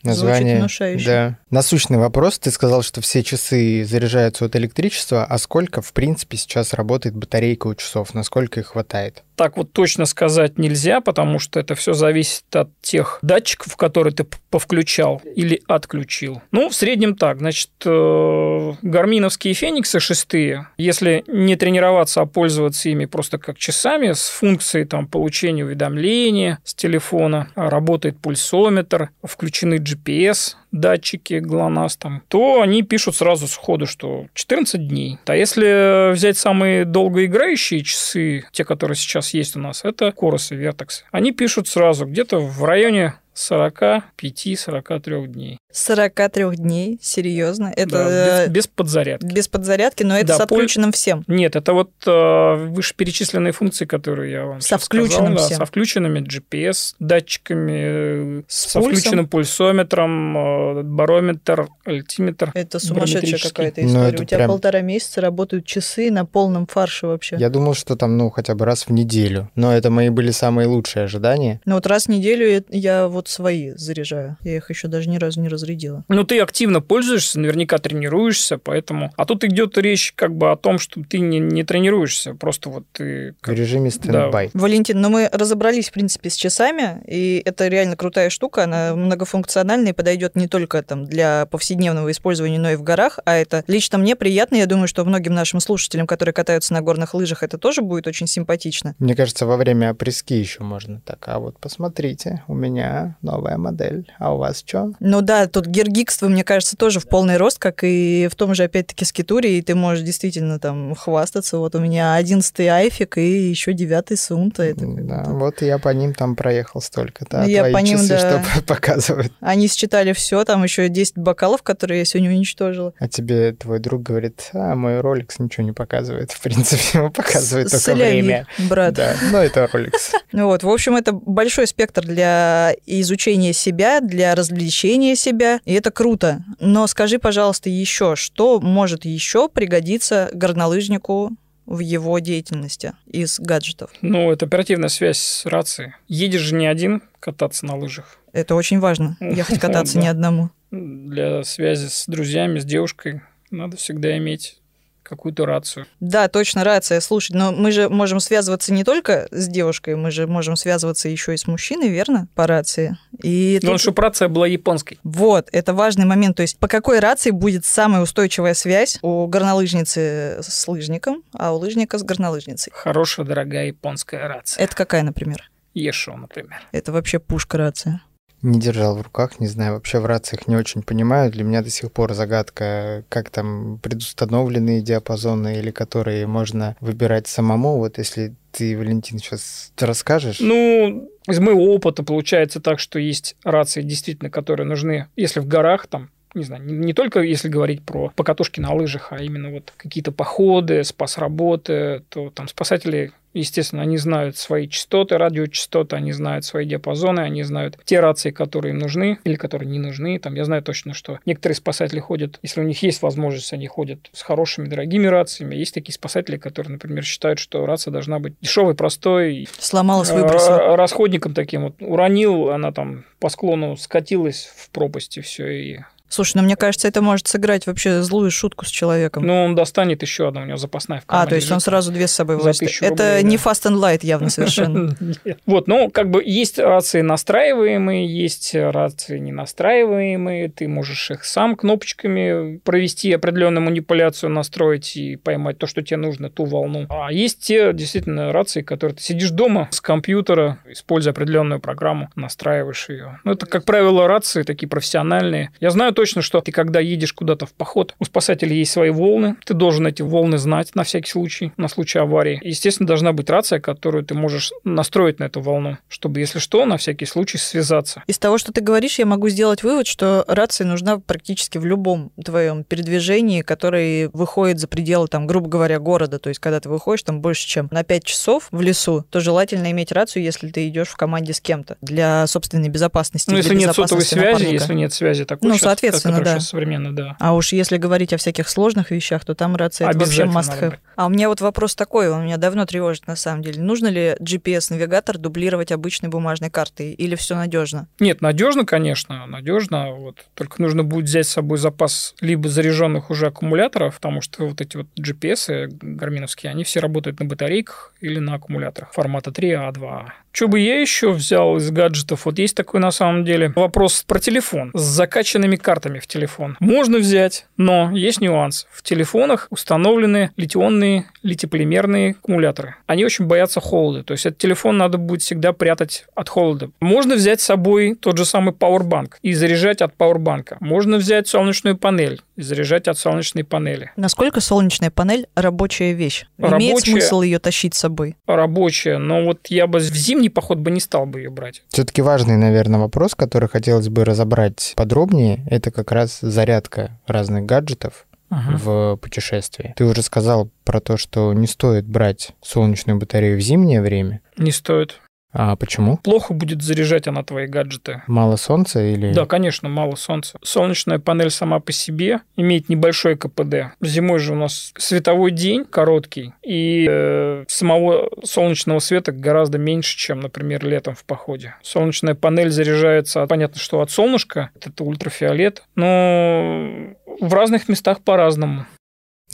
Звучит 0.05 0.23
Название. 0.23 0.59
внушающе. 0.59 1.07
Да. 1.07 1.39
Насущный 1.49 1.97
вопрос. 1.97 2.39
Ты 2.39 2.51
сказал, 2.51 2.83
что 2.83 3.01
все 3.01 3.23
часы 3.23 3.85
заряжаются 3.85 4.45
от 4.45 4.55
электричества. 4.55 5.25
А 5.25 5.39
сколько, 5.39 5.81
в 5.81 5.95
принципе, 5.95 6.37
сейчас 6.37 6.75
работает 6.75 7.17
батарейка 7.17 7.69
у 7.69 7.75
часов? 7.75 8.13
Насколько 8.13 8.61
их 8.61 8.67
хватает? 8.69 9.23
Так 9.37 9.57
вот 9.57 9.73
точно 9.73 10.07
сказать 10.07 10.59
нельзя, 10.59 11.01
потому 11.01 11.39
что 11.39 11.61
это 11.61 11.75
все 11.75 11.93
зависит 11.93 12.45
от 12.55 12.71
тех 12.81 13.19
датчиков, 13.23 13.77
которые 13.77 14.13
ты 14.13 14.27
повключал 14.51 15.21
или 15.35 15.63
отключил. 15.67 16.43
Ну, 16.53 16.69
в 16.69 16.75
среднем 16.75 17.17
так. 17.17 17.39
Значит, 17.39 17.71
э, 17.85 18.73
гарминовские 18.83 19.55
фениксы 19.55 20.01
шестые, 20.01 20.69
если 20.77 21.25
не 21.27 21.57
тренироваться, 21.57 22.21
а 22.21 22.27
пользоваться 22.27 22.89
ими 22.89 23.07
просто 23.07 23.39
как 23.39 23.59
часами 23.59 24.13
с 24.13 24.29
функцией 24.29 24.87
там, 24.87 25.07
получения 25.07 25.65
уведомления 25.65 26.59
с 26.65 26.75
телефона, 26.75 27.49
а 27.55 27.71
работает 27.71 28.19
пульсометр, 28.19 29.11
включены 29.23 29.77
GPS, 29.77 30.55
датчики 30.75 31.35
ГЛОНАСС 31.35 31.97
там, 31.97 32.23
то 32.29 32.61
они 32.61 32.83
пишут 32.83 33.17
сразу 33.17 33.47
сходу, 33.47 33.87
что 33.87 34.27
14 34.35 34.87
дней. 34.87 35.19
А 35.27 35.37
если 35.37 36.13
взять 36.13 36.37
самые 36.37 36.85
долгоиграющие 36.85 37.83
часы, 37.83 38.45
те, 38.53 38.65
которые 38.65 38.97
сейчас 38.97 39.33
есть 39.33 39.57
у 39.57 39.61
нас, 39.61 39.85
это 39.85 40.13
Корос 40.13 40.53
и 40.53 40.57
Vertex, 40.57 41.05
они 41.11 41.33
пишут 41.33 41.69
сразу 41.69 42.07
где-то 42.07 42.39
в 42.41 42.65
районе 42.65 43.15
45-43 43.35 45.27
дней. 45.27 45.59
43 45.73 46.55
дней, 46.57 46.99
серьезно. 47.03 47.73
Это 47.75 47.91
Да, 47.91 48.45
э, 48.45 48.47
без, 48.47 48.53
без 48.53 48.67
подзарядки. 48.69 49.27
без 49.27 49.49
подзарядки, 49.49 50.03
но 50.05 50.17
это 50.17 50.29
Да, 50.29 50.37
с 50.37 50.41
отключенным 50.43 50.93
всем. 50.93 51.25
Нет, 51.27 51.57
это 51.57 51.73
вот 51.73 51.91
э, 52.07 52.55
вышеперечисленные 52.69 53.53
функции, 53.53 53.85
которые 53.85 54.31
я 54.33 54.45
вам 54.47 54.61
Со 54.61 54.79
включенным 54.79 55.33
сказал, 55.33 55.37
да, 55.37 55.43
всем. 55.47 55.57
со 55.59 55.65
включенными 55.67 56.21
GPS 56.21 56.95
датчиками, 57.01 58.39
э, 58.41 58.43
С 58.47 58.71
со 58.71 58.79
пульсом. 58.79 59.01
включенным 59.01 59.27
пульсометром, 59.29 60.37
э, 60.79 60.83
барометр, 60.85 61.67
альтиметр. 61.85 62.53
Это 62.55 62.79
сумасшедшая 62.79 63.41
какая-то 63.41 63.81
Ну, 63.81 63.89
история. 63.89 64.09
это 64.11 64.23
У 64.23 64.27
тебя 64.27 64.37
прям- 64.39 64.51
полтора 64.51 64.81
месяца 64.83 65.21
работают 65.21 65.67
часы 65.67 66.11
на 66.13 66.25
полном 66.25 66.67
фарше 66.69 67.09
вообще. 67.09 67.37
Я 67.39 67.49
думал, 67.51 67.75
что 67.75 67.97
там, 67.97 68.17
ну, 68.17 68.31
хотя 68.31 68.55
бы 68.55 68.65
раз 68.65 68.87
в 68.87 68.91
неделю. 68.93 69.51
Но 69.57 69.75
это 69.75 69.91
мои 69.91 70.09
были 70.11 70.31
самые 70.31 70.69
лучшие 70.69 71.05
ожидания. 71.05 71.61
Но 71.65 71.75
вот 71.75 71.87
раз 71.89 72.05
в 72.07 72.09
неделю 72.11 72.49
я- 72.49 72.63
я 72.71 73.09
вот 73.25 73.29
свои 73.29 73.71
заряжаю. 73.75 74.37
Я 74.43 74.57
их 74.57 74.71
еще 74.71 74.89
даже 74.89 75.09
ни 75.09 75.17
разу 75.17 75.41
не 75.41 75.49
разрядила. 75.49 76.05
Ну, 76.09 76.25
ты 76.25 76.41
активно 76.41 76.81
пользуешься, 76.81 77.41
наверняка 77.41 77.79
тренируешься, 77.79 78.59
поэтому... 78.59 79.13
А 79.17 79.25
тут 79.25 79.45
идет 79.45 79.79
речь 79.79 80.13
как 80.15 80.35
бы 80.37 80.51
о 80.51 80.57
том, 80.57 80.79
что 80.79 81.03
ты 81.03 81.19
не, 81.19 81.39
не 81.39 81.65
тренируешься, 81.65 82.35
просто 82.35 82.69
вот 82.69 82.85
ты... 82.93 83.35
В 83.41 83.45
как- 83.45 83.55
режиме 83.55 83.91
стендбай. 83.91 84.51
Валентин, 84.53 85.01
ну 85.01 85.09
мы 85.09 85.29
разобрались, 85.33 85.89
в 85.89 85.93
принципе, 85.93 86.31
с 86.31 86.37
часами, 86.37 87.03
и 87.07 87.43
это 87.45 87.69
реально 87.69 87.97
крутая 87.97 88.31
штука, 88.31 88.65
она 88.65 88.95
многофункциональная 88.95 89.93
и 89.93 89.95
подойдет 89.95 90.37
не 90.37 90.49
только 90.49 90.83
там 90.83 91.07
для 91.07 91.47
повседневного 91.47 92.11
использования, 92.11 92.59
но 92.59 92.71
и 92.71 92.77
в 92.77 92.83
горах, 92.83 93.19
а 93.25 93.37
это 93.37 93.65
лично 93.67 93.99
мне 93.99 94.17
приятно, 94.17 94.57
я 94.57 94.67
думаю, 94.67 94.89
что 94.89 95.05
многим 95.05 95.35
нашим 95.35 95.61
слушателям, 95.61 96.07
которые 96.07 96.35
катаются 96.35 96.75
на 96.75 96.83
горных 96.83 97.15
лыжах, 97.15 97.43
это 97.43 97.57
тоже 97.57 97.81
будет 97.83 98.07
очень 98.07 98.27
симпатично. 98.27 98.95
Мне 98.99 99.15
кажется, 99.15 99.47
во 99.47 99.57
время 99.57 99.91
опрески 99.91 100.35
еще 100.35 100.63
можно 100.63 101.01
так. 101.01 101.27
А 101.29 101.39
вот 101.39 101.59
посмотрите, 101.59 102.43
у 102.49 102.55
меня 102.55 103.14
новая 103.23 103.57
модель. 103.57 104.11
А 104.19 104.35
у 104.35 104.39
вас 104.39 104.63
что? 104.67 104.93
Ну 105.01 105.21
да, 105.21 105.47
тут 105.47 105.67
гиргикство, 105.67 106.29
мне 106.29 106.45
кажется, 106.45 106.77
тоже 106.77 107.01
в 107.01 107.09
полный 107.09 107.37
рост, 107.37 107.59
как 107.59 107.81
и 107.83 108.29
в 108.31 108.35
том 108.37 108.55
же, 108.55 108.65
опять-таки, 108.65 109.05
скитуре, 109.05 109.59
и 109.59 109.63
ты 109.63 109.75
можешь 109.75 110.05
действительно 110.05 110.59
там 110.59 110.95
хвастаться. 110.95 111.59
Вот 111.59 111.75
у 111.75 111.81
меня 111.81 112.15
одиннадцатый 112.15 112.69
айфик 112.69 113.19
и 113.19 113.49
еще 113.51 113.73
девятый 113.73 114.17
сунта. 114.17 114.63
Это 114.65 114.85
Да, 114.87 115.25
вот 115.27 115.63
я 115.63 115.79
по 115.79 115.89
ним 115.91 116.15
там 116.15 116.37
проехал 116.37 116.81
столько. 116.81 117.27
Да, 117.31 117.45
Я 117.45 117.61
твои 117.61 117.73
по 117.73 117.79
ним, 117.79 117.99
часы 117.99 118.09
да. 118.09 118.43
что 118.43 118.63
показывают. 118.67 119.33
Они 119.41 119.69
считали 119.69 120.13
все, 120.13 120.45
там 120.45 120.63
еще 120.63 120.89
10 120.89 121.17
бокалов, 121.19 121.63
которые 121.63 122.01
я 122.01 122.05
сегодня 122.05 122.31
уничтожила. 122.31 122.93
А 122.99 123.09
тебе 123.09 123.53
твой 123.53 123.79
друг 123.79 124.03
говорит, 124.03 124.51
а 124.53 124.75
мой 124.75 125.01
Rolex 125.01 125.35
ничего 125.39 125.65
не 125.65 125.73
показывает. 125.73 126.33
В 126.33 126.41
принципе, 126.41 127.01
он 127.01 127.13
показывает 127.13 127.71
только 127.71 127.85
Соляви, 127.85 128.23
время. 128.23 128.47
брат. 128.69 128.95
Да, 128.95 129.15
но 129.31 129.39
это 129.39 129.69
Rolex. 129.73 129.93
Ну 130.33 130.47
Вот, 130.49 130.65
в 130.65 130.69
общем, 130.69 130.97
это 130.97 131.13
большой 131.13 131.67
спектр 131.69 132.05
для 132.05 132.75
изучения 133.05 133.53
себя, 133.53 134.01
для 134.01 134.35
развлечения 134.35 135.15
себя, 135.15 135.61
и 135.65 135.73
это 135.73 135.91
круто. 135.91 136.45
Но 136.59 136.87
скажи, 136.87 137.19
пожалуйста, 137.19 137.71
еще, 137.71 138.17
что 138.17 138.61
может 138.61 139.05
еще 139.05 139.49
пригодиться 139.49 140.29
горнолыжнику 140.33 141.31
в 141.67 141.79
его 141.79 142.19
деятельности 142.19 142.93
из 143.07 143.39
гаджетов? 143.41 143.91
Ну, 144.03 144.31
это 144.31 144.47
оперативная 144.47 144.89
связь 144.89 145.19
с 145.19 145.47
рацией. 145.47 145.95
Едешь 146.09 146.43
же 146.43 146.55
не 146.55 146.67
один 146.67 147.03
кататься 147.21 147.65
на 147.65 147.77
лыжах. 147.77 148.19
Это 148.33 148.55
очень 148.55 148.81
важно, 148.81 149.17
ехать 149.21 149.61
кататься 149.61 149.99
не 149.99 150.09
одному. 150.09 150.51
Для 150.71 151.45
связи 151.45 151.87
с 151.87 152.05
друзьями, 152.07 152.59
с 152.59 152.65
девушкой 152.65 153.23
надо 153.51 153.77
всегда 153.77 154.17
иметь 154.19 154.59
какую-то 155.05 155.47
рацию. 155.47 155.87
Да, 156.01 156.29
точно, 156.29 156.65
рация. 156.65 157.01
Слушай, 157.01 157.37
но 157.37 157.53
мы 157.53 157.71
же 157.71 157.89
можем 157.89 158.19
связываться 158.21 158.73
не 158.73 158.83
только 158.83 159.29
с 159.31 159.47
девушкой, 159.47 159.95
мы 159.97 160.11
же 160.11 160.27
можем 160.27 160.57
связываться 160.57 161.09
еще 161.09 161.35
и 161.35 161.37
с 161.37 161.47
мужчиной, 161.47 161.91
верно? 161.91 162.27
По 162.35 162.47
рации. 162.47 162.97
И 163.23 163.59
Главное, 163.61 163.77
тут- 163.79 163.83
чтобы 163.83 164.03
рация 164.03 164.29
была 164.29 164.47
японской. 164.47 164.99
Вот, 165.05 165.49
это 165.53 165.75
важный 165.75 166.07
момент. 166.07 166.37
То 166.37 166.43
есть 166.43 166.59
по 166.59 166.67
какой 166.69 166.99
рации 166.99 167.31
будет 167.31 167.65
самая 167.65 168.03
устойчивая 168.03 168.55
связь 168.55 168.99
у 169.03 169.27
горнолыжницы 169.27 170.39
с 170.43 170.67
лыжником, 170.69 171.23
а 171.33 171.53
у 171.55 171.59
лыжника 171.59 171.99
с 171.99 172.03
горнолыжницей? 172.03 172.73
Хорошая, 172.75 173.27
дорогая 173.27 173.67
японская 173.67 174.27
рация. 174.27 174.65
Это 174.65 174.75
какая, 174.75 175.03
например? 175.03 175.51
Ешо, 175.75 176.17
например. 176.17 176.61
Это 176.73 176.93
вообще 176.93 177.19
пушка 177.19 177.59
рация. 177.59 178.01
Не 178.45 178.61
держал 178.61 178.95
в 178.95 179.01
руках, 179.01 179.41
не 179.41 179.47
знаю, 179.47 179.73
вообще 179.73 180.01
в 180.01 180.05
рациях 180.05 180.47
не 180.49 180.55
очень 180.55 180.83
понимаю. 180.83 181.33
Для 181.33 181.45
меня 181.45 181.63
до 181.63 181.71
сих 181.71 181.91
пор 181.91 182.13
загадка, 182.13 183.03
как 183.09 183.31
там 183.31 183.79
предустановленные 183.79 184.83
диапазоны 184.83 185.59
или 185.59 185.71
которые 185.71 186.27
можно 186.27 186.77
выбирать 186.81 187.27
самому. 187.27 187.79
Вот 187.79 187.97
если 187.97 188.35
ты, 188.53 188.77
Валентин, 188.77 189.19
сейчас 189.19 189.73
расскажешь. 189.79 190.41
Ну, 190.41 191.11
из 191.27 191.41
моего 191.41 191.75
опыта 191.75 192.03
получается 192.03 192.61
так, 192.61 192.81
что 192.81 192.99
есть 192.99 193.35
рации, 193.45 193.81
действительно, 193.81 194.29
которые 194.29 194.67
нужны, 194.67 195.07
если 195.17 195.41
в 195.41 195.47
горах, 195.47 195.87
там, 195.87 196.11
не 196.35 196.45
знаю, 196.45 196.65
не, 196.65 196.93
только 196.93 197.21
если 197.21 197.49
говорить 197.49 197.83
про 197.83 198.13
покатушки 198.15 198.61
на 198.61 198.75
лыжах, 198.75 199.09
а 199.11 199.23
именно 199.23 199.53
вот 199.53 199.73
какие-то 199.79 200.13
походы, 200.13 200.85
спас-работы, 200.85 202.03
то 202.11 202.29
там 202.29 202.49
спасатели, 202.49 203.13
естественно, 203.35 203.83
они 203.83 203.99
знают 203.99 204.37
свои 204.37 204.69
частоты, 204.69 205.19
радиочастоты, 205.19 205.97
они 205.97 206.13
знают 206.13 206.45
свои 206.45 206.65
диапазоны, 206.67 207.21
они 207.21 207.43
знают 207.43 207.79
те 207.85 208.01
рации, 208.01 208.31
которые 208.31 208.73
им 208.73 208.79
нужны 208.79 209.19
или 209.25 209.35
которые 209.37 209.69
не 209.69 209.79
нужны. 209.79 210.19
Там 210.19 210.35
я 210.35 210.45
знаю 210.45 210.63
точно, 210.63 210.95
что 210.95 211.19
некоторые 211.27 211.57
спасатели 211.57 212.01
ходят, 212.01 212.39
если 212.43 212.61
у 212.61 212.65
них 212.65 212.83
есть 212.83 213.03
возможность, 213.03 213.53
они 213.53 213.67
ходят 213.67 214.09
с 214.13 214.23
хорошими, 214.23 214.67
дорогими 214.69 215.07
рациями. 215.07 215.55
Есть 215.57 215.75
такие 215.75 215.95
спасатели, 215.95 216.37
которые, 216.37 216.73
например, 216.73 217.05
считают, 217.05 217.39
что 217.39 217.67
рация 217.67 217.91
должна 217.93 218.19
быть 218.19 218.35
дешевой, 218.41 218.75
простой, 218.75 219.49
Сломалась, 219.59 220.11
Э, 220.11 220.15
выбросила. 220.15 220.59
ра- 220.73 220.77
расходником 220.77 221.35
таким 221.35 221.63
вот 221.65 221.75
уронил, 221.81 222.51
она 222.51 222.73
там 222.73 223.05
по 223.19 223.29
склону 223.29 223.77
скатилась 223.77 224.51
в 224.57 224.71
пропасть 224.71 225.17
и 225.19 225.21
все. 225.21 225.49
И... 225.51 225.79
Слушай, 226.15 226.37
ну 226.37 226.43
мне 226.45 226.55
кажется, 226.55 226.87
это 226.87 227.03
может 227.03 227.27
сыграть 227.27 227.67
вообще 227.67 228.03
злую 228.03 228.31
шутку 228.31 228.65
с 228.65 228.69
человеком. 228.69 229.27
Ну, 229.27 229.47
он 229.47 229.57
достанет 229.57 230.01
еще 230.03 230.29
одну, 230.29 230.43
у 230.43 230.45
него 230.45 230.57
запасная 230.57 231.01
в 231.01 231.05
а, 231.05 231.07
кармане 231.07 231.31
то 231.31 231.35
есть 231.35 231.51
он 231.51 231.59
сразу 231.59 231.91
две 231.91 232.07
с 232.07 232.13
собой 232.13 232.37
возит. 232.37 232.71
Это 232.81 233.17
рублей, 233.17 233.23
не 233.25 233.37
да. 233.37 233.43
fast 233.43 233.69
and 233.69 233.81
light 233.81 234.01
явно 234.03 234.31
совершенно. 234.31 234.97
Вот, 235.47 235.67
ну, 235.67 235.91
как 235.91 236.11
бы 236.11 236.23
есть 236.25 236.59
рации 236.59 237.01
настраиваемые, 237.01 238.07
есть 238.07 238.55
рации 238.55 239.19
не 239.19 239.33
настраиваемые. 239.33 240.49
Ты 240.49 240.69
можешь 240.69 241.11
их 241.11 241.25
сам 241.25 241.57
кнопочками 241.57 242.59
провести 242.59 243.13
определенную 243.13 243.63
манипуляцию, 243.63 244.31
настроить 244.31 244.97
и 244.97 245.17
поймать 245.17 245.59
то, 245.59 245.67
что 245.67 245.83
тебе 245.83 245.97
нужно, 245.97 246.31
ту 246.31 246.45
волну. 246.45 246.87
А 246.91 247.13
есть 247.13 247.41
те 247.41 247.73
действительно 247.73 248.33
рации, 248.33 248.63
которые 248.63 248.97
ты 248.97 249.03
сидишь 249.03 249.31
дома 249.31 249.69
с 249.73 249.81
компьютера, 249.81 250.59
используя 250.69 251.13
определенную 251.13 251.61
программу, 251.61 252.11
настраиваешь 252.15 252.89
ее. 252.89 253.19
Ну, 253.25 253.33
это, 253.33 253.47
как 253.47 253.65
правило, 253.65 254.07
рации 254.07 254.43
такие 254.43 254.69
профессиональные. 254.69 255.51
Я 255.61 255.71
знаю 255.71 255.93
точно, 256.05 256.21
что 256.21 256.43
ты, 256.43 256.53
когда 256.53 256.81
едешь 256.81 257.15
куда-то 257.15 257.47
в 257.47 257.55
поход, 257.55 257.95
у 257.99 258.05
спасателей 258.05 258.59
есть 258.59 258.73
свои 258.73 258.91
волны, 258.91 259.37
ты 259.47 259.55
должен 259.55 259.87
эти 259.87 260.03
волны 260.03 260.37
знать 260.37 260.75
на 260.75 260.85
всякий 260.85 261.11
случай, 261.11 261.51
на 261.57 261.69
случай 261.69 261.99
аварии. 261.99 262.39
Естественно, 262.43 262.87
должна 262.87 263.15
быть 263.15 263.31
рация, 263.31 263.59
которую 263.59 264.05
ты 264.05 264.13
можешь 264.13 264.53
настроить 264.65 265.19
на 265.19 265.25
эту 265.25 265.41
волну, 265.41 265.79
чтобы, 265.89 266.21
если 266.21 266.41
что, 266.41 266.67
на 266.67 266.77
всякий 266.77 267.07
случай 267.07 267.39
связаться. 267.39 268.03
Из 268.07 268.19
того, 268.19 268.37
что 268.37 268.53
ты 268.53 268.61
говоришь, 268.61 268.99
я 268.99 269.07
могу 269.07 269.31
сделать 269.31 269.63
вывод, 269.63 269.87
что 269.87 270.27
рация 270.29 270.67
нужна 270.67 270.99
практически 270.99 271.57
в 271.57 271.65
любом 271.65 272.13
твоем 272.23 272.65
передвижении, 272.65 273.41
который 273.41 274.09
выходит 274.09 274.59
за 274.59 274.69
пределы, 274.69 275.09
там, 275.09 275.27
грубо 275.27 275.49
говоря, 275.49 275.79
города. 275.79 276.19
То 276.19 276.29
есть, 276.29 276.39
когда 276.39 276.61
ты 276.61 276.69
выходишь 276.69 277.03
там 277.05 277.23
больше, 277.23 277.47
чем 277.49 277.69
на 277.71 277.83
5 277.83 278.05
часов 278.05 278.49
в 278.51 278.61
лесу, 278.61 279.07
то 279.09 279.21
желательно 279.21 279.71
иметь 279.71 279.91
рацию, 279.91 280.23
если 280.23 280.51
ты 280.51 280.69
идешь 280.69 280.89
в 280.89 280.97
команде 280.97 281.33
с 281.33 281.41
кем-то 281.41 281.79
для 281.81 282.27
собственной 282.27 282.69
безопасности. 282.69 283.31
Ну, 283.31 283.39
если 283.39 283.55
нет 283.55 283.75
сотовой 283.75 284.05
связи, 284.05 284.27
напарника. 284.27 284.53
если 284.53 284.75
нет 284.75 284.93
связи 284.93 285.25
такой, 285.25 285.49
Ну, 285.49 285.55
щас- 285.55 285.63
соответственно, 285.63 285.94
которая 286.01 286.35
да. 286.35 286.41
современно, 286.41 286.95
да. 286.95 287.17
А 287.19 287.35
уж 287.35 287.53
если 287.53 287.77
говорить 287.77 288.13
о 288.13 288.17
всяких 288.17 288.49
сложных 288.49 288.91
вещах, 288.91 289.25
то 289.25 289.35
там 289.35 289.57
рация 289.57 289.89
это 289.89 289.99
вообще 289.99 290.25
must 290.25 290.61
have. 290.61 290.79
А 290.97 291.07
у 291.07 291.09
меня 291.09 291.29
вот 291.29 291.41
вопрос 291.41 291.75
такой, 291.75 292.09
он 292.09 292.25
меня 292.25 292.37
давно 292.37 292.67
тревожит 292.67 293.07
на 293.07 293.17
самом 293.17 293.43
деле. 293.43 293.61
Нужно 293.61 293.89
ли 293.89 294.17
GPS-навигатор 294.21 295.19
дублировать 295.19 295.73
обычной 295.73 296.09
бумажной 296.09 296.51
картой 296.51 296.93
или 296.93 297.15
все 297.17 297.35
надежно? 297.35 297.89
Нет, 297.99 298.21
надежно, 298.21 298.65
конечно, 298.65 299.27
надежно. 299.27 299.93
Вот. 299.93 300.25
Только 300.35 300.63
нужно 300.63 300.85
будет 300.85 301.07
взять 301.07 301.27
с 301.27 301.31
собой 301.31 301.59
запас 301.59 302.15
либо 302.21 302.49
заряженных 302.49 303.11
уже 303.11 303.27
аккумуляторов, 303.27 303.97
потому 303.97 304.21
что 304.21 304.47
вот 304.47 304.61
эти 304.61 304.77
вот 304.77 304.87
GPS 304.99 305.69
гарминовские, 305.69 306.51
они 306.51 306.65
все 306.65 306.81
работают 306.81 307.19
на 307.21 307.27
батарейках 307.27 307.93
или 308.01 308.19
на 308.19 308.35
аккумуляторах 308.35 308.93
формата 308.93 309.31
3А2. 309.31 310.07
Что 310.35 310.49
бы 310.49 310.59
я 310.59 310.81
еще 310.81 311.13
взял 311.13 311.59
из 311.59 311.71
гаджетов? 311.71 312.27
Вот 312.27 312.41
есть 312.41 312.57
такой 312.57 312.81
на 312.81 312.91
самом 312.91 313.25
деле 313.25 313.53
вопрос 313.55 314.03
про 314.05 314.19
телефон 314.19 314.73
с 314.75 314.81
закачанными 314.81 315.55
картами 315.55 316.01
в 316.01 316.09
телефон. 316.09 316.57
Можно 316.59 316.99
взять, 316.99 317.47
но 317.57 317.93
есть 317.97 318.21
нюанс. 318.21 318.67
В 318.73 318.83
телефонах 318.83 319.47
установлены 319.51 320.33
литионные, 320.37 321.05
литиполимерные 321.23 322.17
аккумуляторы. 322.19 322.75
Они 322.89 323.05
очень 323.05 323.27
боятся 323.27 323.61
холода. 323.61 324.03
То 324.03 324.11
есть 324.11 324.27
этот 324.27 324.41
телефон 324.41 324.77
надо 324.77 324.99
будет 324.99 325.23
всегда 325.23 325.53
прятать 325.53 326.05
от 326.17 326.29
холода. 326.29 326.71
Можно 326.81 327.15
взять 327.15 327.41
с 327.41 327.45
собой 327.45 327.95
тот 327.95 328.19
же 328.19 328.25
самый 328.25 328.53
пауэрбанк 328.53 329.21
и 329.23 329.35
заряжать 329.35 329.83
от 329.83 329.95
пауэрбанка. 329.95 330.57
Можно 330.59 330.97
взять 330.97 331.29
солнечную 331.29 331.77
панель 331.77 332.21
и 332.35 332.43
заряжать 332.43 332.89
от 332.89 332.99
солнечной 332.99 333.45
панели. 333.45 333.93
Насколько 333.95 334.41
солнечная 334.41 334.91
панель 334.91 335.29
рабочая 335.37 335.93
вещь? 335.93 336.27
Имеет 336.39 336.73
Рабочая. 336.75 336.91
смысл 336.91 337.23
ее 337.23 337.39
тащить 337.39 337.77
с 337.77 337.79
собой? 337.79 338.17
Рабочая, 338.27 338.99
но 338.99 339.25
вот 339.25 339.47
я 339.47 339.69
бы 339.69 339.79
в 339.79 339.83
зимний 339.83 340.24
зимний 340.25 340.29
поход 340.31 340.59
бы 340.59 340.71
не 340.71 340.81
стал 340.81 341.07
бы 341.07 341.21
ее 341.21 341.31
брать. 341.31 341.63
Все-таки 341.69 342.03
важный, 342.03 342.37
наверное, 342.37 342.81
вопрос, 342.81 343.15
который 343.15 343.49
хотелось 343.49 343.89
бы 343.89 344.05
разобрать 344.05 344.73
подробнее, 344.77 345.45
это 345.51 345.71
как 345.71 345.93
раз 345.93 346.19
зарядка 346.21 346.99
разных 347.07 347.45
гаджетов 347.45 348.07
Ага. 348.31 348.57
в 348.57 348.97
путешествии. 348.97 349.75
Ты 349.77 349.85
уже 349.85 350.03
сказал 350.03 350.49
про 350.65 350.81
то, 350.81 350.97
что 350.97 351.33
не 351.35 351.47
стоит 351.47 351.87
брать 351.87 352.33
солнечную 352.43 352.99
батарею 352.99 353.37
в 353.39 353.41
зимнее 353.41 353.83
время. 353.83 354.21
Не 354.39 354.51
стоит. 354.51 355.01
А 355.35 355.57
почему? 355.57 355.99
Плохо 355.99 356.33
будет 356.33 356.63
заряжать 356.63 357.09
она 357.09 357.25
твои 357.25 357.47
гаджеты. 357.47 358.03
Мало 358.07 358.37
солнца 358.37 358.81
или... 358.81 359.13
Да, 359.13 359.27
конечно, 359.27 359.69
мало 359.69 359.97
солнца. 359.97 360.39
Солнечная 360.43 361.01
панель 361.01 361.31
сама 361.31 361.59
по 361.59 361.73
себе 361.73 362.21
имеет 362.37 362.69
небольшой 362.69 363.17
КПД. 363.17 363.75
Зимой 363.81 364.21
же 364.21 364.33
у 364.33 364.37
нас 364.37 364.73
световой 364.79 365.33
день 365.33 365.65
короткий, 365.65 366.33
и 366.43 366.87
э, 366.89 367.45
самого 367.49 368.11
солнечного 368.23 368.79
света 368.79 369.11
гораздо 369.11 369.59
меньше, 369.59 369.99
чем, 369.99 370.21
например, 370.21 370.65
летом 370.65 370.95
в 370.95 371.05
походе. 371.05 371.57
Солнечная 371.63 372.15
панель 372.15 372.51
заряжается, 372.51 373.27
понятно, 373.27 373.59
что 373.59 373.81
от 373.81 373.91
солнышка, 373.91 374.51
это 374.55 374.85
ультрафиолет, 374.85 375.65
но 375.75 376.95
в 377.21 377.35
разных 377.35 377.69
местах 377.69 378.01
по-разному. 378.03 378.67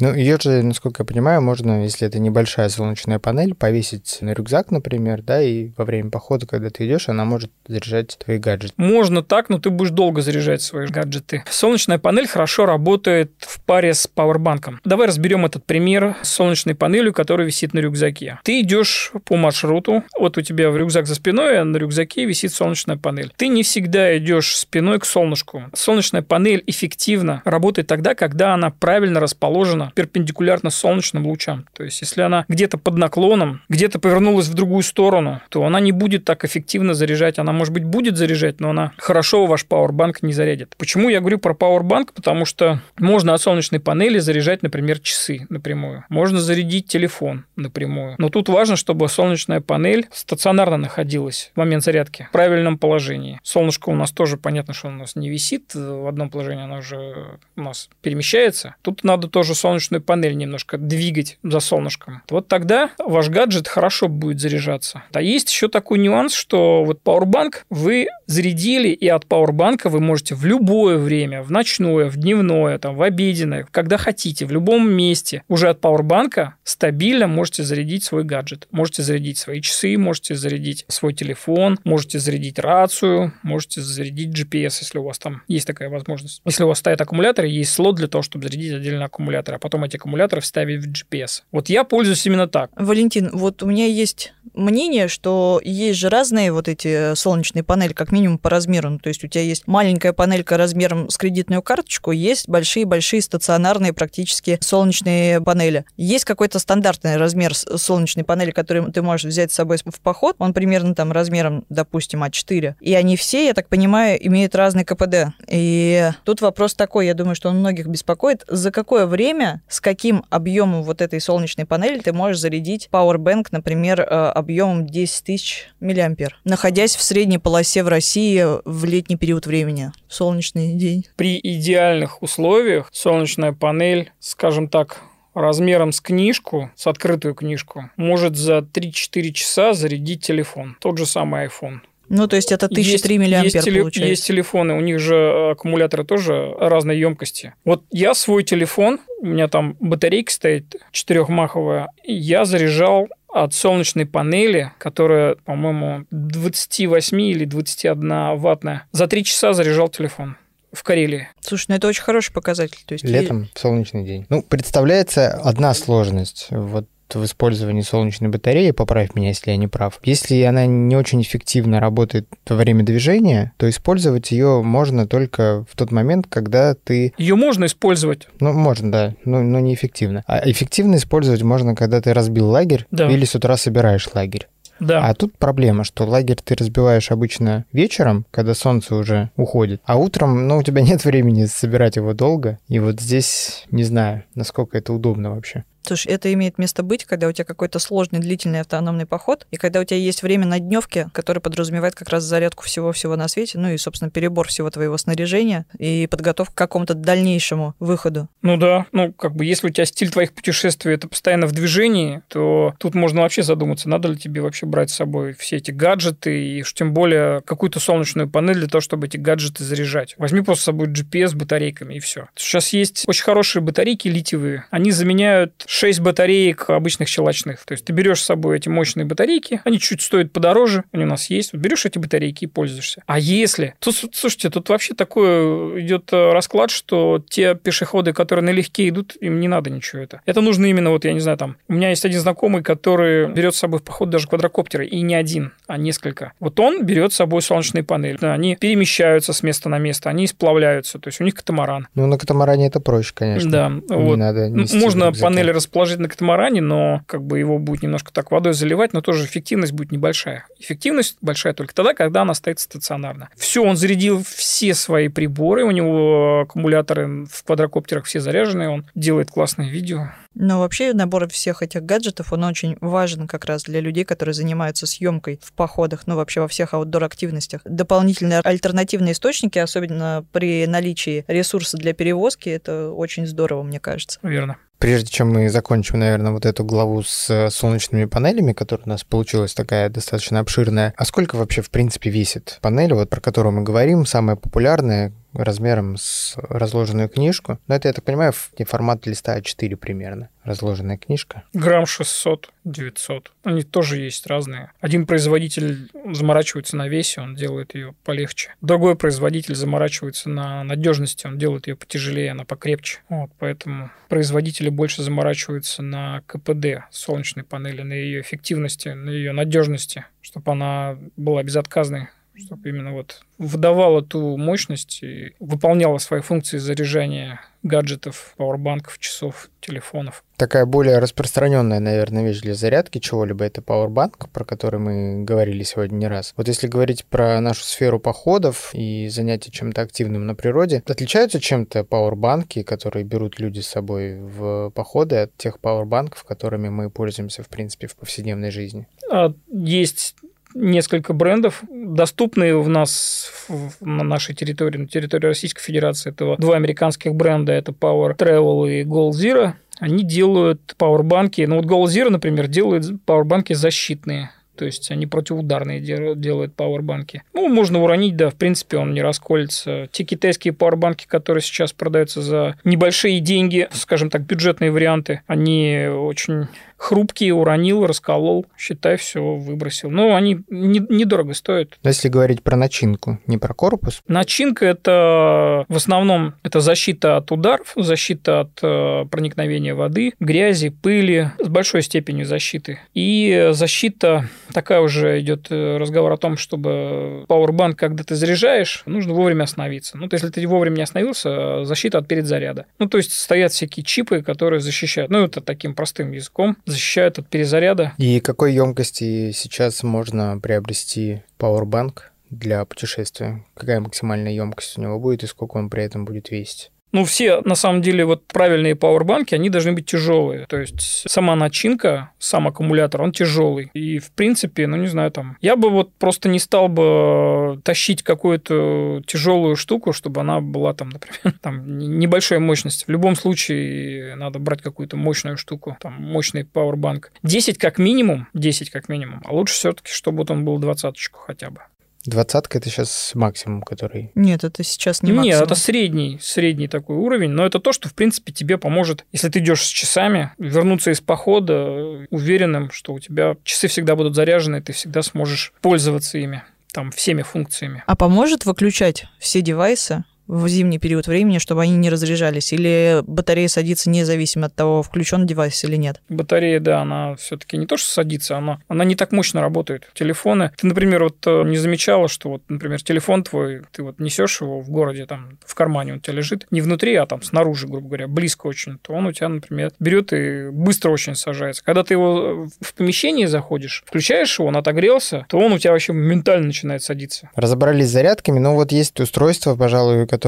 Ну, 0.01 0.15
ее 0.15 0.39
же, 0.41 0.63
насколько 0.63 1.03
я 1.03 1.07
понимаю, 1.07 1.43
можно, 1.43 1.83
если 1.83 2.07
это 2.07 2.19
небольшая 2.19 2.71
солнечная 2.71 3.19
панель, 3.19 3.55
повесить 3.55 4.19
на 4.23 4.33
рюкзак, 4.33 4.71
например, 4.71 5.21
да, 5.23 5.43
и 5.43 5.71
во 5.77 5.85
время 5.85 6.11
похода, 6.11 6.47
когда 6.47 6.71
ты 6.71 6.87
идешь, 6.87 7.09
она 7.09 7.25
может 7.27 7.51
заряжать 7.67 8.17
твои 8.19 8.39
гаджеты. 8.39 8.73
Можно 8.79 9.23
так, 9.23 9.51
но 9.51 9.59
ты 9.59 9.69
будешь 9.69 9.91
долго 9.91 10.23
заряжать 10.23 10.63
свои 10.63 10.87
гаджеты. 10.87 11.45
Солнечная 11.51 11.99
панель 11.99 12.27
хорошо 12.27 12.65
работает 12.65 13.33
в 13.41 13.61
паре 13.61 13.93
с 13.93 14.07
пауэрбанком. 14.07 14.81
Давай 14.85 15.07
разберем 15.07 15.45
этот 15.45 15.67
пример 15.67 16.17
с 16.23 16.31
солнечной 16.31 16.75
панелью, 16.75 17.13
которая 17.13 17.47
висит 17.47 17.75
на 17.75 17.81
рюкзаке. 17.81 18.39
Ты 18.43 18.63
идешь 18.63 19.13
по 19.27 19.37
маршруту, 19.37 20.05
вот 20.19 20.39
у 20.39 20.41
тебя 20.41 20.71
в 20.71 20.77
рюкзак 20.79 21.07
за 21.07 21.15
спиной, 21.15 21.61
а 21.61 21.65
на 21.65 21.77
рюкзаке 21.77 22.25
висит 22.25 22.55
солнечная 22.55 22.97
панель. 22.97 23.33
Ты 23.37 23.49
не 23.49 23.63
всегда 23.63 24.17
идешь 24.17 24.57
спиной 24.57 24.99
к 24.99 25.05
солнышку. 25.05 25.65
Солнечная 25.75 26.23
панель 26.23 26.65
эффективно 26.67 27.43
работает 27.45 27.87
тогда, 27.87 28.15
когда 28.15 28.55
она 28.55 28.71
правильно 28.71 29.21
расположена 29.21 29.90
перпендикулярно 29.91 30.71
солнечным 30.71 31.27
лучам. 31.27 31.67
То 31.75 31.85
есть, 31.85 32.01
если 32.01 32.23
она 32.23 32.45
где-то 32.49 32.79
под 32.79 32.97
наклоном, 32.97 33.63
где-то 33.69 33.99
повернулась 33.99 34.49
в 34.49 34.55
другую 34.55 34.83
сторону, 34.83 35.41
то 35.49 35.65
она 35.65 35.81
не 35.81 35.93
будет 35.93 36.25
так 36.25 36.45
эффективно 36.45 36.95
заряжать. 36.95 37.39
Она, 37.39 37.53
может 37.53 37.73
быть, 37.73 37.85
будет 37.85 38.17
заряжать, 38.17 38.61
но 38.61 38.71
она 38.71 38.93
хорошо 38.97 39.47
ваш 39.47 39.67
пауэрбанк 39.67 40.23
не 40.23 40.33
зарядит. 40.33 40.75
Почему 40.79 41.09
я 41.09 41.21
говорю 41.21 41.39
про 41.39 41.55
пауэрбанк? 41.55 42.13
Потому 42.13 42.45
что 42.45 42.81
можно 42.99 43.35
от 43.35 43.43
солнечной 43.43 43.81
панели 43.81 44.19
заряжать, 44.19 44.63
например, 44.63 45.01
часы 45.01 45.47
напрямую. 45.49 46.05
Можно 46.09 46.41
зарядить 46.41 46.87
телефон 46.87 47.45
напрямую. 47.57 48.15
Но 48.19 48.29
тут 48.29 48.49
важно, 48.49 48.77
чтобы 48.77 49.09
солнечная 49.09 49.61
панель 49.61 50.09
стационарно 50.13 50.77
находилась 50.77 51.51
в 51.55 51.59
момент 51.59 51.85
зарядки 51.85 52.27
в 52.29 52.33
правильном 52.33 52.79
положении. 52.79 53.41
Солнышко 53.43 53.91
у 53.91 53.95
нас 53.95 54.13
тоже 54.13 54.37
понятно, 54.37 54.75
что 54.75 54.89
у 54.89 54.93
нас 54.93 55.17
не 55.17 55.29
висит 55.29 55.75
в 55.75 56.09
одном 56.09 56.31
положении, 56.31 56.65
оно 56.65 56.79
уже 56.79 57.39
у 57.57 57.63
нас 57.63 57.89
перемещается. 58.03 58.77
Тут 58.83 59.05
надо 59.05 59.29
тоже 59.29 59.55
солнечную 59.71 60.03
панель 60.03 60.37
немножко 60.37 60.79
двигать 60.79 61.39
за 61.45 61.61
солнышком. 61.61 62.23
Вот 62.29 62.49
тогда 62.49 62.91
ваш 62.99 63.29
гаджет 63.29 63.69
хорошо 63.69 64.09
будет 64.09 64.41
заряжаться. 64.41 65.05
А 65.13 65.23
есть 65.23 65.51
еще 65.53 65.69
такой 65.69 65.99
нюанс, 65.99 66.35
что 66.35 66.85
вот 66.85 67.01
Powerbank 67.05 67.63
вы 67.71 68.09
зарядили, 68.27 68.89
и 68.89 69.07
от 69.07 69.27
Powerbank 69.27 69.89
вы 69.89 70.01
можете 70.01 70.35
в 70.35 70.45
любое 70.45 70.99
время, 70.99 71.45
в 71.45 71.53
ночное, 71.53 72.11
в 72.11 72.17
дневное, 72.17 72.79
там, 72.79 72.97
в 72.97 73.03
обеденное, 73.03 73.65
когда 73.71 73.97
хотите, 73.97 74.45
в 74.45 74.51
любом 74.51 74.91
месте, 74.93 75.45
уже 75.47 75.69
от 75.69 75.81
Powerbank 75.81 76.49
стабильно 76.65 77.29
можете 77.29 77.63
зарядить 77.63 78.03
свой 78.03 78.25
гаджет. 78.25 78.67
Можете 78.73 79.03
зарядить 79.03 79.39
свои 79.39 79.61
часы, 79.61 79.97
можете 79.97 80.35
зарядить 80.35 80.85
свой 80.89 81.15
телефон, 81.15 81.79
можете 81.85 82.19
зарядить 82.19 82.59
рацию, 82.59 83.33
можете 83.43 83.83
зарядить 83.83 84.37
GPS, 84.37 84.79
если 84.81 84.99
у 84.99 85.05
вас 85.05 85.19
там 85.19 85.43
есть 85.47 85.67
такая 85.67 85.89
возможность. 85.89 86.43
Если 86.45 86.65
у 86.65 86.69
вас 86.69 86.79
стоят 86.79 87.01
аккумуляторы, 87.01 87.47
есть 87.47 87.73
слот 87.73 87.97
для 87.97 88.09
того, 88.09 88.23
чтобы 88.23 88.49
зарядить 88.49 88.73
отдельно 88.73 89.05
аккумулятор, 89.05 89.55
потом 89.61 89.85
эти 89.85 89.97
аккумуляторы 89.97 90.41
вставить 90.41 90.85
в 90.85 90.91
GPS. 90.91 91.43
Вот 91.53 91.69
я 91.69 91.85
пользуюсь 91.85 92.25
именно 92.27 92.49
так. 92.49 92.71
Валентин, 92.77 93.31
вот 93.33 93.63
у 93.63 93.67
меня 93.67 93.87
есть 93.87 94.33
мнение, 94.55 95.09
что 95.09 95.61
есть 95.63 95.99
же 95.99 96.09
разные 96.09 96.53
вот 96.53 96.69
эти 96.69 97.15
солнечные 97.15 97.63
панели, 97.63 97.93
как 97.93 98.13
минимум 98.13 98.39
по 98.39 98.51
размеру. 98.51 98.91
Ну, 98.91 98.99
то 98.99 99.09
есть 99.09 99.23
у 99.25 99.29
тебя 99.29 99.43
есть 99.43 99.67
маленькая 99.67 100.13
панелька 100.13 100.57
размером 100.57 101.09
с 101.11 101.17
кредитную 101.17 101.63
карточку, 101.63 102.13
есть 102.13 102.49
большие-большие 102.49 103.23
стационарные 103.23 103.93
практически 103.93 104.59
солнечные 104.61 105.41
панели. 105.41 105.85
Есть 105.97 106.25
какой-то 106.25 106.59
стандартный 106.59 107.17
размер 107.17 107.55
солнечной 107.55 108.25
панели, 108.25 108.51
который 108.51 108.91
ты 108.93 109.03
можешь 109.03 109.27
взять 109.27 109.53
с 109.53 109.55
собой 109.55 109.79
в 109.85 110.01
поход. 110.01 110.37
Он 110.39 110.53
примерно 110.53 110.95
там 110.95 111.13
размером, 111.13 111.65
допустим, 111.69 112.25
А4. 112.25 112.75
И 112.81 112.95
они 112.95 113.17
все, 113.17 113.47
я 113.47 113.55
так 113.55 113.69
понимаю, 113.69 114.25
имеют 114.27 114.55
разный 114.55 114.85
КПД. 114.85 115.35
И 115.49 116.11
тут 116.25 116.41
вопрос 116.41 116.75
такой, 116.75 117.07
я 117.07 117.15
думаю, 117.15 117.35
что 117.35 117.49
он 117.49 117.59
многих 117.59 117.87
беспокоит. 117.87 118.45
За 118.49 118.71
какое 118.71 119.07
время, 119.07 119.50
с 119.69 119.81
каким 119.81 120.25
объемом 120.31 120.83
вот 120.83 121.01
этой 121.01 121.21
солнечной 121.21 121.67
панели 121.67 121.99
ты 121.99 122.13
можешь 122.13 122.41
зарядить 122.41 122.89
Powerbank, 122.93 123.49
например, 123.51 124.01
э, 124.01 124.05
объемом 124.05 124.87
10 124.87 125.25
тысяч 125.25 125.69
миллиампер, 125.81 126.39
находясь 126.45 126.97
в 126.97 127.03
средней 127.03 127.39
полосе 127.39 127.83
в 127.83 127.89
России 127.89 128.45
в 128.65 128.85
летний 128.85 129.17
период 129.17 129.47
времени, 129.47 129.93
в 130.09 130.15
солнечный 130.15 130.75
день? 130.75 131.07
При 131.17 131.39
идеальных 131.43 132.23
условиях 132.23 132.89
солнечная 132.93 133.53
панель, 133.53 134.13
скажем 134.21 134.69
так, 134.69 135.03
размером 135.35 135.93
с 135.93 136.01
книжку, 136.01 136.71
с 136.75 136.87
открытую 136.87 137.35
книжку, 137.35 137.91
может 137.97 138.37
за 138.37 138.59
3-4 138.59 139.31
часа 139.33 139.73
зарядить 139.73 140.25
телефон. 140.25 140.77
Тот 140.81 140.99
же 140.99 141.07
самый 141.07 141.47
iPhone. 141.47 141.81
Ну, 142.11 142.27
то 142.27 142.37
есть 142.37 142.51
это 142.51 142.67
1003 142.67 142.93
есть, 142.93 143.07
миллиампер 143.09 143.55
есть, 143.55 143.67
теле- 143.67 143.81
получается. 143.81 144.11
есть 144.11 144.27
телефоны, 144.27 144.75
у 144.75 144.81
них 144.81 144.99
же 144.99 145.53
аккумуляторы 145.53 146.05
тоже 146.05 146.53
разной 146.59 146.99
емкости. 146.99 147.55
Вот 147.65 147.85
я 147.91 148.15
свой 148.15 148.43
телефон, 148.43 148.99
у 149.21 149.27
меня 149.27 149.47
там 149.47 149.77
батарейка 149.79 150.33
стоит 150.33 150.75
четырехмаховая, 150.91 151.89
я 152.05 152.45
заряжал 152.45 153.09
от 153.29 153.55
солнечной 153.55 154.07
панели, 154.07 154.73
которая, 154.79 155.37
по-моему, 155.45 156.05
28 156.11 157.21
или 157.21 157.45
21 157.45 158.37
ваттная. 158.39 158.87
За 158.91 159.07
три 159.07 159.23
часа 159.23 159.53
заряжал 159.53 159.89
телефон 159.89 160.37
в 160.73 160.83
Карелии. 160.83 161.29
Слушай, 161.41 161.67
ну 161.69 161.75
это 161.77 161.87
очень 161.87 162.03
хороший 162.03 162.33
показатель. 162.33 162.79
То 162.87 162.95
есть 162.95 163.05
Летом, 163.05 163.49
в 163.55 163.59
солнечный 163.59 164.05
день. 164.05 164.27
Ну, 164.29 164.43
представляется 164.43 165.33
одна 165.33 165.75
сложность. 165.75 166.49
Вот 166.51 166.87
в 167.15 167.25
использовании 167.25 167.83
солнечной 167.83 168.31
батареи, 168.31 168.71
поправь 168.71 169.15
меня, 169.15 169.29
если 169.29 169.51
я 169.51 169.57
не 169.57 169.67
прав. 169.69 169.99
Если 170.05 170.41
она 170.43 170.67
не 170.67 170.97
очень 170.97 171.23
эффективно 171.23 171.81
работает 171.81 172.29
во 172.49 172.57
время 172.57 172.85
движения, 172.85 173.53
то 173.57 173.69
использовать 173.69 174.31
ее 174.31 174.63
можно 174.63 175.07
только 175.07 175.65
в 175.71 175.77
тот 175.77 175.91
момент, 175.91 176.27
когда 176.29 176.75
ты... 176.75 177.13
Ее 177.19 177.35
можно 177.37 177.65
использовать. 177.67 178.29
Ну, 178.41 178.53
можно, 178.53 178.93
да, 178.93 179.15
но, 179.25 179.43
но 179.43 179.61
неэффективно. 179.61 180.25
А 180.27 180.41
эффективно 180.49 180.97
использовать 180.97 181.43
можно, 181.43 181.75
когда 181.75 182.01
ты 182.01 182.13
разбил 182.13 182.49
лагерь 182.49 182.87
Да. 182.91 183.11
или 183.11 183.25
с 183.25 183.35
утра 183.35 183.57
собираешь 183.57 184.09
лагерь. 184.15 184.49
Да. 184.81 185.07
А 185.07 185.15
тут 185.15 185.37
проблема, 185.37 185.85
что 185.85 186.07
лагерь 186.07 186.39
ты 186.43 186.55
разбиваешь 186.55 187.11
обычно 187.11 187.67
вечером, 187.73 188.25
когда 188.31 188.55
солнце 188.55 188.95
уже 188.97 189.31
уходит, 189.37 189.83
а 189.85 189.97
утром, 189.97 190.49
ну, 190.49 190.57
у 190.57 190.63
тебя 190.63 190.81
нет 190.91 191.05
времени 191.05 191.45
собирать 191.45 191.97
его 191.97 192.15
долго, 192.15 192.59
и 192.69 192.79
вот 192.79 192.99
здесь 193.01 193.65
не 193.71 193.85
знаю, 193.85 194.25
насколько 194.35 194.79
это 194.79 194.93
удобно 194.95 195.35
вообще. 195.35 195.65
Слушай, 195.83 196.13
это 196.13 196.33
имеет 196.33 196.59
место 196.59 196.83
быть, 196.83 197.05
когда 197.05 197.29
у 197.29 197.33
тебя 197.33 197.45
какой-то 197.45 197.79
сложный, 197.79 198.19
длительный 198.19 198.61
автономный 198.61 199.07
поход, 199.07 199.47
и 199.51 199.57
когда 199.57 199.81
у 199.81 199.85
тебя 199.85 199.99
есть 199.99 200.23
время 200.23 200.47
на 200.47 200.59
дневке, 200.59 201.11
которое 201.13 201.41
подразумевает 201.41 201.95
как 201.95 202.09
раз 202.09 202.25
зарядку 202.25 202.65
всего-всего 202.65 203.17
на 203.17 203.29
свете, 203.29 203.59
ну 203.59 203.71
и, 203.71 203.77
собственно, 203.77 204.11
перебор 204.11 204.49
всего 204.49 204.71
твоего 204.71 204.97
снаряжения 204.99 205.67
и 205.79 206.07
подготовка 206.11 206.55
к 206.55 206.59
какому-то 206.59 206.95
дальнейшему 206.95 207.75
выходу. 207.79 208.29
Ну 208.43 208.57
да, 208.57 208.87
ну 208.93 209.13
как 209.13 209.35
бы 209.35 209.45
если 209.45 209.69
у 209.69 209.71
тебя 209.71 209.85
стиль 209.85 210.11
твоих 210.11 210.33
путешествий 210.33 210.95
это 210.95 211.09
постоянно 211.09 211.47
в 211.47 211.53
движении, 211.53 212.23
то 212.29 212.75
тут 212.79 212.95
можно 212.95 213.23
вообще 213.23 213.43
задуматься, 213.43 213.89
надо 213.89 214.09
ли 214.09 214.17
тебе 214.17 214.41
вообще 214.41 214.67
брать 214.67 214.91
с 214.91 214.95
собой 214.95 215.35
все 215.35 215.57
эти 215.57 215.71
гаджеты 215.71 216.45
и 216.45 216.63
уж 216.63 216.73
тем 216.75 216.93
более 216.93 217.41
какую-то 217.43 217.81
солнечную 217.81 218.29
панель 218.29 218.57
для 218.57 218.69
того, 218.69 218.81
чтобы 218.81 219.07
эти 219.07 219.17
гаджеты 219.17 219.65
заряжать. 219.65 220.15
Возьми 220.19 220.41
просто 220.43 220.63
с 220.63 220.67
собой 220.67 220.89
GPS 220.89 221.29
с 221.29 221.35
батарейками 221.35 221.95
и 221.95 222.01
все. 222.01 222.29
Сейчас 222.35 222.73
есть 222.73 223.05
очень 223.07 223.23
хорошие 223.23 223.63
батарейки 223.63 224.09
литиевые, 224.09 224.67
они 224.71 224.91
заменяют 224.91 225.65
6 225.71 226.01
батареек 226.01 226.69
обычных 226.69 227.09
щелочных. 227.09 227.65
То 227.65 227.73
есть 227.73 227.85
ты 227.85 227.93
берешь 227.93 228.21
с 228.21 228.25
собой 228.25 228.57
эти 228.57 228.69
мощные 228.69 229.05
батарейки, 229.05 229.61
они 229.65 229.79
чуть 229.79 230.03
стоят 230.03 230.33
подороже, 230.33 230.83
они 230.91 231.05
у 231.05 231.07
нас 231.07 231.31
есть. 231.31 231.53
Вот 231.53 231.63
берешь 231.63 231.87
эти 231.87 231.97
батарейки 231.97 232.45
и 232.45 232.47
пользуешься. 232.49 233.05
А 233.07 233.21
если... 233.21 233.77
Тут, 233.79 233.95
слушайте, 234.13 234.51
тут 234.51 234.69
вообще 234.69 234.95
такой 234.95 235.81
идет 235.81 236.13
э, 236.13 236.33
расклад, 236.33 236.73
что 236.73 237.25
те 237.29 237.55
пешеходы, 237.55 238.13
которые 238.13 238.45
налегке 238.45 238.89
идут, 238.89 239.15
им 239.21 239.39
не 239.39 239.47
надо 239.47 239.71
ничего 239.71 240.03
это. 240.03 240.23
Это 240.27 240.41
нужно 240.41 240.67
именно, 240.67 240.91
вот 240.91 241.05
я 241.05 241.13
не 241.13 241.21
знаю, 241.21 241.39
там... 241.39 241.57
У 241.69 241.75
меня 241.75 241.91
есть 241.91 242.05
один 242.05 242.19
знакомый, 242.19 242.65
который 242.65 243.29
берет 243.33 243.55
с 243.55 243.59
собой 243.59 243.79
в 243.79 243.85
поход 243.85 244.11
даже 244.11 244.27
квадрокоптеры, 244.27 244.87
и 244.87 245.01
не 245.03 245.15
один, 245.15 245.53
а 245.69 245.77
несколько. 245.77 246.33
Вот 246.41 246.59
он 246.59 246.85
берет 246.85 247.13
с 247.13 247.17
собой 247.17 247.43
солнечные 247.43 247.85
панели. 247.85 248.19
Они 248.27 248.57
перемещаются 248.57 249.33
с 249.33 249.45
места 249.45 249.69
на 249.69 249.79
место, 249.79 250.11
они 250.11 250.27
сплавляются, 250.27 250.99
то 250.99 251.07
есть 251.07 251.21
у 251.21 251.25
них 251.25 251.35
катамаран. 251.35 251.87
Ну, 251.95 252.09
на 252.09 252.19
катамаране 252.19 252.67
это 252.67 252.81
проще, 252.81 253.13
конечно. 253.15 253.49
Да, 253.49 253.69
Не 253.69 253.83
вот. 253.89 254.17
надо 254.17 254.49
Можно 254.49 255.11
рюкзаке. 255.11 255.60
Расположить 255.61 255.99
на 255.99 256.09
катамаране, 256.09 256.61
но 256.61 257.03
как 257.07 257.23
бы 257.23 257.39
его 257.39 257.59
будет 257.59 257.83
немножко 257.83 258.13
так 258.13 258.31
водой 258.31 258.53
заливать, 258.53 258.93
но 258.93 259.01
тоже 259.01 259.25
эффективность 259.25 259.73
будет 259.73 259.93
небольшая. 259.93 260.47
Эффективность 260.59 261.17
большая 261.21 261.55
только 261.55 261.75
тогда, 261.75 261.95
когда 261.95 262.23
она 262.23 262.35
стоит 262.35 262.59
стационарно. 262.61 263.29
Все, 263.37 263.63
он 263.63 263.77
зарядил 263.77 264.23
все 264.25 264.75
свои 264.75 265.09
приборы, 265.09 265.65
у 265.65 265.71
него 265.71 266.41
аккумуляторы 266.41 267.27
в 267.27 267.45
квадрокоптерах 267.45 268.05
все 268.05 268.21
заряжены, 268.21 268.69
он 268.69 268.87
делает 268.95 269.31
классное 269.31 269.69
видео. 269.69 270.11
Но 270.35 270.61
вообще 270.61 270.93
набор 270.93 271.29
всех 271.29 271.63
этих 271.63 271.83
гаджетов, 271.83 272.33
он 272.33 272.45
очень 272.45 272.77
важен 272.81 273.27
как 273.27 273.45
раз 273.45 273.65
для 273.65 273.81
людей, 273.81 274.05
которые 274.05 274.33
занимаются 274.33 274.87
съемкой 274.87 275.41
в 275.43 275.53
походах, 275.53 276.07
ну 276.07 276.17
вообще 276.17 276.41
во 276.41 276.49
всех 276.49 276.73
аутдор-активностях. 276.73 277.63
Дополнительные 277.65 278.41
альтернативные 278.41 279.13
источники, 279.13 279.59
особенно 279.59 280.25
при 280.33 280.67
наличии 280.67 281.25
ресурса 281.27 281.77
для 281.77 281.93
перевозки, 281.93 282.49
это 282.49 282.91
очень 282.91 283.27
здорово, 283.27 283.63
мне 283.63 283.81
кажется. 283.81 284.21
Верно. 284.23 284.57
Прежде 284.81 285.11
чем 285.11 285.31
мы 285.31 285.51
закончим, 285.51 285.99
наверное, 285.99 286.33
вот 286.33 286.47
эту 286.47 286.65
главу 286.65 287.03
с 287.03 287.29
э, 287.29 287.51
солнечными 287.51 288.07
панелями, 288.07 288.55
которая 288.55 288.87
у 288.87 288.89
нас 288.89 289.05
получилась 289.05 289.53
такая 289.53 289.91
достаточно 289.91 290.41
обширная, 290.41 290.95
а 290.97 291.05
сколько 291.05 291.37
вообще, 291.37 291.61
в 291.61 291.69
принципе, 291.69 292.09
весит 292.09 292.59
панель, 292.63 292.95
вот 292.95 293.11
про 293.11 293.21
которую 293.21 293.53
мы 293.53 293.63
говорим, 293.63 294.07
самая 294.07 294.37
популярная, 294.37 295.13
размером 295.33 295.97
с 295.97 296.35
разложенную 296.37 297.09
книжку. 297.09 297.59
Но 297.67 297.75
это, 297.75 297.89
я 297.89 297.95
так 297.95 298.05
понимаю, 298.05 298.33
формат 298.33 299.07
листа 299.07 299.39
А4 299.39 299.77
примерно. 299.77 300.29
Разложенная 300.43 300.97
книжка. 300.97 301.43
Грамм 301.53 301.87
600, 301.87 302.51
900. 302.65 303.33
Они 303.45 303.63
тоже 303.63 303.99
есть 303.99 304.27
разные. 304.27 304.73
Один 304.81 305.07
производитель 305.07 305.91
заморачивается 306.13 306.77
на 306.77 306.89
весе, 306.89 307.21
он 307.21 307.35
делает 307.35 307.75
ее 307.75 307.95
полегче. 308.05 308.55
Другой 308.61 308.97
производитель 308.97 309.55
заморачивается 309.55 310.31
на 310.31 310.65
надежности, 310.65 311.27
он 311.27 311.39
делает 311.39 311.67
ее 311.67 311.77
потяжелее, 311.77 312.31
она 312.31 312.45
покрепче. 312.45 313.01
Вот, 313.09 313.31
поэтому 313.39 313.91
производители 314.09 314.71
больше 314.71 315.03
заморачиваются 315.03 315.83
на 315.83 316.23
КПД 316.27 316.85
солнечной 316.91 317.45
панели, 317.45 317.83
на 317.83 317.93
ее 317.93 318.23
эффективности, 318.23 318.89
на 318.89 319.11
ее 319.11 319.33
надежности, 319.33 320.07
чтобы 320.23 320.53
она 320.53 320.97
была 321.17 321.43
безотказной 321.43 322.09
чтобы 322.41 322.69
именно 322.69 322.93
вот 322.93 323.23
выдавала 323.39 324.03
ту 324.03 324.37
мощность 324.37 325.03
и 325.03 325.35
выполняла 325.39 325.99
свои 325.99 326.21
функции 326.21 326.59
заряжания 326.59 327.41
гаджетов, 327.63 328.35
пауэрбанков, 328.37 328.99
часов, 328.99 329.51
телефонов. 329.61 330.25
Такая 330.37 330.65
более 330.65 330.99
распространенная, 330.99 331.79
наверное, 331.79 332.25
вещь 332.25 332.41
для 332.41 332.55
зарядки 332.55 332.99
чего-либо 332.99 333.45
это 333.45 333.61
пауэрбанк, 333.61 334.31
про 334.31 334.45
который 334.45 334.81
мы 334.81 335.25
говорили 335.25 335.63
сегодня 335.63 335.97
не 335.97 336.09
раз. 336.09 336.33
Вот 336.37 336.49
если 336.49 336.67
говорить 336.69 337.05
про 337.05 337.39
нашу 337.41 337.63
сферу 337.63 338.01
походов 338.01 338.71
и 338.73 339.09
занятия 339.09 339.51
чем-то 339.51 339.83
активным 339.83 340.27
на 340.27 340.35
природе, 340.35 340.83
отличаются 340.87 341.41
чем-то 341.41 341.85
пауэрбанки, 341.85 342.63
которые 342.63 343.05
берут 343.05 343.39
люди 343.39 343.61
с 343.61 343.67
собой 343.67 344.21
в 344.21 344.71
походы 344.71 345.17
от 345.17 345.37
тех 345.37 345.61
пауэрбанков, 345.61 346.25
которыми 346.25 346.71
мы 346.71 346.91
пользуемся, 346.91 347.43
в 347.43 347.49
принципе, 347.49 347.87
в 347.87 347.97
повседневной 347.97 348.51
жизни? 348.51 348.87
А, 349.11 349.35
есть 349.53 350.15
несколько 350.55 351.13
брендов, 351.13 351.63
доступные 351.71 352.57
у 352.57 352.69
нас 352.69 353.33
на 353.81 354.05
нашей 354.05 354.35
территории, 354.35 354.79
на 354.79 354.89
территории 354.89 355.27
Российской 355.27 355.63
Федерации. 355.63 356.11
Это 356.11 356.37
два 356.39 356.57
американских 356.57 357.15
бренда, 357.15 357.53
это 357.53 357.73
Power 357.73 358.17
Travel 358.17 358.71
и 358.71 358.85
Gold 358.85 359.11
Zero. 359.11 359.53
Они 359.79 360.05
делают 360.05 360.75
пауэрбанки, 360.77 361.43
ну 361.43 361.57
вот 361.57 361.65
Gold 361.65 361.87
Zero, 361.87 362.11
например, 362.11 362.49
делает 362.49 362.85
пауэрбанки 363.05 363.55
защитные. 363.55 364.31
То 364.57 364.67
есть 364.67 364.91
они 364.91 365.07
противоударные 365.07 365.81
делают 365.81 366.55
пауэрбанки. 366.55 367.23
Ну, 367.33 367.49
можно 367.49 367.83
уронить, 367.83 368.15
да, 368.17 368.29
в 368.29 368.35
принципе, 368.35 368.77
он 368.77 368.93
не 368.93 369.01
расколется. 369.01 369.89
Те 369.91 370.05
китайские 370.05 370.53
пауэрбанки, 370.53 371.07
которые 371.07 371.41
сейчас 371.41 371.73
продаются 371.73 372.21
за 372.21 372.57
небольшие 372.63 373.21
деньги, 373.21 373.69
скажем 373.73 374.11
так, 374.11 374.27
бюджетные 374.27 374.71
варианты, 374.71 375.23
они 375.27 375.87
очень 375.89 376.49
хрупкие, 376.81 377.35
уронил, 377.35 377.87
расколол, 377.87 378.47
считай, 378.57 378.97
все 378.97 379.21
выбросил. 379.21 379.91
Но 379.91 380.17
они 380.17 380.41
не, 380.49 380.81
недорого 380.89 381.35
стоят. 381.35 381.79
Но 381.83 381.91
если 381.91 382.09
говорить 382.09 382.43
про 382.43 382.57
начинку, 382.57 383.21
не 383.27 383.37
про 383.37 383.53
корпус? 383.53 384.01
Начинка– 384.09 384.65
это 384.67 385.67
в 385.69 385.77
основном 385.77 386.35
это 386.43 386.61
защита 386.61 387.19
от 387.19 387.31
ударов, 387.31 387.75
защита 387.77 388.41
от 388.41 388.59
э, 388.63 389.05
проникновения 389.11 389.75
воды, 389.75 390.15
грязи, 390.21 390.71
пыли 390.71 391.31
с 391.39 391.49
большой 391.49 391.83
степенью 391.83 392.25
защиты. 392.25 392.81
И 392.95 393.51
защита, 393.53 394.29
такая 394.55 394.81
уже 394.81 395.21
идет 395.21 395.49
э, 395.51 395.77
разговор 395.77 396.13
о 396.13 396.17
том, 396.17 396.39
чтобы 396.39 397.27
Powerbank, 397.29 397.75
когда 397.75 398.05
ты 398.05 398.15
заряжаешь, 398.15 398.85
нужно 398.87 399.13
вовремя 399.13 399.43
остановиться. 399.43 399.99
Ну, 399.99 400.09
то 400.09 400.15
если 400.15 400.31
ты 400.31 400.47
вовремя 400.49 400.77
не 400.77 400.83
остановился, 400.83 401.63
защита 401.67 401.99
от 401.99 402.09
перезаряда. 402.09 402.65
Ну, 402.79 402.89
то 402.89 402.97
есть, 402.97 403.13
стоят 403.13 403.53
всякие 403.53 403.85
чипы, 403.85 404.23
которые 404.23 404.61
защищают. 404.61 405.11
Ну, 405.11 405.25
это 405.25 405.43
таким 405.43 405.75
простым 405.75 406.13
языком 406.13 406.57
защищают 406.71 407.19
от 407.19 407.29
перезаряда. 407.29 407.93
И 407.99 408.21
какой 408.21 408.55
емкости 408.55 409.33
сейчас 409.33 409.83
можно 409.83 410.39
приобрести 410.41 411.23
Powerbank 411.39 412.01
для 412.31 412.65
путешествия? 412.65 413.45
Какая 413.55 413.81
максимальная 413.81 414.33
емкость 414.33 414.79
у 414.79 414.83
него 414.83 414.99
будет 414.99 415.25
и 415.25 415.27
сколько 415.27 415.57
он 415.57 415.69
при 415.69 415.85
этом 415.85 416.05
будет 416.05 416.31
весить? 416.31 416.71
Ну, 416.93 417.05
все, 417.05 417.41
на 417.43 417.55
самом 417.55 417.83
деле, 417.83 418.05
вот 418.05 418.27
правильные 418.27 418.75
пауэрбанки, 418.75 419.35
они 419.35 419.49
должны 419.49 419.73
быть 419.73 419.87
тяжелые. 419.87 420.47
То 420.47 420.59
есть 420.59 421.05
сама 421.09 421.37
начинка, 421.37 422.11
сам 422.19 422.49
аккумулятор, 422.49 423.03
он 423.03 423.13
тяжелый. 423.13 423.71
И, 423.75 423.99
в 423.99 424.11
принципе, 424.13 424.67
ну, 424.67 424.77
не 424.77 424.89
знаю, 424.89 425.11
там... 425.11 425.37
Я 425.41 425.57
бы 425.57 425.71
вот 425.71 425.95
просто 425.95 426.29
не 426.29 426.39
стал 426.39 426.69
бы 426.69 427.61
тащить 427.63 428.03
какую-то 428.03 429.03
тяжелую 429.07 429.57
штуку, 429.57 429.93
чтобы 429.93 430.21
она 430.21 430.41
была 430.41 430.75
там, 430.75 430.91
например, 430.91 431.39
там 431.41 431.79
небольшой 431.79 432.39
мощности. 432.39 432.85
В 432.87 432.91
любом 432.91 433.15
случае 433.15 434.17
надо 434.17 434.39
брать 434.39 434.63
какую-то 434.63 434.97
мощную 434.97 435.37
штуку, 435.37 435.77
там, 435.81 435.95
мощный 435.95 436.45
пауэрбанк. 436.45 437.13
10 437.23 437.59
как 437.59 437.79
минимум, 437.79 438.27
10 438.35 438.71
как 438.71 438.89
минимум. 438.89 439.23
А 439.25 439.33
лучше 439.33 439.55
все-таки, 439.55 439.93
чтобы 439.93 440.19
вот 440.19 440.31
он 440.31 440.45
был 440.45 440.59
двадцаточку 440.59 441.21
хотя 441.21 441.51
бы. 441.51 441.61
Двадцатка 442.05 442.59
это 442.59 442.71
сейчас 442.71 443.13
максимум, 443.15 443.63
который... 443.63 444.11
Нет, 444.15 444.45
это 444.45 444.63
сейчас 444.65 445.03
не 445.03 445.13
максимум. 445.13 445.25
Нет, 445.25 445.43
это 445.43 445.55
средний, 445.55 446.19
средний 446.23 446.69
такой 446.69 446.97
уровень, 446.97 447.31
но 447.31 447.45
это 447.45 447.59
то, 447.59 447.73
что, 447.73 447.89
в 447.89 447.95
принципе, 447.95 448.33
тебе 448.33 448.57
поможет, 448.59 449.05
если 449.13 449.29
ты 449.29 449.41
идешь 449.41 449.63
с 449.63 449.69
часами, 449.69 450.33
вернуться 450.39 450.91
из 450.91 451.01
похода 451.01 452.07
уверенным, 452.11 452.71
что 452.71 452.95
у 452.95 453.01
тебя 453.01 453.37
часы 453.45 453.69
всегда 453.69 453.97
будут 453.97 454.15
заряжены, 454.15 454.57
и 454.57 454.61
ты 454.61 454.73
всегда 454.73 455.03
сможешь 455.03 455.53
пользоваться 455.61 456.19
ими 456.19 456.43
там 456.73 456.91
всеми 456.93 457.23
функциями. 457.23 457.83
А 457.87 457.97
поможет 457.97 458.47
выключать 458.47 459.07
все 459.19 459.43
девайсы 459.43 460.05
в 460.31 460.49
зимний 460.49 460.79
период 460.79 461.09
времени, 461.09 461.39
чтобы 461.39 461.63
они 461.63 461.77
не 461.77 461.91
разряжались? 461.91 462.53
Или 462.53 463.03
батарея 463.07 463.49
садится 463.49 463.91
независимо 463.91 464.47
от 464.47 464.55
того, 464.55 464.83
включен 464.83 465.27
девайс 465.27 465.65
или 465.65 465.77
нет? 465.77 466.01
Батарея, 466.09 466.61
да, 466.61 466.83
она 466.83 467.17
все-таки 467.17 467.57
не 467.57 467.67
то, 467.67 467.77
что 467.77 467.91
садится, 467.91 468.37
она, 468.37 468.61
она 468.69 468.85
не 468.85 468.95
так 468.95 469.11
мощно 469.11 469.41
работает. 469.41 469.91
Телефоны. 469.95 470.53
Ты, 470.57 470.69
например, 470.69 471.05
вот 471.05 471.17
э, 471.27 471.43
не 471.45 471.57
замечала, 471.57 472.09
что 472.09 472.29
вот, 472.31 472.43
например, 472.49 472.81
телефон 472.81 473.25
твой, 473.25 473.63
ты 473.73 473.83
вот 473.83 473.99
несешь 473.99 474.41
его 474.41 474.61
в 474.61 474.71
городе, 474.71 475.07
там, 475.07 475.39
в 475.45 475.55
кармане 475.55 475.93
он 475.93 475.99
у 475.99 476.01
тебя 476.01 476.15
лежит, 476.15 476.47
не 476.51 476.61
внутри, 476.61 476.95
а 476.95 477.07
там 477.07 477.23
снаружи, 477.23 477.67
грубо 477.67 477.89
говоря, 477.89 478.07
близко 478.07 478.47
очень, 478.47 478.79
то 478.79 478.93
он 478.93 479.07
у 479.07 479.13
тебя, 479.13 479.29
например, 479.29 479.73
берет 479.81 480.13
и 480.13 480.51
быстро 480.51 480.91
очень 480.91 481.17
сажается. 481.17 481.65
Когда 481.65 481.83
ты 481.83 481.95
его 481.95 482.47
в 482.61 482.75
помещении 482.75 483.27
заходишь, 483.27 483.83
включаешь 483.87 484.39
его, 484.39 484.49
он 484.49 484.57
отогрелся, 484.57 485.27
то 485.29 485.39
он 485.39 485.53
у 485.53 485.59
тебя 485.59 485.73
вообще 485.73 485.93
моментально 485.93 486.47
начинает 486.47 486.83
садиться. 486.83 487.31
Разобрались 487.35 487.89
с 487.89 487.93
зарядками, 487.93 488.39
но 488.39 488.55
вот 488.55 488.71
есть 488.71 489.01
устройство, 489.01 489.57
пожалуй, 489.57 490.07
которое 490.07 490.20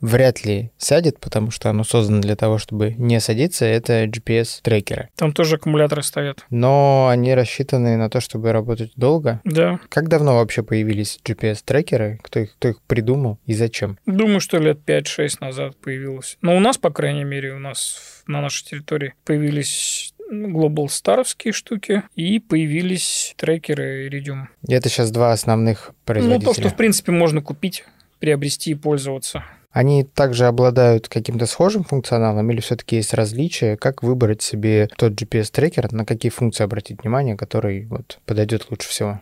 вряд 0.00 0.44
ли 0.44 0.70
сядет, 0.78 1.20
потому 1.20 1.50
что 1.50 1.70
оно 1.70 1.84
создано 1.84 2.20
для 2.20 2.36
того, 2.36 2.58
чтобы 2.58 2.94
не 2.94 3.20
садиться, 3.20 3.64
это 3.64 4.04
GPS-трекеры. 4.04 5.08
Там 5.16 5.32
тоже 5.32 5.56
аккумуляторы 5.56 6.02
стоят. 6.02 6.44
Но 6.50 7.08
они 7.10 7.34
рассчитаны 7.34 7.96
на 7.96 8.10
то, 8.10 8.20
чтобы 8.20 8.52
работать 8.52 8.92
долго. 8.96 9.40
Да. 9.44 9.80
Как 9.88 10.08
давно 10.08 10.36
вообще 10.36 10.62
появились 10.62 11.20
GPS-трекеры? 11.24 12.18
Кто 12.22 12.40
их, 12.40 12.54
кто 12.54 12.68
их 12.68 12.82
придумал 12.82 13.38
и 13.46 13.54
зачем? 13.54 13.98
Думаю, 14.06 14.40
что 14.40 14.58
лет 14.58 14.78
5-6 14.86 15.38
назад 15.40 15.76
появилось. 15.76 16.38
Но 16.40 16.56
у 16.56 16.60
нас, 16.60 16.78
по 16.78 16.90
крайней 16.90 17.24
мере, 17.24 17.54
у 17.54 17.58
нас 17.58 18.22
на 18.26 18.40
нашей 18.40 18.64
территории 18.64 19.14
появились 19.24 20.14
Global 20.32 20.86
Starovские 20.86 21.52
штуки, 21.52 22.02
и 22.14 22.38
появились 22.38 23.34
трекеры 23.36 24.08
Iridium. 24.08 24.46
Это 24.66 24.88
сейчас 24.88 25.10
два 25.10 25.32
основных 25.32 25.92
производителя. 26.04 26.46
Ну, 26.46 26.54
то, 26.54 26.58
что, 26.58 26.68
в 26.70 26.76
принципе, 26.76 27.12
можно 27.12 27.42
купить 27.42 27.84
приобрести 28.24 28.70
и 28.70 28.74
пользоваться. 28.74 29.44
Они 29.70 30.02
также 30.02 30.46
обладают 30.46 31.08
каким-то 31.08 31.44
схожим 31.44 31.84
функционалом 31.84 32.50
или 32.50 32.60
все-таки 32.60 32.96
есть 32.96 33.12
различия? 33.12 33.76
Как 33.76 34.02
выбрать 34.02 34.40
себе 34.40 34.88
тот 34.96 35.12
GPS-трекер, 35.12 35.92
на 35.92 36.06
какие 36.06 36.30
функции 36.30 36.64
обратить 36.64 37.02
внимание, 37.02 37.36
который 37.36 37.84
вот 37.84 38.20
подойдет 38.24 38.70
лучше 38.70 38.88
всего? 38.88 39.20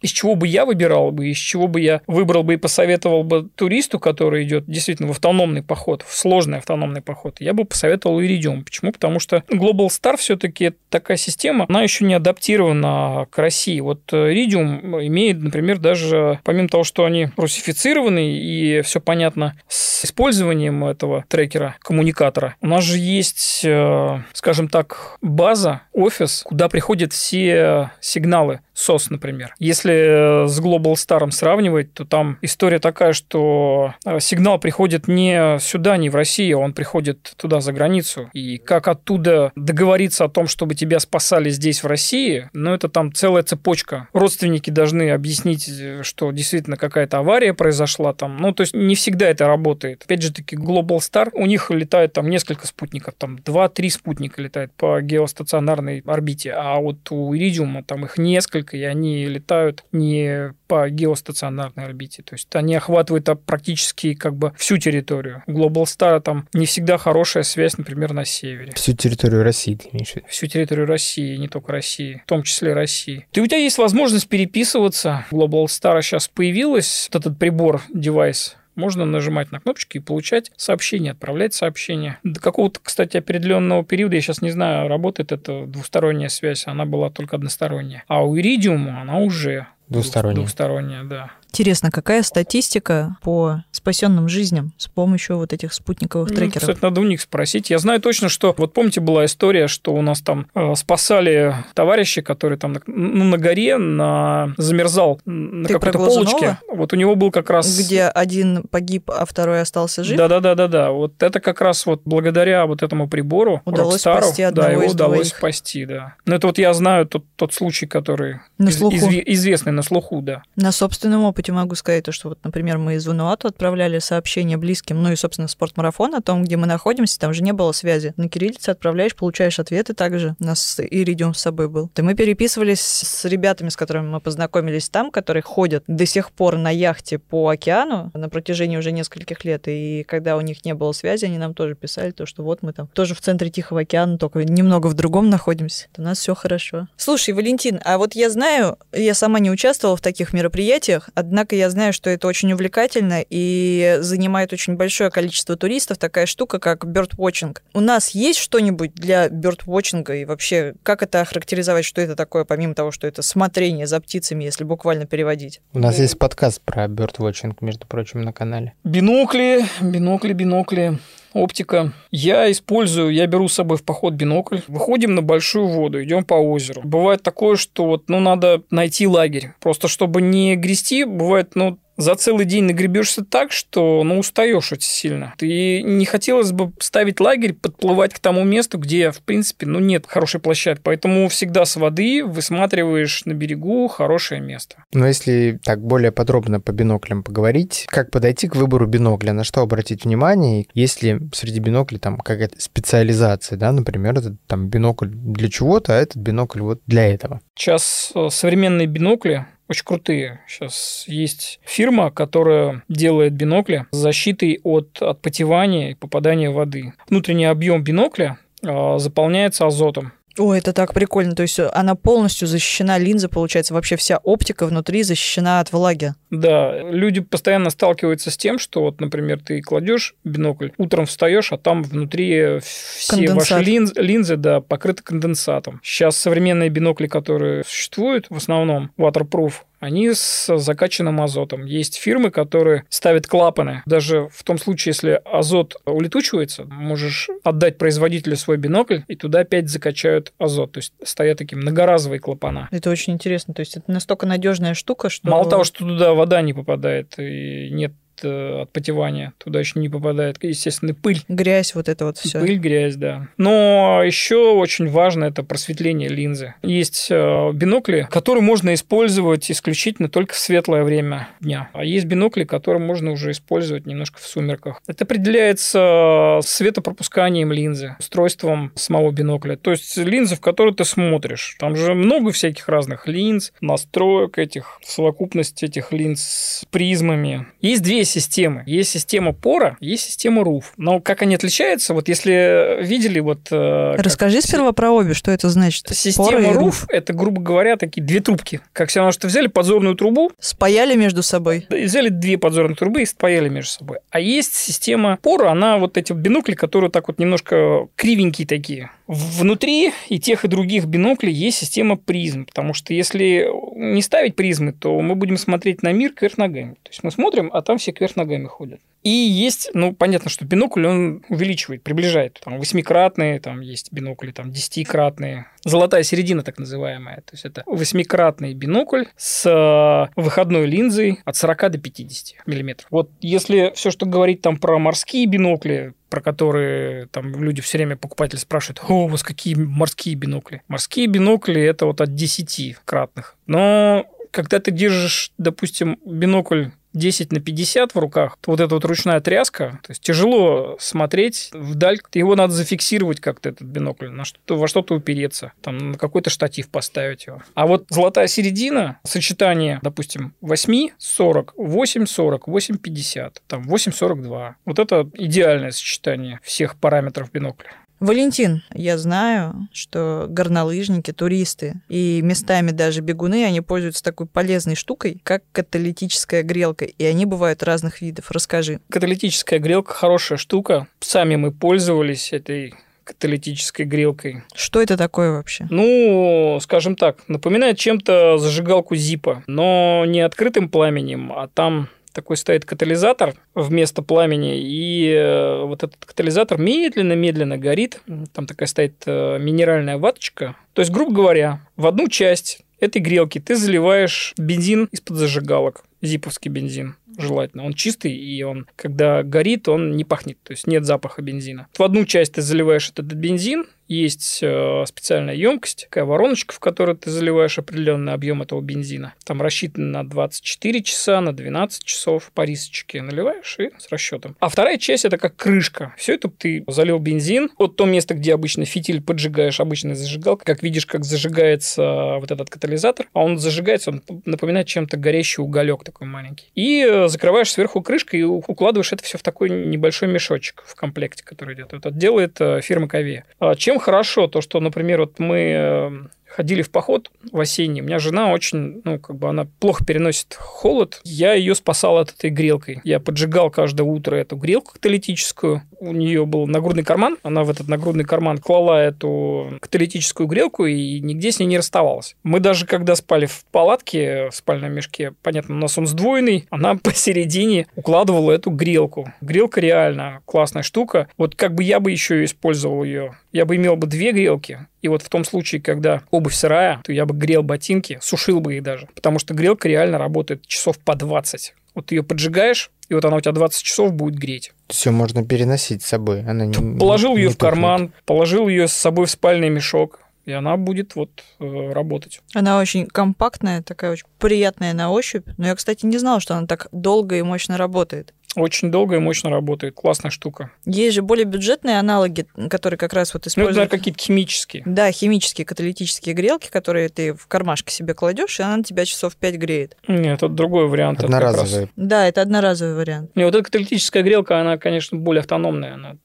Из 0.00 0.10
чего 0.10 0.34
бы 0.34 0.46
я 0.46 0.64
выбирал 0.64 1.10
бы, 1.10 1.28
из 1.28 1.38
чего 1.38 1.68
бы 1.68 1.80
я 1.80 2.00
выбрал 2.06 2.42
бы 2.42 2.54
и 2.54 2.56
посоветовал 2.56 3.24
бы 3.24 3.48
туристу, 3.54 3.98
который 3.98 4.44
идет 4.44 4.64
действительно 4.66 5.08
в 5.08 5.12
автономный 5.12 5.62
поход, 5.62 6.04
в 6.06 6.16
сложный 6.16 6.58
автономный 6.58 7.02
поход, 7.02 7.36
я 7.40 7.52
бы 7.52 7.64
посоветовал 7.64 8.20
Iridium. 8.20 8.64
Почему? 8.64 8.92
Потому 8.92 9.20
что 9.20 9.42
Global 9.48 9.88
Star 9.88 10.16
все-таки 10.16 10.72
такая 10.88 11.16
система, 11.16 11.66
она 11.68 11.82
еще 11.82 12.04
не 12.04 12.14
адаптирована 12.14 13.26
к 13.30 13.38
России. 13.38 13.80
Вот 13.80 14.00
Iridium 14.12 15.06
имеет, 15.06 15.42
например, 15.42 15.78
даже 15.78 16.40
помимо 16.44 16.68
того, 16.68 16.84
что 16.84 17.04
они 17.04 17.28
русифицированы 17.36 18.38
и 18.38 18.82
все 18.82 19.00
понятно 19.00 19.58
с 19.68 19.88
с 19.98 20.04
использованием 20.04 20.84
этого 20.84 21.24
трекера, 21.28 21.76
коммуникатора, 21.80 22.54
у 22.60 22.68
нас 22.68 22.84
же 22.84 22.98
есть, 22.98 23.62
э, 23.64 24.22
скажем 24.32 24.68
так, 24.68 25.16
база, 25.20 25.82
офис, 25.92 26.42
куда 26.44 26.68
приходят 26.68 27.12
все 27.12 27.90
сигналы 28.00 28.60
SOS, 28.78 29.06
например. 29.10 29.54
Если 29.58 30.46
с 30.46 30.60
Global 30.60 30.94
Star 30.94 31.28
сравнивать, 31.30 31.92
то 31.94 32.04
там 32.04 32.38
история 32.42 32.78
такая, 32.78 33.12
что 33.12 33.94
э, 34.04 34.20
сигнал 34.20 34.58
приходит 34.58 35.08
не 35.08 35.58
сюда, 35.58 35.96
не 35.96 36.10
в 36.10 36.14
Россию, 36.14 36.60
он 36.60 36.72
приходит 36.72 37.34
туда, 37.36 37.60
за 37.60 37.72
границу. 37.72 38.30
И 38.32 38.58
как 38.58 38.88
оттуда 38.88 39.52
договориться 39.56 40.24
о 40.24 40.28
том, 40.28 40.46
чтобы 40.46 40.74
тебя 40.74 41.00
спасали 41.00 41.50
здесь, 41.50 41.82
в 41.82 41.86
России, 41.86 42.48
ну, 42.52 42.72
это 42.72 42.88
там 42.88 43.12
целая 43.12 43.42
цепочка. 43.42 44.08
Родственники 44.12 44.70
должны 44.70 45.10
объяснить, 45.10 45.70
что 46.02 46.30
действительно 46.30 46.76
какая-то 46.76 47.18
авария 47.18 47.54
произошла 47.54 48.12
там. 48.12 48.36
Ну, 48.36 48.52
то 48.52 48.62
есть 48.62 48.74
не 48.74 48.94
всегда 48.94 49.28
это 49.28 49.46
работает. 49.46 50.04
Опять 50.04 50.22
же 50.22 50.32
таки, 50.32 50.56
Global 50.56 50.98
Star, 50.98 51.30
у 51.32 51.46
них 51.46 51.70
летает 51.70 52.12
там 52.12 52.28
несколько 52.28 52.66
спутников, 52.66 53.14
там 53.18 53.36
2-3 53.36 53.90
спутника 53.90 54.40
летает 54.40 54.72
по 54.74 55.00
геостационарной 55.00 56.02
орбите, 56.06 56.52
а 56.52 56.76
вот 56.76 57.10
у 57.10 57.34
Iridium 57.34 57.82
там 57.84 58.04
их 58.04 58.18
несколько, 58.18 58.67
и 58.74 58.82
они 58.82 59.26
летают 59.26 59.84
не 59.92 60.54
по 60.66 60.88
геостационарной 60.88 61.86
орбите. 61.86 62.22
То 62.22 62.34
есть 62.34 62.48
они 62.54 62.74
охватывают 62.74 63.28
практически 63.46 64.14
как 64.14 64.36
бы 64.36 64.52
всю 64.56 64.78
территорию. 64.78 65.42
У 65.46 65.52
Global 65.52 65.84
Star 65.84 66.20
там 66.20 66.46
не 66.52 66.66
всегда 66.66 66.98
хорошая 66.98 67.42
связь, 67.42 67.78
например, 67.78 68.12
на 68.12 68.24
севере. 68.24 68.72
Всю 68.74 68.92
территорию 68.92 69.42
России 69.42 69.74
ты 69.74 69.88
имеешь 69.92 70.12
в 70.12 70.16
виду? 70.16 70.26
Всю 70.28 70.46
территорию 70.46 70.86
России, 70.86 71.36
не 71.36 71.48
только 71.48 71.72
России, 71.72 72.22
в 72.24 72.28
том 72.28 72.42
числе 72.42 72.74
России. 72.74 73.26
Ты, 73.32 73.40
у 73.40 73.46
тебя 73.46 73.58
есть 73.58 73.78
возможность 73.78 74.28
переписываться. 74.28 75.26
Global 75.30 75.64
Star 75.66 76.00
сейчас 76.02 76.28
появилась, 76.28 77.08
вот 77.12 77.20
этот 77.20 77.38
прибор, 77.38 77.82
девайс, 77.92 78.56
можно 78.78 79.04
нажимать 79.04 79.52
на 79.52 79.60
кнопочки 79.60 79.98
и 79.98 80.00
получать 80.00 80.52
сообщения, 80.56 81.10
отправлять 81.10 81.52
сообщения. 81.52 82.18
До 82.22 82.40
какого-то, 82.40 82.80
кстати, 82.82 83.18
определенного 83.18 83.84
периода, 83.84 84.14
я 84.14 84.22
сейчас 84.22 84.40
не 84.40 84.50
знаю, 84.50 84.88
работает 84.88 85.32
эта 85.32 85.66
двусторонняя 85.66 86.28
связь, 86.28 86.66
она 86.66 86.86
была 86.86 87.10
только 87.10 87.36
односторонняя. 87.36 88.04
А 88.08 88.24
у 88.24 88.36
Iridium 88.36 88.88
она 88.88 89.18
уже 89.18 89.66
Двусторонняя. 89.88 90.36
Двусторонняя, 90.36 91.04
да. 91.04 91.30
Интересно, 91.50 91.90
какая 91.90 92.22
статистика 92.22 93.16
по 93.22 93.62
спасенным 93.70 94.28
жизням 94.28 94.72
с 94.76 94.86
помощью 94.86 95.38
вот 95.38 95.52
этих 95.52 95.72
спутниковых 95.72 96.28
Ну, 96.30 96.36
трекеров? 96.36 96.60
кстати, 96.60 96.78
надо 96.82 97.00
у 97.00 97.04
них 97.04 97.20
спросить. 97.20 97.70
Я 97.70 97.78
знаю 97.78 98.00
точно, 98.00 98.28
что... 98.28 98.54
Вот 98.56 98.72
помните, 98.74 99.00
была 99.00 99.24
история, 99.24 99.66
что 99.66 99.94
у 99.94 100.02
нас 100.02 100.20
там 100.20 100.46
э, 100.54 100.74
спасали 100.76 101.54
товарищи, 101.74 102.20
который 102.20 102.58
там 102.58 102.74
на, 102.74 102.80
ну, 102.86 103.24
на 103.24 103.38
горе 103.38 103.78
на, 103.78 104.52
замерзал 104.56 105.20
на 105.24 105.68
какой-то 105.68 105.98
полочке. 105.98 106.58
Вот 106.72 106.92
у 106.92 106.96
него 106.96 107.14
был 107.16 107.30
как 107.30 107.50
раз... 107.50 107.78
Где 107.78 108.04
один 108.04 108.64
погиб, 108.70 109.10
а 109.10 109.24
второй 109.24 109.60
остался 109.62 110.04
жив? 110.04 110.16
Да-да-да-да-да. 110.18 110.90
Вот 110.92 111.20
это 111.22 111.40
как 111.40 111.60
раз 111.60 111.86
вот 111.86 112.02
благодаря 112.04 112.66
вот 112.66 112.82
этому 112.82 113.08
прибору 113.08 113.62
Удалось 113.64 114.04
Rockstar, 114.06 114.22
спасти 114.22 114.42
да, 114.42 114.48
одного 114.48 114.70
его 114.70 114.82
из 114.84 114.92
удалось 114.92 115.16
двоих. 115.30 115.36
спасти, 115.36 115.84
да. 115.86 116.14
Но 116.26 116.34
это 116.36 116.46
вот 116.46 116.58
я 116.58 116.72
знаю 116.74 117.06
тот, 117.06 117.24
тот 117.36 117.52
случай, 117.54 117.86
который 117.86 118.40
На 118.58 118.68
из- 118.68 118.78
слуху. 118.78 118.94
изве- 118.96 119.22
известный 119.26 119.72
на 119.72 119.82
слуху, 119.82 120.20
да. 120.20 120.42
На 120.56 120.72
собственном 120.72 121.24
опыте 121.24 121.37
могу 121.52 121.74
сказать, 121.74 122.04
то, 122.04 122.12
что 122.12 122.30
вот, 122.30 122.38
например, 122.44 122.78
мы 122.78 122.94
из 122.94 123.06
Вануату 123.06 123.48
отправляли 123.48 123.98
сообщения 123.98 124.56
близким, 124.56 125.02
ну 125.02 125.12
и, 125.12 125.16
собственно, 125.16 125.48
спортмарафон 125.48 126.14
о 126.14 126.20
том, 126.20 126.44
где 126.44 126.56
мы 126.56 126.66
находимся, 126.66 127.18
там 127.18 127.32
же 127.32 127.42
не 127.42 127.52
было 127.52 127.72
связи. 127.72 128.14
На 128.16 128.28
кириллице 128.28 128.70
отправляешь, 128.70 129.14
получаешь 129.14 129.58
ответы 129.58 129.94
также. 129.94 130.36
У 130.40 130.44
нас 130.44 130.78
Иридиум 130.78 131.34
с 131.34 131.40
собой 131.40 131.68
был. 131.68 131.90
И 131.96 132.02
мы 132.02 132.14
переписывались 132.14 132.80
с 132.80 133.24
ребятами, 133.24 133.68
с 133.68 133.76
которыми 133.76 134.08
мы 134.08 134.20
познакомились 134.20 134.88
там, 134.88 135.10
которые 135.10 135.42
ходят 135.42 135.84
до 135.86 136.06
сих 136.06 136.30
пор 136.32 136.56
на 136.56 136.70
яхте 136.70 137.18
по 137.18 137.48
океану 137.48 138.10
на 138.14 138.28
протяжении 138.28 138.76
уже 138.76 138.92
нескольких 138.92 139.44
лет. 139.44 139.64
И 139.66 140.04
когда 140.06 140.36
у 140.36 140.40
них 140.40 140.64
не 140.64 140.74
было 140.74 140.92
связи, 140.92 141.24
они 141.24 141.38
нам 141.38 141.54
тоже 141.54 141.74
писали, 141.74 142.10
то, 142.10 142.26
что 142.26 142.42
вот 142.42 142.62
мы 142.62 142.72
там 142.72 142.88
тоже 142.88 143.14
в 143.14 143.20
центре 143.20 143.50
Тихого 143.50 143.80
океана, 143.80 144.18
только 144.18 144.44
немного 144.44 144.88
в 144.88 144.94
другом 144.94 145.30
находимся. 145.30 145.86
У 145.96 146.02
нас 146.02 146.18
все 146.18 146.34
хорошо. 146.34 146.88
Слушай, 146.96 147.34
Валентин, 147.34 147.80
а 147.84 147.98
вот 147.98 148.14
я 148.14 148.30
знаю, 148.30 148.78
я 148.92 149.14
сама 149.14 149.38
не 149.38 149.50
участвовала 149.50 149.96
в 149.96 150.00
таких 150.00 150.32
мероприятиях, 150.32 151.10
однако 151.28 151.54
я 151.54 151.68
знаю, 151.68 151.92
что 151.92 152.08
это 152.08 152.26
очень 152.26 152.50
увлекательно 152.52 153.22
и 153.28 153.98
занимает 154.00 154.54
очень 154.54 154.76
большое 154.76 155.10
количество 155.10 155.56
туристов, 155.56 155.98
такая 155.98 156.24
штука, 156.24 156.58
как 156.58 156.84
birdwatching. 156.84 157.56
У 157.74 157.80
нас 157.80 158.10
есть 158.10 158.38
что-нибудь 158.38 158.94
для 158.94 159.28
birdwatching 159.28 160.20
и 160.20 160.24
вообще, 160.24 160.74
как 160.82 161.02
это 161.02 161.20
охарактеризовать, 161.20 161.84
что 161.84 162.00
это 162.00 162.16
такое, 162.16 162.44
помимо 162.44 162.74
того, 162.74 162.92
что 162.92 163.06
это 163.06 163.20
смотрение 163.20 163.86
за 163.86 164.00
птицами, 164.00 164.44
если 164.44 164.64
буквально 164.64 165.06
переводить? 165.06 165.60
У 165.74 165.78
нас 165.78 165.98
есть 165.98 166.18
подкаст 166.18 166.62
про 166.62 166.86
birdwatching, 166.86 167.56
между 167.60 167.86
прочим, 167.86 168.22
на 168.22 168.32
канале. 168.32 168.72
Бинокли, 168.84 169.66
бинокли, 169.82 170.32
бинокли. 170.32 170.98
Оптика. 171.32 171.92
Я 172.10 172.50
использую, 172.50 173.12
я 173.12 173.26
беру 173.26 173.48
с 173.48 173.54
собой 173.54 173.76
в 173.76 173.84
поход 173.84 174.14
бинокль. 174.14 174.60
Выходим 174.66 175.14
на 175.14 175.22
большую 175.22 175.68
воду, 175.68 176.02
идем 176.02 176.24
по 176.24 176.34
озеру. 176.34 176.82
Бывает 176.84 177.22
такое, 177.22 177.56
что 177.56 177.86
вот, 177.86 178.08
ну, 178.08 178.20
надо 178.20 178.62
найти 178.70 179.06
лагерь. 179.06 179.52
Просто 179.60 179.88
чтобы 179.88 180.22
не 180.22 180.56
грести, 180.56 181.04
бывает, 181.04 181.52
ну, 181.54 181.78
за 181.98 182.14
целый 182.14 182.46
день 182.46 182.64
нагребешься 182.64 183.24
так, 183.24 183.52
что 183.52 184.02
ну, 184.04 184.18
устаешь 184.18 184.72
очень 184.72 184.82
сильно. 184.82 185.34
И 185.40 185.82
не 185.82 186.06
хотелось 186.06 186.52
бы 186.52 186.72
ставить 186.78 187.20
лагерь, 187.20 187.52
подплывать 187.52 188.14
к 188.14 188.20
тому 188.20 188.44
месту, 188.44 188.78
где, 188.78 189.10
в 189.10 189.20
принципе, 189.20 189.66
ну, 189.66 189.80
нет 189.80 190.06
хорошей 190.06 190.40
площадки. 190.40 190.82
Поэтому 190.84 191.28
всегда 191.28 191.64
с 191.64 191.76
воды 191.76 192.24
высматриваешь 192.24 193.24
на 193.24 193.32
берегу 193.32 193.88
хорошее 193.88 194.40
место. 194.40 194.84
Но 194.92 195.06
если 195.06 195.58
так 195.64 195.82
более 195.82 196.12
подробно 196.12 196.60
по 196.60 196.72
биноклям 196.72 197.22
поговорить, 197.22 197.86
как 197.88 198.10
подойти 198.10 198.48
к 198.48 198.54
выбору 198.54 198.86
бинокля, 198.86 199.32
на 199.32 199.42
что 199.42 199.60
обратить 199.62 200.04
внимание, 200.04 200.66
если 200.74 201.20
среди 201.34 201.58
биноклей 201.58 201.98
там 201.98 202.18
какая-то 202.18 202.60
специализация, 202.60 203.58
да, 203.58 203.72
например, 203.72 204.16
этот 204.16 204.34
там 204.46 204.68
бинокль 204.68 205.08
для 205.08 205.50
чего-то, 205.50 205.94
а 205.94 206.00
этот 206.00 206.16
бинокль 206.16 206.60
вот 206.60 206.80
для 206.86 207.12
этого. 207.12 207.40
Сейчас 207.56 208.12
э, 208.14 208.28
современные 208.30 208.86
бинокли 208.86 209.46
очень 209.68 209.84
крутые. 209.84 210.40
Сейчас 210.46 211.04
есть 211.06 211.60
фирма, 211.64 212.10
которая 212.10 212.82
делает 212.88 213.34
бинокли 213.34 213.86
с 213.90 213.96
защитой 213.96 214.60
от 214.62 215.00
отпотевания 215.00 215.90
и 215.90 215.94
попадания 215.94 216.50
воды. 216.50 216.94
Внутренний 217.08 217.44
объем 217.44 217.82
бинокля 217.82 218.38
э, 218.62 218.98
заполняется 218.98 219.66
азотом. 219.66 220.12
О, 220.38 220.54
это 220.54 220.72
так 220.72 220.94
прикольно. 220.94 221.34
То 221.34 221.42
есть 221.42 221.58
она 221.58 221.94
полностью 221.94 222.46
защищена, 222.48 222.98
линза, 222.98 223.28
получается, 223.28 223.74
вообще 223.74 223.96
вся 223.96 224.18
оптика 224.18 224.66
внутри 224.66 225.02
защищена 225.02 225.60
от 225.60 225.72
влаги. 225.72 226.14
Да, 226.30 226.78
люди 226.90 227.20
постоянно 227.20 227.70
сталкиваются 227.70 228.30
с 228.30 228.36
тем, 228.36 228.58
что 228.58 228.82
вот, 228.82 229.00
например, 229.00 229.40
ты 229.40 229.60
кладешь 229.60 230.14
бинокль, 230.24 230.68
утром 230.78 231.06
встаешь, 231.06 231.52
а 231.52 231.58
там 231.58 231.82
внутри 231.82 232.60
все 232.60 233.12
Конденсат. 233.16 233.50
ваши 233.50 233.64
линз- 233.64 233.92
линзы, 233.96 234.36
да, 234.36 234.60
покрыты 234.60 235.02
конденсатом. 235.02 235.80
Сейчас 235.82 236.16
современные 236.16 236.68
бинокли, 236.68 237.06
которые 237.06 237.64
существуют, 237.64 238.26
в 238.30 238.36
основном 238.36 238.90
waterproof, 238.98 239.52
они 239.78 240.12
с 240.12 240.56
закачанным 240.56 241.20
азотом. 241.20 241.64
Есть 241.64 241.96
фирмы, 241.96 242.30
которые 242.30 242.84
ставят 242.88 243.26
клапаны. 243.26 243.82
Даже 243.86 244.28
в 244.32 244.42
том 244.44 244.58
случае, 244.58 244.90
если 244.90 245.20
азот 245.24 245.76
улетучивается, 245.84 246.64
можешь 246.64 247.28
отдать 247.44 247.78
производителю 247.78 248.36
свой 248.36 248.56
бинокль, 248.56 249.00
и 249.08 249.16
туда 249.16 249.40
опять 249.40 249.68
закачают 249.68 250.32
азот. 250.38 250.72
То 250.72 250.78
есть 250.78 250.92
стоят 251.02 251.38
такие 251.38 251.56
многоразовые 251.56 252.20
клапана. 252.20 252.68
Это 252.70 252.90
очень 252.90 253.12
интересно. 253.12 253.54
То 253.54 253.60
есть 253.60 253.76
это 253.76 253.90
настолько 253.90 254.26
надежная 254.26 254.74
штука, 254.74 255.08
что... 255.08 255.28
Мало 255.28 255.48
того, 255.48 255.64
что 255.64 255.78
туда 255.78 256.14
вода 256.14 256.42
не 256.42 256.52
попадает 256.52 257.14
и 257.18 257.70
нет 257.70 257.92
э, 258.22 258.62
отпотевания, 258.62 259.32
туда 259.38 259.60
еще 259.60 259.80
не 259.80 259.88
попадает, 259.88 260.42
естественно, 260.42 260.94
пыль. 260.94 261.22
Грязь, 261.28 261.74
вот 261.74 261.88
это 261.88 262.04
вот 262.04 262.18
все. 262.18 262.40
Пыль, 262.40 262.58
грязь, 262.58 262.96
да. 262.96 263.28
Но 263.36 264.02
еще 264.04 264.52
очень 264.52 264.88
важно 264.88 265.24
это 265.24 265.42
просветление 265.42 266.08
линзы. 266.08 266.54
Есть 266.62 267.08
э, 267.10 267.52
бинокли, 267.52 268.06
которые 268.10 268.42
можно 268.42 268.74
использовать 268.74 269.50
исключительно 269.50 270.08
только 270.08 270.34
в 270.34 270.38
светлое 270.38 270.84
время 270.84 271.28
дня. 271.40 271.70
А 271.72 271.84
есть 271.84 272.06
бинокли, 272.06 272.44
которые 272.44 272.82
можно 272.82 273.12
уже 273.12 273.30
использовать 273.30 273.86
немножко 273.86 274.18
в 274.18 274.26
сумерках. 274.26 274.80
Это 274.86 275.04
определяется 275.04 276.40
светопропусканием 276.42 277.52
линзы, 277.52 277.96
устройством 277.98 278.72
самого 278.74 279.10
бинокля. 279.10 279.56
То 279.56 279.72
есть 279.72 279.96
линза, 279.96 280.36
в 280.36 280.40
которую 280.40 280.74
ты 280.74 280.84
смотришь. 280.84 281.56
Там 281.58 281.76
же 281.76 281.94
много 281.94 282.32
всяких 282.32 282.68
разных 282.68 283.06
линз, 283.06 283.52
настроек 283.60 284.38
этих, 284.38 284.80
совокупность 284.84 285.62
этих 285.62 285.92
линз 285.92 286.20
с 286.22 286.64
призмами. 286.70 287.46
Есть 287.60 287.82
две 287.82 288.04
системы. 288.10 288.62
Есть 288.66 288.90
система 288.90 289.32
пора, 289.32 289.76
есть 289.80 290.04
система 290.04 290.44
руф. 290.44 290.72
Но 290.76 291.00
как 291.00 291.22
они 291.22 291.34
отличаются, 291.34 291.94
вот 291.94 292.08
если 292.08 292.82
видели 292.84 293.20
вот... 293.20 293.48
э, 293.50 293.94
как 293.96 294.04
Расскажи 294.04 294.40
сперва 294.40 294.72
про 294.72 294.90
обе, 294.90 295.14
что 295.14 295.30
это 295.30 295.48
значит. 295.48 295.86
Система 295.90 296.52
руф– 296.52 296.86
это, 296.88 297.12
грубо 297.12 297.40
говоря, 297.40 297.76
такие 297.76 298.02
две 298.02 298.20
трубки. 298.20 298.60
Как 298.72 298.88
все 298.88 299.00
равно, 299.00 299.12
что 299.12 299.26
взяли 299.26 299.46
подзорную 299.46 299.94
трубу, 299.94 300.30
Спаяли 300.38 300.96
между 300.96 301.22
собой. 301.22 301.66
взяли 301.70 302.08
две 302.08 302.38
подзорных 302.38 302.78
трубы 302.78 303.02
и 303.02 303.06
спаяли 303.06 303.48
между 303.48 303.70
собой. 303.70 303.98
А 304.10 304.20
есть 304.20 304.54
система 304.54 305.18
пора, 305.22 305.50
она 305.50 305.78
вот 305.78 305.96
эти 305.96 306.12
бинокли, 306.12 306.54
которые 306.54 306.90
так 306.90 307.08
вот 307.08 307.18
немножко 307.18 307.88
кривенькие 307.96 308.46
такие. 308.46 308.90
Внутри 309.08 309.92
и 310.10 310.20
тех, 310.20 310.44
и 310.44 310.48
других 310.48 310.84
биноклей 310.84 311.32
есть 311.32 311.56
система 311.56 311.96
призм, 311.96 312.44
потому 312.44 312.74
что 312.74 312.92
если 312.92 313.48
не 313.74 314.02
ставить 314.02 314.36
призмы, 314.36 314.72
то 314.72 315.00
мы 315.00 315.14
будем 315.14 315.38
смотреть 315.38 315.82
на 315.82 315.92
мир 315.92 316.12
кверх 316.12 316.36
ногами. 316.36 316.74
То 316.82 316.90
есть 316.90 317.02
мы 317.02 317.10
смотрим, 317.10 317.50
а 317.52 317.62
там 317.62 317.78
все 317.78 317.92
кверх 317.92 318.16
ногами 318.16 318.44
ходят. 318.44 318.80
И 319.02 319.10
есть, 319.10 319.70
ну, 319.72 319.94
понятно, 319.94 320.28
что 320.28 320.44
бинокль, 320.44 320.86
он 320.86 321.22
увеличивает, 321.30 321.82
приближает. 321.82 322.38
Там 322.44 322.58
восьмикратные, 322.58 323.40
там 323.40 323.60
есть 323.60 323.92
бинокли, 323.92 324.32
там 324.32 324.50
десятикратные. 324.50 325.46
Золотая 325.64 326.02
середина, 326.02 326.42
так 326.42 326.58
называемая. 326.58 327.16
То 327.18 327.32
есть 327.32 327.46
это 327.46 327.62
восьмикратный 327.64 328.52
бинокль 328.52 329.04
с 329.16 329.46
э, 329.46 330.20
выходной 330.20 330.66
линзой 330.66 331.20
от 331.24 331.36
40 331.36 331.70
до 331.70 331.78
50 331.78 332.46
миллиметров. 332.46 332.88
Вот 332.90 333.10
если 333.20 333.72
все, 333.74 333.90
что 333.90 334.04
говорить 334.04 334.42
там 334.42 334.58
про 334.58 334.78
морские 334.78 335.26
бинокли, 335.26 335.94
про 336.08 336.20
которые 336.20 337.06
там 337.06 337.42
люди 337.42 337.62
все 337.62 337.78
время, 337.78 337.96
покупатели 337.96 338.38
спрашивают, 338.38 338.80
о, 338.88 339.04
у 339.04 339.08
вас 339.08 339.22
какие 339.22 339.54
морские 339.54 340.14
бинокли? 340.14 340.62
Морские 340.68 341.06
бинокли– 341.06 341.60
это 341.62 341.86
вот 341.86 342.00
от 342.00 342.14
10 342.14 342.76
кратных. 342.84 343.36
Но 343.46 344.06
когда 344.30 344.58
ты 344.60 344.70
держишь, 344.70 345.32
допустим, 345.38 345.98
бинокль 346.04 346.66
10 346.94 347.32
на 347.32 347.40
50 347.40 347.94
в 347.94 347.98
руках, 347.98 348.38
вот 348.46 348.60
эта 348.60 348.74
вот 348.74 348.84
ручная 348.84 349.20
тряска, 349.20 349.78
то 349.82 349.90
есть 349.90 350.02
тяжело 350.02 350.76
смотреть 350.80 351.50
вдаль, 351.52 351.98
его 352.14 352.34
надо 352.34 352.52
зафиксировать 352.52 353.20
как-то, 353.20 353.50
этот 353.50 353.66
бинокль, 353.66 354.08
на 354.08 354.24
что 354.24 354.56
во 354.56 354.68
что-то 354.68 354.94
упереться, 354.94 355.52
там, 355.62 355.92
на 355.92 355.98
какой-то 355.98 356.30
штатив 356.30 356.68
поставить 356.68 357.26
его. 357.26 357.42
А 357.54 357.66
вот 357.66 357.86
золотая 357.88 358.26
середина, 358.26 358.98
сочетание, 359.04 359.78
допустим, 359.82 360.34
8, 360.40 360.90
40, 360.98 361.54
8, 361.56 362.06
40, 362.06 362.48
8, 362.48 362.76
50, 362.78 363.42
там, 363.46 363.62
8, 363.64 363.92
42. 363.92 364.56
Вот 364.64 364.78
это 364.78 365.08
идеальное 365.14 365.70
сочетание 365.70 366.40
всех 366.42 366.76
параметров 366.76 367.30
бинокля. 367.32 367.72
Валентин, 368.00 368.62
я 368.72 368.96
знаю, 368.98 369.68
что 369.72 370.26
горнолыжники, 370.28 371.12
туристы 371.12 371.80
и 371.88 372.20
местами 372.22 372.70
даже 372.70 373.00
бегуны, 373.00 373.44
они 373.44 373.60
пользуются 373.60 374.02
такой 374.04 374.26
полезной 374.26 374.76
штукой, 374.76 375.20
как 375.24 375.42
каталитическая 375.52 376.42
грелка, 376.42 376.84
и 376.84 377.04
они 377.04 377.26
бывают 377.26 377.62
разных 377.62 378.00
видов. 378.00 378.30
Расскажи. 378.30 378.80
Каталитическая 378.88 379.58
грелка 379.58 379.94
хорошая 379.94 380.38
штука. 380.38 380.86
Сами 381.00 381.36
мы 381.36 381.50
пользовались 381.50 382.32
этой 382.32 382.74
каталитической 383.08 383.86
грелкой. 383.86 384.42
Что 384.54 384.82
это 384.82 384.98
такое 384.98 385.32
вообще? 385.32 385.66
Ну, 385.70 386.58
скажем 386.60 386.94
так, 386.94 387.26
напоминает 387.26 387.78
чем-то 387.78 388.36
зажигалку 388.36 388.96
Зипа, 388.96 389.42
но 389.46 390.04
не 390.06 390.20
открытым 390.20 390.68
пламенем, 390.68 391.32
а 391.32 391.48
там 391.48 391.88
такой 392.18 392.36
стоит 392.36 392.64
катализатор 392.64 393.36
вместо 393.54 394.02
пламени, 394.02 394.60
и 394.60 395.08
э, 395.12 395.62
вот 395.62 395.84
этот 395.84 396.04
катализатор 396.04 396.58
медленно-медленно 396.58 397.58
горит. 397.58 398.00
Там 398.32 398.46
такая 398.46 398.66
стоит 398.66 399.04
э, 399.06 399.38
минеральная 399.38 399.98
ваточка. 399.98 400.56
То 400.72 400.82
есть, 400.82 400.90
грубо 400.90 401.12
говоря, 401.12 401.60
в 401.76 401.86
одну 401.86 402.08
часть 402.08 402.62
этой 402.80 403.00
грелки 403.00 403.38
ты 403.38 403.54
заливаешь 403.54 404.34
бензин 404.36 404.88
из-под 404.90 405.16
зажигалок, 405.16 405.84
зиповский 406.02 406.50
бензин 406.50 406.96
желательно. 407.18 407.64
Он 407.64 407.74
чистый, 407.74 408.12
и 408.12 408.42
он, 408.42 408.66
когда 408.74 409.22
горит, 409.22 409.68
он 409.68 409.96
не 409.96 410.04
пахнет, 410.04 410.38
то 410.42 410.52
есть 410.52 410.66
нет 410.66 410.84
запаха 410.84 411.22
бензина. 411.22 411.68
В 411.76 411.82
одну 411.82 412.04
часть 412.04 412.34
ты 412.34 412.42
заливаешь 412.42 412.90
этот 412.90 413.06
бензин, 413.06 413.66
есть 413.88 414.40
э, 414.42 414.84
специальная 414.86 415.34
емкость, 415.34 415.84
такая 415.84 416.04
вороночка, 416.04 416.54
в 416.54 416.60
которой 416.60 416.96
ты 416.96 417.10
заливаешь 417.10 417.58
определенный 417.58 418.12
объем 418.12 418.42
этого 418.42 418.60
бензина. 418.60 419.14
Там 419.24 419.42
рассчитан 419.42 419.90
на 419.90 420.08
24 420.08 420.82
часа, 420.82 421.20
на 421.20 421.32
12 421.32 421.84
часов 421.84 422.30
по 422.34 422.42
рисочке 422.42 423.02
наливаешь 423.02 423.56
и 423.58 423.70
с 423.78 423.90
расчетом. 423.90 424.36
А 424.40 424.48
вторая 424.48 424.78
часть 424.78 425.04
это 425.04 425.18
как 425.18 425.36
крышка. 425.36 425.94
Все 425.96 426.14
это 426.14 426.28
ты 426.28 426.64
залил 426.66 426.98
бензин. 426.98 427.50
Вот 427.58 427.76
то 427.76 427.86
место, 427.86 428.14
где 428.14 428.34
обычно 428.34 428.64
фитиль 428.64 429.02
поджигаешь, 429.02 429.60
обычная 429.60 429.94
зажигалка, 429.94 430.44
как 430.44 430.62
видишь, 430.62 430.86
как 430.86 431.04
зажигается 431.04 432.18
вот 432.20 432.30
этот 432.30 432.50
катализатор, 432.50 433.06
а 433.12 433.22
он 433.22 433.38
зажигается, 433.38 433.90
он 433.90 434.02
напоминает 434.24 434.66
чем-то 434.66 434.96
горящий 434.96 435.40
уголек 435.40 435.84
такой 435.84 436.06
маленький. 436.06 436.50
И 436.54 436.86
э, 436.88 437.08
закрываешь 437.08 437.50
сверху 437.50 437.82
крышкой 437.82 438.20
и 438.20 438.22
укладываешь 438.22 438.92
это 438.92 439.02
все 439.02 439.18
в 439.18 439.22
такой 439.22 439.50
небольшой 439.50 440.08
мешочек 440.08 440.62
в 440.66 440.74
комплекте, 440.74 441.24
который 441.24 441.54
идет. 441.54 441.72
Это 441.72 441.90
делает 441.90 442.40
э, 442.40 442.60
фирма 442.60 442.88
Кове. 442.88 443.24
А 443.38 443.54
хорошо 443.78 444.26
то, 444.26 444.40
что, 444.40 444.60
например, 444.60 445.00
вот 445.00 445.18
мы 445.18 445.38
э, 445.38 445.90
ходили 446.28 446.62
в 446.62 446.70
поход 446.70 447.10
в 447.32 447.40
осенний. 447.40 447.80
У 447.80 447.84
меня 447.84 447.98
жена 447.98 448.32
очень, 448.32 448.80
ну, 448.84 448.98
как 448.98 449.16
бы 449.16 449.28
она 449.28 449.46
плохо 449.58 449.84
переносит 449.84 450.34
холод. 450.34 451.00
Я 451.04 451.34
ее 451.34 451.54
спасал 451.54 451.98
от 451.98 452.10
этой 452.10 452.30
грелкой. 452.30 452.80
Я 452.84 453.00
поджигал 453.00 453.50
каждое 453.50 453.84
утро 453.84 454.16
эту 454.16 454.36
грелку 454.36 454.74
каталитическую. 454.74 455.62
У 455.80 455.92
нее 455.92 456.26
был 456.26 456.46
нагрудный 456.46 456.84
карман. 456.84 457.16
Она 457.22 457.44
в 457.44 457.50
этот 457.50 457.68
нагрудный 457.68 458.04
карман 458.04 458.38
клала 458.38 458.80
эту 458.80 459.58
каталитическую 459.60 460.26
грелку 460.26 460.66
и 460.66 461.00
нигде 461.00 461.32
с 461.32 461.38
ней 461.38 461.46
не 461.46 461.58
расставалась. 461.58 462.16
Мы 462.22 462.40
даже 462.40 462.66
когда 462.66 462.94
спали 462.94 463.26
в 463.26 463.44
палатке, 463.50 464.28
в 464.30 464.34
спальном 464.34 464.72
мешке, 464.72 465.14
понятно, 465.22 465.56
у 465.56 465.58
нас 465.58 465.78
он 465.78 465.86
сдвоенный, 465.86 466.46
она 466.50 466.74
посередине 466.82 467.66
укладывала 467.74 468.32
эту 468.32 468.50
грелку. 468.50 469.12
Грелка 469.20 469.60
реально 469.60 470.20
классная 470.24 470.62
штука. 470.62 471.08
Вот 471.16 471.34
как 471.34 471.54
бы 471.54 471.62
я 471.62 471.80
бы 471.80 471.90
еще 471.90 472.24
использовал 472.24 472.84
ее. 472.84 473.16
Я 473.32 473.44
бы 473.44 473.56
имел 473.56 473.76
бы 473.76 473.86
две 473.86 474.12
грелки, 474.12 474.66
и 474.80 474.88
вот 474.88 475.02
в 475.02 475.08
том 475.08 475.24
случае, 475.24 475.60
когда 475.60 476.02
обувь 476.18 476.34
сырая, 476.34 476.80
то 476.84 476.92
я 476.92 477.06
бы 477.06 477.14
грел 477.14 477.42
ботинки, 477.42 477.98
сушил 478.02 478.40
бы 478.40 478.56
их 478.56 478.62
даже. 478.62 478.88
Потому 478.94 479.18
что 479.18 479.34
грелка 479.34 479.68
реально 479.68 479.98
работает 479.98 480.46
часов 480.46 480.78
по 480.78 480.94
20. 480.94 481.54
Вот 481.74 481.86
ты 481.86 481.96
ее 481.96 482.02
поджигаешь, 482.02 482.70
и 482.88 482.94
вот 482.94 483.04
она 483.04 483.16
у 483.16 483.20
тебя 483.20 483.32
20 483.32 483.62
часов 483.62 483.92
будет 483.92 484.18
греть. 484.18 484.52
Все 484.68 484.90
можно 484.90 485.24
переносить 485.24 485.82
с 485.82 485.86
собой. 485.86 486.24
Она 486.24 486.46
не, 486.46 486.78
положил 486.78 487.14
не, 487.14 487.22
ее 487.22 487.28
не 487.28 487.34
в 487.34 487.38
карман, 487.38 487.92
положил 488.04 488.48
ее 488.48 488.68
с 488.68 488.72
собой 488.72 489.06
в 489.06 489.10
спальный 489.10 489.48
мешок, 489.48 490.00
и 490.28 490.32
она 490.32 490.58
будет 490.58 490.94
вот 490.94 491.24
э, 491.38 491.72
работать. 491.72 492.20
Она 492.34 492.58
очень 492.58 492.86
компактная, 492.86 493.62
такая 493.62 493.92
очень 493.92 494.06
приятная 494.18 494.74
на 494.74 494.90
ощупь. 494.90 495.26
Но 495.38 495.46
я, 495.46 495.54
кстати, 495.54 495.86
не 495.86 495.96
знала, 495.96 496.20
что 496.20 496.36
она 496.36 496.46
так 496.46 496.68
долго 496.70 497.16
и 497.16 497.22
мощно 497.22 497.56
работает. 497.56 498.12
Очень 498.36 498.70
долго 498.70 498.96
и 498.96 498.98
мощно 498.98 499.30
работает. 499.30 499.74
Классная 499.74 500.10
штука. 500.10 500.50
Есть 500.66 500.94
же 500.96 501.02
более 501.02 501.24
бюджетные 501.24 501.78
аналоги, 501.78 502.26
которые 502.50 502.78
как 502.78 502.92
раз 502.92 503.14
вот 503.14 503.24
Ну, 503.24 503.28
используют... 503.30 503.52
это, 503.52 503.58
наверное, 503.60 503.78
какие-то 503.78 504.02
химические. 504.02 504.62
Да, 504.66 504.92
химические 504.92 505.44
каталитические 505.46 506.14
грелки, 506.14 506.48
которые 506.50 506.88
ты 506.90 507.14
в 507.14 507.26
кармашке 507.26 507.72
себе 507.72 507.94
кладешь, 507.94 508.38
и 508.38 508.42
она 508.42 508.62
тебя 508.62 508.84
часов 508.84 509.16
5 509.16 509.34
греет. 509.36 509.76
Нет, 509.88 510.18
это 510.18 510.28
другой 510.28 510.68
вариант. 510.68 510.98
это 510.98 511.08
как 511.10 511.20
раз- 511.20 511.30
Одноразовые. 511.34 511.70
Да, 511.76 512.06
это 512.06 512.22
одноразовый 512.22 512.74
вариант. 512.76 513.10
Не, 513.16 513.24
вот 513.24 513.34
эта 513.34 513.42
каталитическая 513.44 514.02
грелка, 514.02 514.38
она, 514.40 514.58
конечно, 514.58 514.98
более 514.98 515.20
автономная. 515.20 515.74
Она 515.74 515.96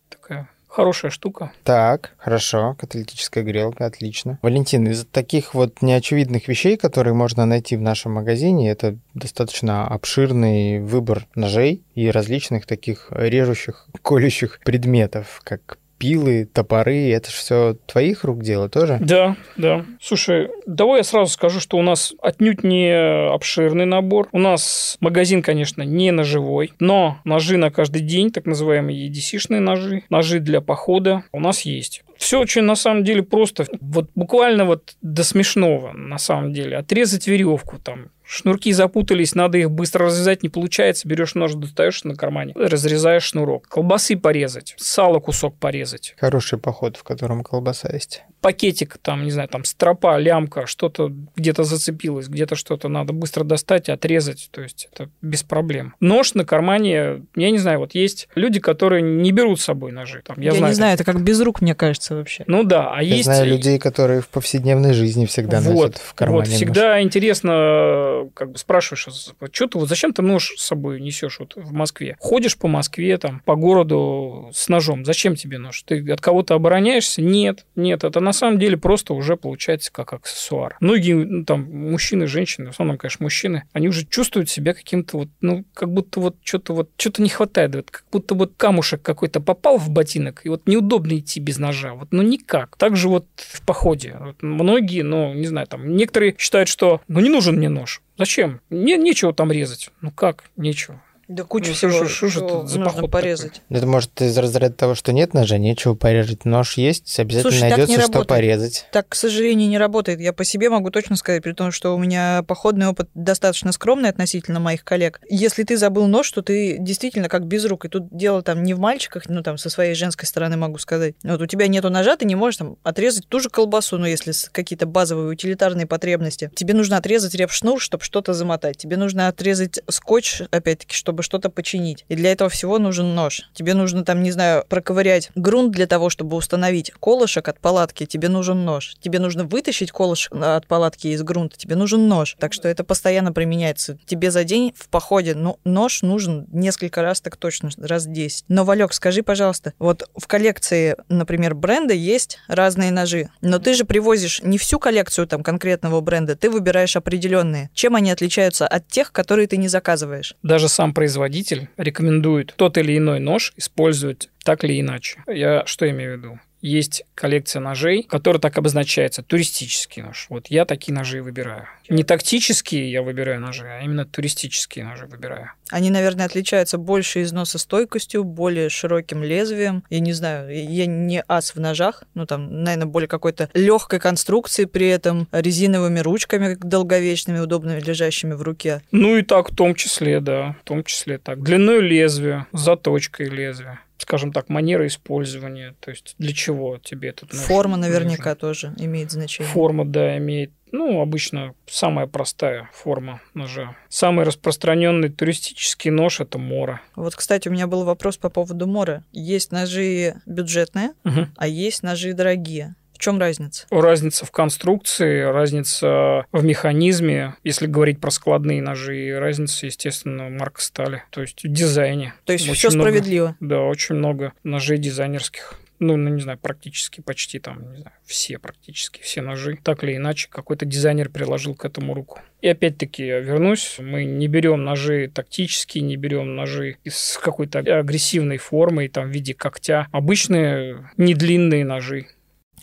хорошая 0.74 1.12
штука. 1.12 1.52
Так, 1.64 2.16
хорошо, 2.18 2.76
каталитическая 2.80 3.44
грелка, 3.44 3.86
отлично. 3.86 4.40
Валентин, 4.42 4.88
из 4.88 5.06
таких 5.06 5.54
вот 5.54 5.82
неочевидных 5.82 6.48
вещей, 6.48 6.78
которые 6.78 7.14
можно 7.14 7.46
найти 7.46 7.78
в 7.78 7.82
нашем 7.82 8.14
магазине, 8.14 8.72
это 8.72 8.98
достаточно 9.14 9.88
обширный 9.88 10.80
выбор 10.80 11.28
ножей 11.36 11.84
и 11.94 12.10
различных 12.10 12.66
таких 12.66 13.08
режущих, 13.12 13.88
колющих 14.02 14.60
предметов, 14.66 15.42
как 15.44 15.78
пилы, 16.04 16.50
топоры, 16.52 17.12
это 17.12 17.30
же 17.30 17.38
все 17.38 17.78
твоих 17.86 18.26
рук 18.26 18.44
дело 18.44 18.68
тоже? 18.68 18.98
Да, 19.00 19.38
да. 19.56 19.86
Слушай, 20.02 20.50
давай 20.68 20.98
я 20.98 21.04
сразу 21.06 21.32
скажу, 21.32 21.62
что 21.62 21.78
у 21.78 21.82
нас 21.82 22.14
отнюдь 22.22 22.62
не 22.62 22.94
обширный 23.34 23.86
набор. 23.86 24.28
У 24.34 24.40
нас 24.40 24.98
магазин, 25.00 25.42
конечно, 25.42 25.82
не 25.82 26.12
ножевой, 26.12 26.74
но 26.80 27.20
ножи 27.24 27.56
на 27.56 27.72
каждый 27.72 28.02
день, 28.02 28.32
так 28.32 28.46
называемые 28.46 29.10
EDC-шные 29.10 29.62
ножи, 29.62 30.04
ножи 30.10 30.42
для 30.42 30.60
похода 30.60 31.24
у 31.32 31.40
нас 31.40 31.62
есть. 31.62 32.04
Все 32.18 32.42
очень 32.42 32.64
на 32.64 32.76
самом 32.76 33.06
деле 33.06 33.24
просто. 33.24 33.66
Вот 33.80 34.10
буквально 34.14 34.66
вот 34.66 34.96
до 35.02 35.24
смешного 35.24 35.94
на 35.94 36.18
самом 36.18 36.52
деле. 36.52 36.76
Отрезать 36.76 37.28
веревку 37.28 37.80
там, 37.80 38.10
Шнурки 38.26 38.72
запутались, 38.72 39.36
надо 39.36 39.58
их 39.58 39.72
быстро 39.72 40.06
развязать, 40.06 40.44
не 40.44 40.50
получается. 40.50 41.08
Берешь 41.08 41.36
нож, 41.36 41.54
достаешь 41.54 42.04
на 42.04 42.16
кармане, 42.16 42.54
разрезаешь 42.56 43.24
шнурок. 43.24 43.68
Колбасы 43.68 44.18
порезать, 44.18 44.76
сало 44.78 45.20
кусок 45.20 45.58
порезать. 45.58 46.16
Хороший 46.18 46.58
поход, 46.58 46.98
в 46.98 47.04
котором 47.04 47.44
колбаса 47.44 47.90
есть. 47.92 48.24
Пакетик, 48.44 48.98
там, 49.02 49.24
не 49.24 49.32
знаю, 49.32 49.48
там 49.48 49.64
стропа, 49.64 50.20
лямка, 50.20 50.68
что-то 50.68 51.14
где-то 51.38 51.64
зацепилось, 51.64 52.28
где-то 52.28 52.56
что-то 52.58 52.90
надо 52.90 53.14
быстро 53.14 53.46
достать 53.46 53.88
и 53.88 53.94
отрезать. 53.94 54.50
То 54.52 54.62
есть 54.62 54.90
это 54.92 55.10
без 55.22 55.44
проблем. 55.44 55.96
Нож 56.02 56.34
на 56.34 56.44
кармане, 56.44 57.24
я 57.38 57.52
не 57.52 57.58
знаю, 57.58 57.80
вот 57.80 57.96
есть 57.96 58.28
люди, 58.36 58.60
которые 58.60 59.02
не 59.02 59.32
берут 59.32 59.62
с 59.62 59.64
собой 59.64 59.94
ножи. 59.94 60.22
Там, 60.26 60.36
я, 60.42 60.52
Я, 60.52 60.58
знаю, 60.58 60.72
не 60.72 60.76
знаю, 60.76 60.94
это 60.96 61.06
как 61.06 61.24
без 61.24 61.40
рук, 61.40 61.62
мне 61.62 61.74
кажется, 61.74 62.16
вообще. 62.16 62.44
Ну 62.46 62.66
да, 62.66 62.92
а 62.94 63.02
Я 63.02 63.16
есть... 63.16 63.24
знаю 63.24 63.48
людей, 63.48 63.80
которые 63.80 64.20
в 64.20 64.28
повседневной 64.28 64.92
жизни 64.94 65.26
всегда 65.26 65.62
вот, 65.62 65.74
носят 65.74 65.98
в 66.00 66.14
кармане 66.14 66.40
Вот, 66.42 66.48
нож. 66.50 66.56
всегда 66.58 67.02
интересно, 67.02 68.30
как 68.34 68.52
бы 68.52 68.58
спрашиваешь, 68.58 69.08
что 69.54 69.68
ты, 69.68 69.78
вот 69.78 69.88
зачем 69.88 70.12
ты 70.12 70.22
нож 70.22 70.54
с 70.58 70.66
собой 70.66 71.00
несешь 71.00 71.40
вот 71.40 71.54
в 71.56 71.72
Москве? 71.72 72.18
Ходишь 72.20 72.58
по 72.58 72.68
Москве, 72.68 73.18
там, 73.18 73.42
по 73.46 73.56
городу 73.56 74.52
с 74.54 74.68
ножом, 74.68 75.06
зачем 75.06 75.38
тебе 75.38 75.60
нож? 75.60 75.82
Ты 75.84 76.12
от 76.12 76.20
кого-то 76.20 76.56
обороняешься? 76.56 77.22
Нет, 77.22 77.66
нет, 77.78 78.04
это 78.04 78.20
на 78.20 78.33
на 78.34 78.38
самом 78.38 78.58
деле 78.58 78.78
просто 78.78 79.14
уже 79.14 79.38
получается 79.38 79.92
как 79.92 80.12
аксессуар. 80.12 80.76
Многие 80.80 81.14
ну, 81.14 81.46
там 81.46 81.72
мужчины, 81.72 82.26
женщины, 82.26 82.68
в 82.68 82.70
основном, 82.72 82.98
конечно, 82.98 83.24
мужчины, 83.24 83.64
они 83.74 83.88
уже 83.88 84.08
чувствуют 84.08 84.50
себя 84.50 84.74
каким-то 84.74 85.20
вот, 85.20 85.30
ну, 85.40 85.66
как 85.76 85.92
будто 85.92 86.20
вот 86.20 86.36
что-то 86.44 86.74
вот, 86.74 86.90
что-то 86.98 87.22
не 87.22 87.30
хватает, 87.30 87.76
вот, 87.76 87.92
как 87.92 88.06
будто 88.12 88.34
вот 88.34 88.54
камушек 88.58 89.04
какой-то 89.04 89.40
попал 89.40 89.78
в 89.78 89.92
ботинок, 89.92 90.42
и 90.46 90.50
вот 90.50 90.68
неудобно 90.68 91.20
идти 91.20 91.40
без 91.40 91.60
ножа, 91.60 91.94
вот, 91.94 92.08
ну, 92.10 92.24
никак. 92.24 92.76
Также 92.78 93.08
вот 93.08 93.28
в 93.36 93.64
походе. 93.64 94.18
Вот, 94.20 94.42
многие, 94.42 95.04
ну, 95.04 95.34
не 95.36 95.46
знаю, 95.46 95.68
там, 95.68 95.96
некоторые 95.96 96.36
считают, 96.40 96.70
что, 96.70 97.02
ну, 97.08 97.20
не 97.20 97.30
нужен 97.30 97.58
мне 97.58 97.70
нож. 97.70 98.02
Зачем? 98.18 98.62
Не, 98.72 98.98
нечего 98.98 99.32
там 99.32 99.52
резать. 99.52 99.92
Ну, 100.02 100.10
как? 100.10 100.46
Нечего. 100.58 101.04
Да 101.28 101.44
куча 101.44 101.70
Ну, 101.70 101.74
всего, 101.76 102.06
что- 102.06 102.30
что 102.30 102.68
за 102.68 102.80
нужно 102.80 103.08
порезать. 103.08 103.62
Это 103.70 103.88
может 103.88 104.22
из 104.22 104.38
разряда 104.38 104.74
того, 104.76 104.94
что 104.96 105.14
нет 105.14 105.34
ножа, 105.34 105.58
нечего 105.58 105.94
порезать. 105.96 106.44
Нож 106.46 106.78
есть, 106.78 107.18
обязательно 107.20 107.52
Слушай, 107.52 107.70
найдется, 107.70 107.94
что 107.94 108.02
работает. 108.02 108.28
порезать. 108.28 108.86
Так, 108.92 109.10
к 109.10 109.16
сожалению, 109.16 109.70
не 109.70 109.78
работает. 109.78 110.20
Я 110.20 110.34
по 110.34 110.44
себе 110.44 110.70
могу 110.70 110.90
точно 110.92 111.16
сказать, 111.16 111.42
при 111.42 111.54
том, 111.54 111.72
что 111.72 111.96
у 111.96 111.98
меня 111.98 112.44
походный 112.48 112.88
опыт 112.88 113.10
достаточно 113.14 113.72
скромный 113.72 114.10
относительно 114.10 114.60
моих 114.60 114.84
коллег. 114.84 115.22
Если 115.30 115.64
ты 115.64 115.78
забыл 115.78 116.08
нож, 116.08 116.30
то 116.32 116.42
ты 116.42 116.78
действительно 116.78 117.30
как 117.30 117.46
без 117.48 117.66
рук. 117.66 117.86
И 117.86 117.90
тут 117.90 118.10
дело 118.16 118.42
там 118.42 118.62
не 118.64 118.74
в 118.74 118.80
мальчиках, 118.80 119.24
ну 119.30 119.42
там 119.44 119.58
со 119.58 119.70
своей 119.70 119.96
женской 119.96 120.28
стороны 120.28 120.58
могу 120.58 120.78
сказать. 120.78 121.16
Вот 121.24 121.42
у 121.42 121.46
тебя 121.46 121.68
нету 121.68 121.90
ножа, 121.90 122.16
ты 122.18 122.26
не 122.26 122.36
можешь 122.36 122.58
там 122.58 122.76
отрезать 122.84 123.28
ту 123.28 123.40
же 123.40 123.50
колбасу, 123.50 123.98
ну 123.98 124.06
если 124.06 124.34
какие-то 124.52 124.86
базовые 124.86 125.30
утилитарные 125.30 125.88
потребности. 125.88 126.52
Тебе 126.56 126.74
нужно 126.74 126.98
отрезать 126.98 127.34
реп-шнур, 127.36 127.80
чтобы 127.80 128.04
что-то 128.04 128.34
замотать. 128.34 128.78
Тебе 128.78 128.98
нужно 128.98 129.30
отрезать 129.30 129.80
скотч, 129.90 130.42
опять-таки, 130.52 130.94
чтобы 130.94 131.23
что-то 131.24 131.50
починить. 131.50 132.06
И 132.10 132.16
для 132.16 132.32
этого 132.32 132.50
всего 132.50 132.80
нужен 132.80 133.16
нож. 133.16 133.50
Тебе 133.54 133.74
нужно 133.74 134.06
там, 134.06 134.22
не 134.24 134.32
знаю, 134.32 134.66
проковырять 134.68 135.32
грунт 135.36 135.72
для 135.72 135.88
того, 135.88 136.10
чтобы 136.10 136.38
установить 136.38 136.92
колышек 137.00 137.48
от 137.48 137.60
палатки. 137.60 138.06
Тебе 138.06 138.30
нужен 138.30 138.66
нож. 138.66 138.96
Тебе 139.02 139.20
нужно 139.20 139.44
вытащить 139.46 139.92
колышек 139.92 140.34
от 140.36 140.68
палатки 140.68 141.08
из 141.08 141.24
грунта. 141.24 141.58
Тебе 141.58 141.76
нужен 141.76 142.08
нож. 142.08 142.36
Так 142.40 142.54
что 142.54 142.68
это 142.68 142.84
постоянно 142.84 143.32
применяется. 143.34 143.98
Тебе 144.06 144.32
за 144.32 144.44
день 144.44 144.74
в 144.78 144.90
походе 144.90 145.36
ну, 145.36 145.60
нож 145.64 146.02
нужен 146.02 146.46
несколько 146.52 147.02
раз, 147.02 147.22
так 147.22 147.38
точно, 147.38 147.70
раз 147.78 148.06
10. 148.06 148.46
Но, 148.48 148.64
Валек, 148.66 148.94
скажи, 148.94 149.24
пожалуйста, 149.24 149.74
вот 149.80 150.10
в 150.16 150.28
коллекции, 150.28 150.96
например, 151.10 151.56
бренда 151.56 151.94
есть 151.94 152.40
разные 152.48 152.92
ножи. 152.92 153.30
Но 153.42 153.60
ты 153.60 153.74
же 153.74 153.86
привозишь 153.86 154.42
не 154.44 154.58
всю 154.58 154.80
коллекцию 154.80 155.28
там 155.28 155.44
конкретного 155.44 156.02
бренда, 156.02 156.36
ты 156.36 156.50
выбираешь 156.50 156.96
определенные. 156.96 157.70
Чем 157.74 157.96
они 157.96 158.12
отличаются 158.12 158.68
от 158.68 158.88
тех, 158.88 159.12
которые 159.12 159.48
ты 159.48 159.58
не 159.58 159.68
заказываешь? 159.68 160.36
Даже 160.44 160.70
сам 160.70 160.94
производитель 161.04 161.68
рекомендует 161.76 162.54
тот 162.56 162.78
или 162.78 162.98
иной 162.98 163.20
нож 163.20 163.52
использовать 163.58 164.30
так 164.46 164.64
или 164.64 164.80
иначе. 164.80 165.22
Я 165.28 165.66
что 165.66 165.90
имею 165.90 166.14
в 166.14 166.18
виду? 166.18 166.40
Есть 166.64 167.04
коллекция 167.14 167.60
ножей, 167.60 168.04
которая 168.04 168.40
так 168.40 168.58
обозначается, 168.58 169.22
туристический 169.22 170.02
нож. 170.02 170.28
Вот 170.30 170.48
я 170.48 170.64
такие 170.64 170.94
ножи 170.94 171.22
выбираю. 171.22 171.68
Не 171.90 172.04
тактические 172.06 172.90
я 172.90 173.02
выбираю 173.02 173.42
ножи, 173.42 173.68
а 173.68 173.84
именно 173.84 174.06
туристические 174.06 174.86
ножи 174.86 175.06
выбираю. 175.06 175.52
Они, 175.72 175.90
наверное, 175.90 176.26
отличаются 176.26 176.78
больше 176.78 177.24
износостойкостью, 177.24 178.24
более 178.24 178.70
широким 178.70 179.26
лезвием. 179.26 179.84
Я 179.90 180.00
не 180.00 180.14
знаю, 180.14 180.50
я 180.50 180.86
не 180.86 181.22
ас 181.28 181.54
в 181.54 181.60
ножах, 181.60 182.04
ну 182.14 182.26
там, 182.26 182.64
наверное, 182.64 182.88
более 182.88 183.10
какой-то 183.10 183.50
легкой 183.54 184.00
конструкции 184.00 184.64
при 184.64 184.88
этом, 184.88 185.28
резиновыми 185.34 186.00
ручками 186.00 186.56
долговечными, 186.58 187.40
удобными, 187.40 187.82
лежащими 187.82 188.36
в 188.36 188.42
руке. 188.42 188.82
Ну 188.92 189.18
и 189.18 189.22
так 189.22 189.52
в 189.52 189.56
том 189.56 189.76
числе, 189.76 190.22
да, 190.22 190.56
в 190.62 190.64
том 190.64 190.86
числе 190.86 191.18
так. 191.18 191.44
Длиной 191.44 191.82
лезвия, 191.82 192.48
заточкой 192.54 193.28
лезвия 193.28 193.82
скажем 194.04 194.32
так, 194.32 194.50
манера 194.50 194.86
использования, 194.86 195.74
то 195.80 195.90
есть 195.92 196.16
для 196.20 196.34
чего 196.34 196.78
тебе 196.78 197.10
этот 197.10 197.34
нож 197.34 197.42
Форма 197.42 197.78
наверняка 197.78 198.30
нужен. 198.32 198.38
тоже 198.40 198.74
имеет 198.78 199.12
значение. 199.12 199.52
Форма, 199.52 199.86
да, 199.86 200.18
имеет, 200.18 200.52
ну, 200.72 201.02
обычно 201.02 201.56
самая 201.66 202.06
простая 202.08 202.70
форма 202.74 203.22
ножа. 203.34 203.76
Самый 203.90 204.26
распространенный 204.26 205.10
туристический 205.10 205.92
нож– 205.92 206.20
это 206.22 206.38
мора. 206.38 206.82
Вот, 206.96 207.16
кстати, 207.16 207.48
у 207.48 207.52
меня 207.52 207.68
был 207.68 207.84
вопрос 207.84 208.18
по 208.18 208.30
поводу 208.30 208.68
мора. 208.68 209.04
Есть 209.12 209.52
ножи 209.52 210.16
бюджетные, 210.26 210.92
Угу. 211.06 211.28
а 211.36 211.48
есть 211.48 211.82
ножи 211.84 212.14
дорогие. 212.14 212.76
В 213.04 213.06
чем 213.06 213.20
разница? 213.20 213.68
Разница 213.70 214.26
в 214.26 214.32
конструкции, 214.32 215.24
разница 215.24 216.26
в 216.32 216.42
механизме, 216.46 217.36
если 217.44 217.68
говорить 217.68 218.00
про 218.00 218.12
складные 218.12 218.62
ножи, 218.62 219.14
разница, 219.20 219.66
естественно, 219.66 220.30
марка 220.30 220.62
стали, 220.62 221.04
то 221.10 221.20
есть 221.20 221.44
в 221.44 221.50
дизайне. 221.50 222.14
То 222.24 222.32
есть 222.32 222.48
Очень 222.48 222.56
все 222.56 222.70
много. 222.70 222.92
справедливо. 222.92 223.36
Да, 223.42 223.60
очень 223.64 223.96
много 223.96 224.32
ножей 224.46 224.78
дизайнерских. 224.78 225.60
Ну, 225.80 225.98
ну, 225.98 226.12
не 226.12 226.22
знаю, 226.22 226.38
практически 226.42 227.02
почти 227.02 227.40
там, 227.40 227.74
не 227.74 227.82
знаю, 227.82 227.94
все 228.06 228.38
практически, 228.40 229.02
все 229.02 229.22
ножи. 229.22 229.60
Так 229.62 229.84
или 229.84 229.98
иначе, 229.98 230.30
какой-то 230.32 230.66
дизайнер 230.66 231.10
приложил 231.10 231.56
к 231.56 231.66
этому 231.66 231.94
руку. 231.94 232.22
И 232.40 232.48
опять-таки, 232.48 233.06
я 233.06 233.20
вернусь, 233.20 233.80
мы 233.80 234.06
не 234.06 234.30
берем 234.30 234.64
ножи 234.64 235.12
тактические, 235.14 235.84
не 235.84 235.98
берем 235.98 236.38
ножи 236.38 236.78
из 236.86 237.20
какой-то 237.22 237.60
агрессивной 237.60 238.38
формы, 238.38 238.88
там, 238.88 239.10
в 239.10 239.14
виде 239.14 239.34
когтя. 239.34 239.88
Обычные 239.92 240.90
недлинные 240.96 241.66
ножи. 241.66 242.08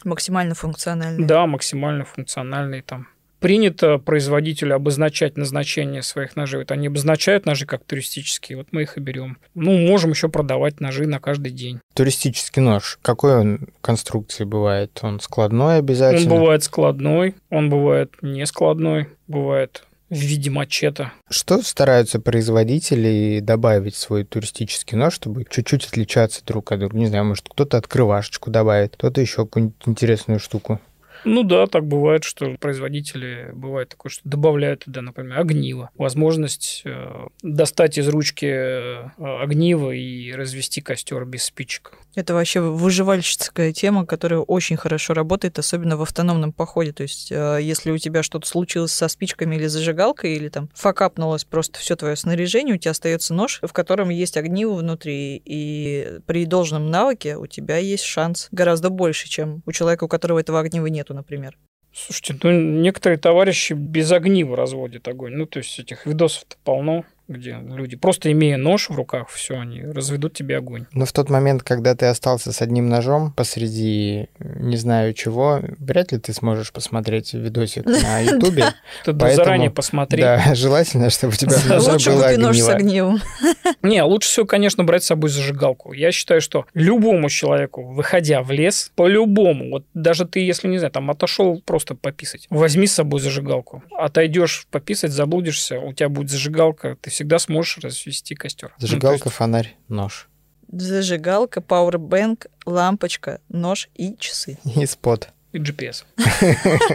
Максимально 0.04 0.54
функциональные. 0.54 1.26
Да, 1.26 1.46
максимально 1.46 2.04
функциональные 2.04 2.82
там. 2.82 3.08
Принято 3.40 3.96
производителю 3.96 4.74
обозначать 4.74 5.38
назначение 5.38 6.02
своих 6.02 6.36
ножей. 6.36 6.58
Вот 6.60 6.70
они 6.72 6.88
обозначают 6.88 7.46
ножи 7.46 7.64
как 7.64 7.82
туристические, 7.84 8.58
вот 8.58 8.68
мы 8.70 8.82
их 8.82 8.98
и 8.98 9.00
берем. 9.00 9.38
Ну, 9.54 9.78
можем 9.78 10.10
еще 10.10 10.28
продавать 10.28 10.80
ножи 10.80 11.06
на 11.06 11.20
каждый 11.20 11.50
день. 11.50 11.80
Туристический 11.94 12.60
нож, 12.60 12.98
какой 13.00 13.38
он 13.38 13.68
конструкции 13.80 14.44
бывает? 14.44 14.98
Он 15.00 15.20
складной 15.20 15.76
Он 15.76 15.78
обязательно? 15.78 16.34
бывает 16.34 16.64
складной, 16.64 17.34
он 17.48 17.70
бывает 17.70 18.12
не 18.20 18.44
складной, 18.46 19.08
бывает 19.26 19.84
в 20.10 20.16
виде 20.16 20.50
мачете. 20.50 21.12
Что 21.28 21.62
стараются 21.62 22.20
производители 22.20 23.40
добавить 23.40 23.94
в 23.94 23.98
свой 23.98 24.24
туристический 24.24 24.98
нож, 24.98 25.14
чтобы 25.14 25.46
чуть-чуть 25.48 25.86
отличаться 25.86 26.44
друг 26.44 26.72
от 26.72 26.80
друга? 26.80 26.98
Не 26.98 27.06
знаю, 27.06 27.24
может, 27.24 27.48
кто-то 27.48 27.78
открывашечку 27.78 28.50
добавит, 28.50 28.96
кто-то 28.96 29.20
еще 29.20 29.46
какую-нибудь 29.46 29.76
интересную 29.86 30.40
штуку. 30.40 30.80
Ну 31.24 31.42
да, 31.42 31.66
так 31.66 31.86
бывает, 31.86 32.24
что 32.24 32.56
производители 32.58 33.50
бывает 33.52 33.88
такое, 33.90 34.10
что 34.10 34.22
добавляют 34.24 34.84
туда, 34.84 35.02
например, 35.02 35.38
огниво. 35.38 35.90
Возможность 35.96 36.82
э, 36.84 37.26
достать 37.42 37.98
из 37.98 38.08
ручки 38.08 38.46
э, 38.46 39.08
огниво 39.18 39.90
и 39.90 40.32
развести 40.32 40.80
костер 40.80 41.24
без 41.24 41.44
спичек. 41.44 41.92
Это 42.14 42.34
вообще 42.34 42.60
выживальщицкая 42.60 43.72
тема, 43.72 44.04
которая 44.04 44.40
очень 44.40 44.76
хорошо 44.76 45.14
работает, 45.14 45.58
особенно 45.58 45.96
в 45.96 46.02
автономном 46.02 46.52
походе. 46.52 46.92
То 46.92 47.02
есть, 47.02 47.30
э, 47.30 47.58
если 47.62 47.90
у 47.90 47.98
тебя 47.98 48.22
что-то 48.22 48.46
случилось 48.46 48.92
со 48.92 49.08
спичками 49.08 49.56
или 49.56 49.66
зажигалкой, 49.66 50.34
или 50.34 50.48
там 50.48 50.68
факапнулось 50.74 51.44
просто 51.44 51.78
все 51.78 51.96
твое 51.96 52.16
снаряжение, 52.16 52.74
у 52.74 52.78
тебя 52.78 52.90
остается 52.92 53.34
нож, 53.34 53.60
в 53.62 53.72
котором 53.72 54.08
есть 54.08 54.36
огниво 54.36 54.74
внутри, 54.74 55.40
и 55.44 56.18
при 56.26 56.46
должном 56.46 56.90
навыке 56.90 57.36
у 57.36 57.46
тебя 57.46 57.76
есть 57.76 58.04
шанс 58.04 58.48
гораздо 58.50 58.90
больше, 58.90 59.28
чем 59.28 59.62
у 59.66 59.72
человека, 59.72 60.04
у 60.04 60.08
которого 60.08 60.40
этого 60.40 60.60
огнива 60.60 60.86
нету, 61.10 61.14
например. 61.14 61.58
Слушайте, 61.92 62.36
ну 62.42 62.52
некоторые 62.52 63.18
товарищи 63.18 63.72
без 63.72 64.12
огнива 64.12 64.56
разводят 64.56 65.08
огонь. 65.08 65.34
Ну, 65.34 65.46
то 65.46 65.58
есть 65.58 65.78
этих 65.78 66.06
видосов-то 66.06 66.56
полно, 66.64 67.04
где 67.30 67.58
люди, 67.62 67.96
просто 67.96 68.30
имея 68.32 68.56
нож 68.56 68.90
в 68.90 68.94
руках, 68.94 69.28
все, 69.28 69.58
они 69.58 69.82
разведут 69.82 70.34
тебе 70.34 70.58
огонь. 70.58 70.86
Но 70.92 71.04
в 71.04 71.12
тот 71.12 71.30
момент, 71.30 71.62
когда 71.62 71.94
ты 71.94 72.06
остался 72.06 72.52
с 72.52 72.60
одним 72.60 72.88
ножом 72.88 73.32
посреди 73.32 74.28
не 74.38 74.76
знаю 74.76 75.14
чего, 75.14 75.60
вряд 75.78 76.12
ли 76.12 76.18
ты 76.18 76.32
сможешь 76.32 76.72
посмотреть 76.72 77.32
видосик 77.34 77.84
на 77.86 78.20
Ютубе. 78.20 78.64
Ты 79.04 79.12
Поэтому, 79.12 79.34
заранее 79.34 79.70
посмотри. 79.70 80.22
Да, 80.22 80.42
желательно, 80.54 81.10
чтобы 81.10 81.32
у 81.32 81.36
тебя 81.36 81.78
Лучше 81.78 82.10
было 82.10 82.22
купи 82.24 82.36
нож 82.36 82.58
с 82.58 82.68
огнивом. 82.68 83.20
Не, 83.82 84.02
лучше 84.02 84.28
всего, 84.28 84.46
конечно, 84.46 84.84
брать 84.84 85.04
с 85.04 85.06
собой 85.06 85.30
зажигалку. 85.30 85.92
Я 85.92 86.12
считаю, 86.12 86.40
что 86.40 86.66
любому 86.74 87.30
человеку, 87.30 87.84
выходя 87.92 88.42
в 88.42 88.50
лес, 88.50 88.92
по-любому, 88.94 89.70
вот 89.70 89.84
даже 89.94 90.26
ты, 90.26 90.40
если 90.40 90.68
не 90.68 90.78
знаю, 90.78 90.92
там 90.92 91.10
отошел 91.10 91.62
просто 91.64 91.94
пописать, 91.94 92.46
возьми 92.50 92.86
с 92.86 92.94
собой 92.94 93.20
зажигалку. 93.20 93.82
Отойдешь 93.96 94.66
пописать, 94.70 95.12
заблудишься, 95.12 95.78
у 95.78 95.92
тебя 95.92 96.08
будет 96.08 96.30
зажигалка, 96.30 96.96
ты 97.00 97.10
всегда 97.20 97.38
сможешь 97.38 97.76
развести 97.78 98.34
костер. 98.34 98.72
Ну, 98.80 98.86
Зажигалка, 98.86 99.28
фонарь, 99.28 99.76
нож. 99.88 100.30
Зажигалка, 100.72 101.60
пауэрбэнк, 101.60 102.46
лампочка, 102.64 103.42
нож 103.50 103.90
и 103.94 104.16
часы. 104.18 104.56
И 104.64 104.86
спот. 104.86 105.28
и 105.52 105.58
GPS. 105.58 106.04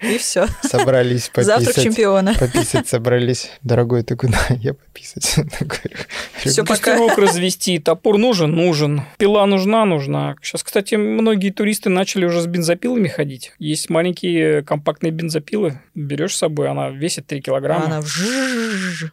И 0.00 0.18
все. 0.18 0.46
Собрались 0.62 1.30
Завтрак 1.34 1.66
пописать. 1.66 1.84
чемпиона. 1.84 2.34
Пописать 2.38 2.88
собрались. 2.88 3.50
Дорогой, 3.62 4.02
ты 4.02 4.16
куда? 4.16 4.38
Я 4.50 4.74
пописать. 4.74 5.36
Пока. 5.58 6.64
Костерок 6.64 7.18
развести, 7.18 7.78
топор 7.78 8.18
нужен, 8.18 8.52
нужен. 8.52 9.02
Пила 9.18 9.46
нужна, 9.46 9.84
нужна. 9.84 10.36
Сейчас, 10.42 10.62
кстати, 10.62 10.94
многие 10.94 11.50
туристы 11.50 11.90
начали 11.90 12.24
уже 12.24 12.40
с 12.40 12.46
бензопилами 12.46 13.08
ходить. 13.08 13.52
Есть 13.58 13.90
маленькие 13.90 14.62
компактные 14.62 15.10
бензопилы. 15.10 15.80
Берешь 15.94 16.34
с 16.34 16.38
собой, 16.38 16.68
она 16.68 16.90
весит 16.90 17.26
3 17.26 17.40
килограмма. 17.40 17.86
Она. 17.86 18.02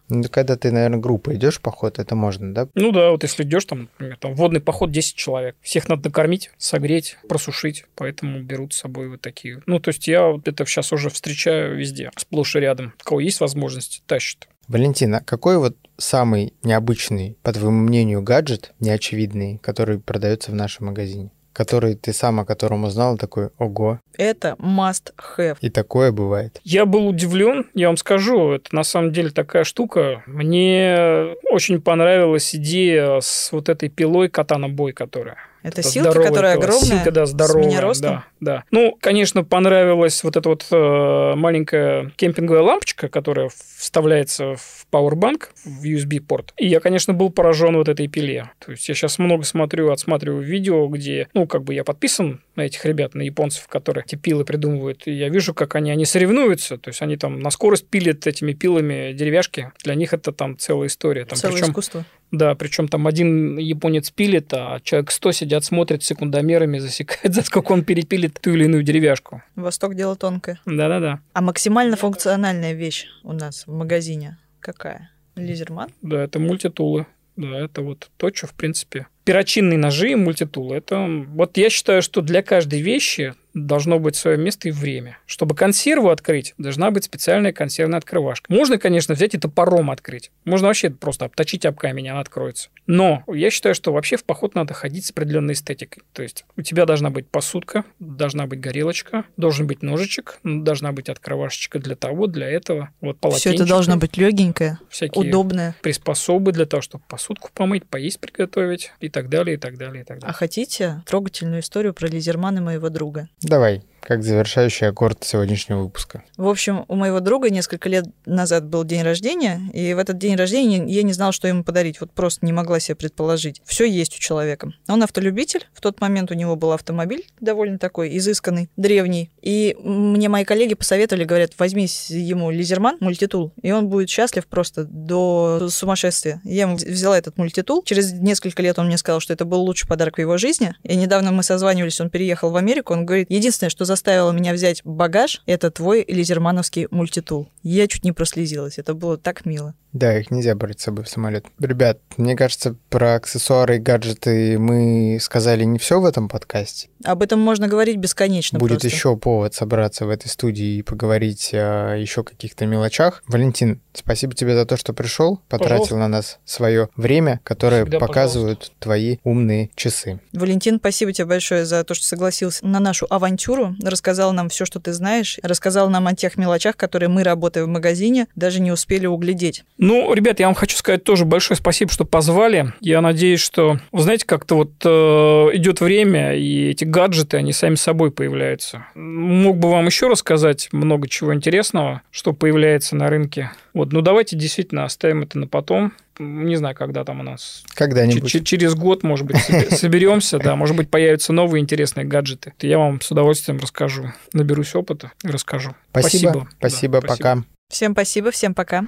Ну, 0.09 0.23
когда 0.29 0.55
ты, 0.55 0.71
наверное, 0.71 0.99
группой 0.99 1.35
идешь 1.35 1.59
поход, 1.59 1.99
это 1.99 2.15
можно, 2.15 2.53
да? 2.53 2.67
Ну 2.75 2.91
да, 2.91 3.11
вот 3.11 3.23
если 3.23 3.43
идешь 3.43 3.65
там, 3.65 3.81
например, 3.81 4.17
там 4.17 4.35
водный 4.35 4.59
поход 4.59 4.91
10 4.91 5.15
человек, 5.15 5.55
всех 5.61 5.89
надо 5.89 6.09
накормить, 6.09 6.51
согреть, 6.57 7.17
просушить, 7.27 7.85
поэтому 7.95 8.41
берут 8.41 8.73
с 8.73 8.79
собой 8.79 9.09
вот 9.09 9.21
такие. 9.21 9.61
Ну, 9.65 9.79
то 9.79 9.89
есть 9.89 10.07
я 10.07 10.27
вот 10.27 10.47
это 10.47 10.62
сейчас 10.69 10.91
уже 10.93 11.09
встречаю 11.09 11.77
везде, 11.77 12.11
сплошь 12.17 12.55
и 12.55 12.59
рядом. 12.59 12.93
У 13.01 13.03
кого 13.03 13.19
есть 13.19 13.39
возможность, 13.39 14.03
тащат. 14.05 14.47
Валентина, 14.67 15.21
какой 15.25 15.57
вот 15.57 15.75
самый 15.97 16.53
необычный, 16.63 17.37
по 17.43 17.51
твоему 17.51 17.81
мнению, 17.81 18.21
гаджет, 18.21 18.73
неочевидный, 18.79 19.57
который 19.57 19.99
продается 19.99 20.51
в 20.51 20.55
нашем 20.55 20.87
магазине? 20.87 21.31
Который 21.51 21.93
ты 21.93 22.13
сам 22.13 22.39
о 22.39 22.45
котором 22.45 22.83
узнал, 22.83 23.15
такой, 23.15 23.49
ого, 23.59 23.99
Это 24.17 24.55
must 24.57 25.13
have. 25.37 25.57
и 25.61 25.69
такое 25.69 26.11
бывает. 26.11 26.59
Я 26.63 26.85
был 26.87 27.07
удивлен, 27.07 27.67
я 27.75 27.87
вам 27.87 27.97
скажу, 27.97 28.53
это 28.53 28.73
на 28.73 28.83
самом 28.83 29.11
деле 29.11 29.29
такая 29.29 29.63
штука. 29.63 30.23
Мне 30.25 31.35
очень 31.51 31.79
понравилась 31.79 32.55
идея 32.55 33.19
с 33.19 33.51
вот 33.51 33.69
этой 33.69 33.89
пилой 33.89 34.29
катана 34.29 34.67
бой, 34.67 34.93
которая. 34.93 35.37
Это 35.63 35.81
силка, 35.81 36.11
здоровая 36.11 36.29
которая 36.29 36.53
пила. 36.55 36.65
огромная, 36.65 36.89
Силка, 36.89 37.11
да, 37.11 37.25
здоровая. 37.25 37.93
с. 37.93 37.99
Да, 37.99 38.25
да. 38.41 38.63
Ну, 38.69 38.97
конечно, 38.99 39.43
понравилась 39.45 40.23
вот 40.23 40.35
эта 40.35 40.49
вот 40.49 40.65
э, 40.69 41.33
маленькая 41.35 42.11
кемпинговая 42.17 42.61
лампочка, 42.61 43.07
которая 43.07 43.49
вставляется 43.49 44.55
в 44.55 44.85
Powerbank, 44.91 45.45
в 45.63 45.85
USB-порт. 45.85 46.53
И 46.57 46.67
я, 46.67 46.81
конечно, 46.81 47.13
был 47.13 47.29
поражен 47.29 47.77
вот 47.77 47.87
этой 47.87 48.07
пиле. 48.07 48.51
То 48.59 48.71
есть 48.71 48.87
я 48.89 48.93
сейчас 48.93 49.17
много 49.19 49.43
смотрю, 49.45 49.91
отсматриваю 49.91 50.43
видео, 50.43 50.85
где, 50.87 51.29
ну, 51.33 51.47
как 51.47 51.63
бы 51.63 51.73
я 51.73 51.83
подписан 51.83 52.41
на 52.55 52.61
этих 52.61 52.85
ребят, 52.85 53.15
на 53.15 53.21
японцев, 53.23 53.67
которые 53.67 54.03
эти 54.05 54.15
пилы 54.15 54.45
придумывают. 54.45 55.07
И 55.07 55.11
я 55.11 55.29
вижу, 55.29 55.53
как 55.53 55.75
они, 55.75 55.91
они 55.91 56.05
соревнуются. 56.05 56.77
То 56.77 56.89
есть 56.89 57.01
они 57.01 57.17
там 57.17 57.39
на 57.39 57.49
скорость 57.49 57.87
пилят 57.87 58.27
этими 58.27 58.53
пилами 58.53 59.13
деревяшки. 59.13 59.71
Для 59.83 59.95
них 59.95 60.13
это 60.13 60.31
там 60.31 60.57
целая 60.57 60.87
история. 60.87 61.25
Там, 61.25 61.37
Целое 61.37 61.55
причем 61.55 61.71
искусство. 61.71 62.05
да, 62.31 62.53
причем 62.55 62.87
там 62.87 63.07
один 63.07 63.57
японец 63.57 64.11
пилит, 64.11 64.53
а 64.53 64.79
человек 64.83 65.11
100 65.11 65.31
сидят, 65.31 65.65
смотрят 65.65 66.03
секундомерами, 66.03 66.77
засекают, 66.79 67.33
за 67.33 67.41
сколько 67.41 67.71
он 67.71 67.83
перепилит 67.83 68.39
ту 68.39 68.51
или 68.51 68.65
иную 68.65 68.83
деревяшку. 68.83 69.41
Восток 69.55 69.95
дело 69.95 70.15
тонкое. 70.15 70.59
Да-да-да. 70.65 71.21
А 71.33 71.41
максимально 71.41 71.95
функциональная 71.97 72.73
вещь 72.73 73.07
у 73.23 73.33
нас 73.33 73.65
в 73.65 73.71
магазине 73.71 74.37
какая? 74.59 75.09
Лизерман? 75.35 75.89
Да, 76.03 76.23
это 76.23 76.37
мультитулы. 76.39 77.07
Да, 77.35 77.57
это 77.57 77.81
вот 77.81 78.11
то, 78.17 78.31
что, 78.31 78.45
в 78.45 78.53
принципе... 78.53 79.07
Перочинные 79.23 79.77
ножи 79.77 80.11
и 80.11 80.15
мультитулы. 80.15 80.75
Это 80.75 81.07
вот 81.29 81.57
я 81.57 81.69
считаю, 81.69 82.01
что 82.01 82.21
для 82.21 82.41
каждой 82.41 82.81
вещи 82.81 83.33
должно 83.53 83.99
быть 83.99 84.15
свое 84.15 84.37
место 84.37 84.67
и 84.67 84.71
время. 84.71 85.19
Чтобы 85.25 85.55
консерву 85.55 86.09
открыть, 86.09 86.53
должна 86.57 86.91
быть 86.91 87.03
специальная 87.03 87.53
консервная 87.53 87.99
открывашка. 87.99 88.51
Можно, 88.51 88.77
конечно, 88.77 89.13
взять 89.13 89.35
и 89.35 89.37
топором 89.37 89.91
открыть. 89.91 90.31
Можно 90.43 90.67
вообще 90.67 90.89
просто 90.89 91.25
обточить 91.25 91.65
об 91.65 91.77
камень, 91.77 92.09
она 92.09 92.19
откроется. 92.19 92.69
Но 92.87 93.23
я 93.27 93.49
считаю, 93.49 93.75
что 93.75 93.93
вообще 93.93 94.17
в 94.17 94.25
поход 94.25 94.55
надо 94.55 94.73
ходить 94.73 95.05
с 95.05 95.11
определенной 95.11 95.53
эстетикой. 95.53 96.03
То 96.13 96.23
есть 96.23 96.45
у 96.57 96.61
тебя 96.61 96.85
должна 96.85 97.09
быть 97.09 97.27
посудка, 97.27 97.85
должна 97.99 98.47
быть 98.47 98.59
горелочка, 98.59 99.25
должен 99.37 99.67
быть 99.67 99.83
ножичек, 99.83 100.39
должна 100.43 100.91
быть 100.91 101.09
открывашечка 101.09 101.79
для 101.79 101.95
того, 101.95 102.27
для 102.27 102.49
этого. 102.49 102.89
Вот 103.01 103.17
Все 103.35 103.53
это 103.53 103.65
должно 103.65 103.97
быть 103.97 104.17
легенькое, 104.17 104.79
всякие 104.89 105.29
удобное. 105.29 105.75
приспособы 105.81 106.51
для 106.51 106.65
того, 106.65 106.81
чтобы 106.81 107.03
посудку 107.07 107.51
помыть, 107.53 107.85
поесть 107.85 108.19
приготовить 108.19 108.91
и 108.99 109.09
так 109.13 109.29
далее, 109.29 109.55
и 109.55 109.57
так 109.57 109.77
далее, 109.77 110.01
и 110.01 110.05
так 110.05 110.17
А 110.17 110.21
далее. 110.21 110.33
хотите 110.33 111.03
трогательную 111.05 111.61
историю 111.61 111.93
про 111.93 112.07
Лизермана 112.07 112.59
моего 112.61 112.89
друга? 112.89 113.29
Давай, 113.41 113.81
как 114.03 114.23
завершающий 114.23 114.87
аккорд 114.87 115.23
сегодняшнего 115.23 115.83
выпуска. 115.83 116.23
В 116.37 116.47
общем, 116.47 116.85
у 116.87 116.95
моего 116.95 117.19
друга 117.19 117.49
несколько 117.49 117.89
лет 117.89 118.05
назад 118.25 118.65
был 118.65 118.83
день 118.83 119.03
рождения, 119.03 119.61
и 119.73 119.93
в 119.93 119.97
этот 119.97 120.17
день 120.17 120.35
рождения 120.35 120.83
я 120.85 121.03
не 121.03 121.13
знала, 121.13 121.31
что 121.31 121.47
ему 121.47 121.63
подарить. 121.63 122.01
Вот 122.01 122.11
просто 122.11 122.45
не 122.45 122.53
могла 122.53 122.79
себе 122.79 122.95
предположить. 122.95 123.61
Все 123.65 123.85
есть 123.85 124.15
у 124.15 124.19
человека. 124.19 124.73
Он 124.87 125.01
автолюбитель. 125.03 125.67
В 125.73 125.81
тот 125.81 126.01
момент 126.01 126.31
у 126.31 126.33
него 126.33 126.55
был 126.55 126.71
автомобиль 126.71 127.25
довольно 127.39 127.77
такой 127.77 128.17
изысканный, 128.17 128.69
древний. 128.77 129.31
И 129.41 129.75
мне 129.83 130.29
мои 130.29 130.43
коллеги 130.43 130.73
посоветовали, 130.73 131.23
говорят, 131.23 131.51
возьми 131.57 131.87
ему 132.09 132.51
лизерман, 132.51 132.97
мультитул, 132.99 133.53
и 133.61 133.71
он 133.71 133.89
будет 133.89 134.09
счастлив 134.09 134.45
просто 134.47 134.85
до 134.85 135.67
сумасшествия. 135.69 136.41
Я 136.43 136.63
ему 136.63 136.75
взяла 136.75 137.17
этот 137.17 137.37
мультитул. 137.37 137.83
Через 137.83 138.13
несколько 138.13 138.61
лет 138.61 138.79
он 138.79 138.87
мне 138.87 138.97
сказал, 138.97 139.19
что 139.19 139.33
это 139.33 139.45
был 139.45 139.61
лучший 139.61 139.87
подарок 139.87 140.17
в 140.17 140.21
его 140.21 140.37
жизни. 140.37 140.73
И 140.83 140.95
недавно 140.95 141.31
мы 141.31 141.43
созванивались, 141.43 141.99
он 142.01 142.09
переехал 142.09 142.51
в 142.51 142.55
Америку. 142.55 142.93
Он 142.93 143.05
говорит, 143.05 143.29
единственное, 143.29 143.69
что 143.69 143.85
заставило 143.93 144.31
меня 144.31 144.53
взять 144.53 144.81
багаж, 144.83 145.41
это 145.45 145.69
твой 145.69 146.03
лизермановский 146.07 146.87
мультитул. 146.89 147.49
Я 147.61 147.87
чуть 147.87 148.03
не 148.03 148.11
прослезилась. 148.11 148.79
Это 148.79 148.93
было 148.93 149.17
так 149.17 149.45
мило. 149.45 149.75
Да, 149.93 150.17
их 150.17 150.31
нельзя 150.31 150.55
брать 150.55 150.79
с 150.79 150.83
собой 150.83 151.05
в 151.05 151.09
самолет. 151.09 151.45
Ребят, 151.59 151.99
мне 152.17 152.35
кажется, 152.35 152.75
про 152.89 153.15
аксессуары 153.15 153.77
и 153.77 153.79
гаджеты 153.79 154.57
мы 154.57 155.19
сказали 155.21 155.63
не 155.63 155.77
все 155.77 155.99
в 155.99 156.05
этом 156.05 156.27
подкасте. 156.27 156.89
Об 157.03 157.21
этом 157.21 157.39
можно 157.39 157.67
говорить 157.67 157.97
бесконечно 157.97 158.59
Будет 158.59 158.81
просто. 158.81 158.87
еще 158.87 159.15
повод 159.17 159.53
собраться 159.53 160.05
в 160.05 160.09
этой 160.09 160.29
студии 160.29 160.77
и 160.77 160.81
поговорить 160.81 161.51
о 161.53 161.95
еще 161.95 162.23
каких-то 162.23 162.65
мелочах. 162.65 163.23
Валентин, 163.27 163.81
спасибо 163.93 164.33
тебе 164.33 164.55
за 164.55 164.65
то, 164.65 164.77
что 164.77 164.93
пришел, 164.93 165.39
потратил 165.47 165.83
Пожалуйста. 165.83 165.95
на 165.97 166.07
нас 166.07 166.39
свое 166.45 166.89
время, 166.95 167.39
которое 167.43 167.83
Всегда 167.83 167.99
показывают 167.99 168.71
твои 168.79 169.17
умные 169.23 169.69
часы. 169.75 170.19
Валентин, 170.33 170.77
спасибо 170.77 171.13
тебе 171.13 171.25
большое 171.25 171.65
за 171.65 171.83
то, 171.83 171.93
что 171.93 172.05
согласился 172.05 172.65
на 172.65 172.79
нашу 172.79 173.05
авантюру, 173.09 173.75
рассказал 173.83 174.33
нам 174.33 174.49
все, 174.49 174.65
что 174.65 174.79
ты 174.79 174.93
знаешь, 174.93 175.39
рассказал 175.43 175.89
нам 175.89 176.07
о 176.07 176.15
тех 176.15 176.37
мелочах, 176.37 176.77
которые 176.77 177.09
мы, 177.09 177.23
работая 177.23 177.65
в 177.65 177.67
магазине, 177.67 178.27
даже 178.35 178.59
не 178.59 178.71
успели 178.71 179.05
углядеть. 179.05 179.63
Ну, 179.85 180.13
ребят, 180.13 180.39
я 180.39 180.45
вам 180.45 180.55
хочу 180.55 180.77
сказать 180.77 181.03
тоже 181.03 181.25
большое 181.25 181.57
спасибо, 181.57 181.91
что 181.91 182.05
позвали. 182.05 182.71
Я 182.79 183.01
надеюсь, 183.01 183.41
что, 183.41 183.79
вы 183.91 184.01
знаете, 184.01 184.25
как-то 184.25 184.55
вот 184.55 184.71
э, 184.85 185.57
идет 185.57 185.81
время, 185.81 186.37
и 186.37 186.69
эти 186.69 186.85
гаджеты, 186.85 187.35
они 187.35 187.51
сами 187.51 187.75
собой 187.75 188.09
появляются. 188.09 188.85
Мог 188.95 189.57
бы 189.57 189.69
вам 189.69 189.85
еще 189.85 190.07
рассказать 190.07 190.69
много 190.71 191.09
чего 191.09 191.33
интересного, 191.33 192.01
что 192.11 192.31
появляется 192.31 192.95
на 192.95 193.09
рынке. 193.09 193.51
Вот, 193.73 193.91
ну 193.91 193.99
давайте 193.99 194.37
действительно 194.37 194.85
оставим 194.85 195.23
это 195.23 195.37
на 195.37 195.47
потом. 195.47 195.91
Не 196.17 196.55
знаю, 196.55 196.75
когда 196.75 197.03
там 197.03 197.19
у 197.19 197.23
нас 197.23 197.65
Когда-нибудь. 197.73 198.31
Ч- 198.31 198.41
Через 198.41 198.75
год, 198.75 199.03
может 199.03 199.25
быть, 199.25 199.35
собе- 199.35 199.69
соберемся, 199.75 200.39
да, 200.39 200.55
может 200.55 200.77
быть, 200.77 200.89
появятся 200.89 201.33
новые 201.33 201.61
интересные 201.61 202.05
гаджеты. 202.05 202.53
Я 202.61 202.77
вам 202.77 203.01
с 203.01 203.11
удовольствием 203.11 203.59
расскажу. 203.59 204.13
Наберусь 204.31 204.75
опыта 204.75 205.11
и 205.25 205.27
расскажу. 205.27 205.75
Спасибо. 205.91 206.31
Да, 206.33 206.47
Спасибо, 206.69 207.01
пока. 207.01 207.43
Всем 207.67 207.91
спасибо, 207.91 208.31
всем 208.31 208.53
пока. 208.53 208.85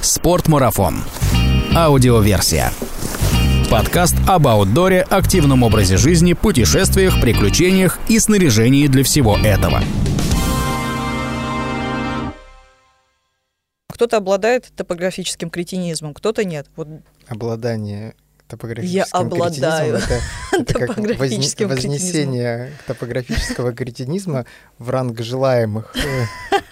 Спортмарафон. 0.00 1.02
Аудиоверсия. 1.74 2.72
Подкаст 3.70 4.14
об 4.28 4.46
аутдоре, 4.46 5.02
активном 5.02 5.62
образе 5.62 5.96
жизни, 5.96 6.34
путешествиях, 6.34 7.20
приключениях 7.20 7.98
и 8.08 8.18
снаряжении 8.18 8.86
для 8.86 9.02
всего 9.02 9.36
этого. 9.36 9.82
Кто-то 13.88 14.18
обладает 14.18 14.70
топографическим 14.76 15.50
кретинизмом, 15.50 16.14
кто-то 16.14 16.44
нет. 16.44 16.66
Вот 16.76 16.86
Обладание 17.28 18.14
Я 18.48 18.50
топографическим 18.50 19.20
обладаю 19.20 19.96
кретинизмом 19.96 19.96
это, 19.96 20.20
это 20.52 20.74
как 20.74 20.88
возне- 20.90 21.14
топографическим 21.14 21.68
вознесение 21.68 22.72
топографического 22.86 23.72
кретинизма 23.72 24.46
в 24.78 24.90
ранг 24.90 25.20
желаемых 25.20 25.94
э, 25.96 26.24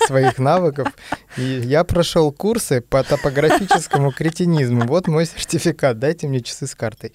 своих 0.06 0.38
навыков. 0.38 0.88
И 1.36 1.42
я 1.42 1.84
прошел 1.84 2.32
курсы 2.32 2.80
по 2.80 3.02
топографическому 3.02 4.12
кретинизму. 4.12 4.86
Вот 4.86 5.08
мой 5.08 5.26
сертификат. 5.26 5.98
Дайте 5.98 6.28
мне 6.28 6.40
часы 6.40 6.66
с 6.66 6.74
картой. 6.74 7.12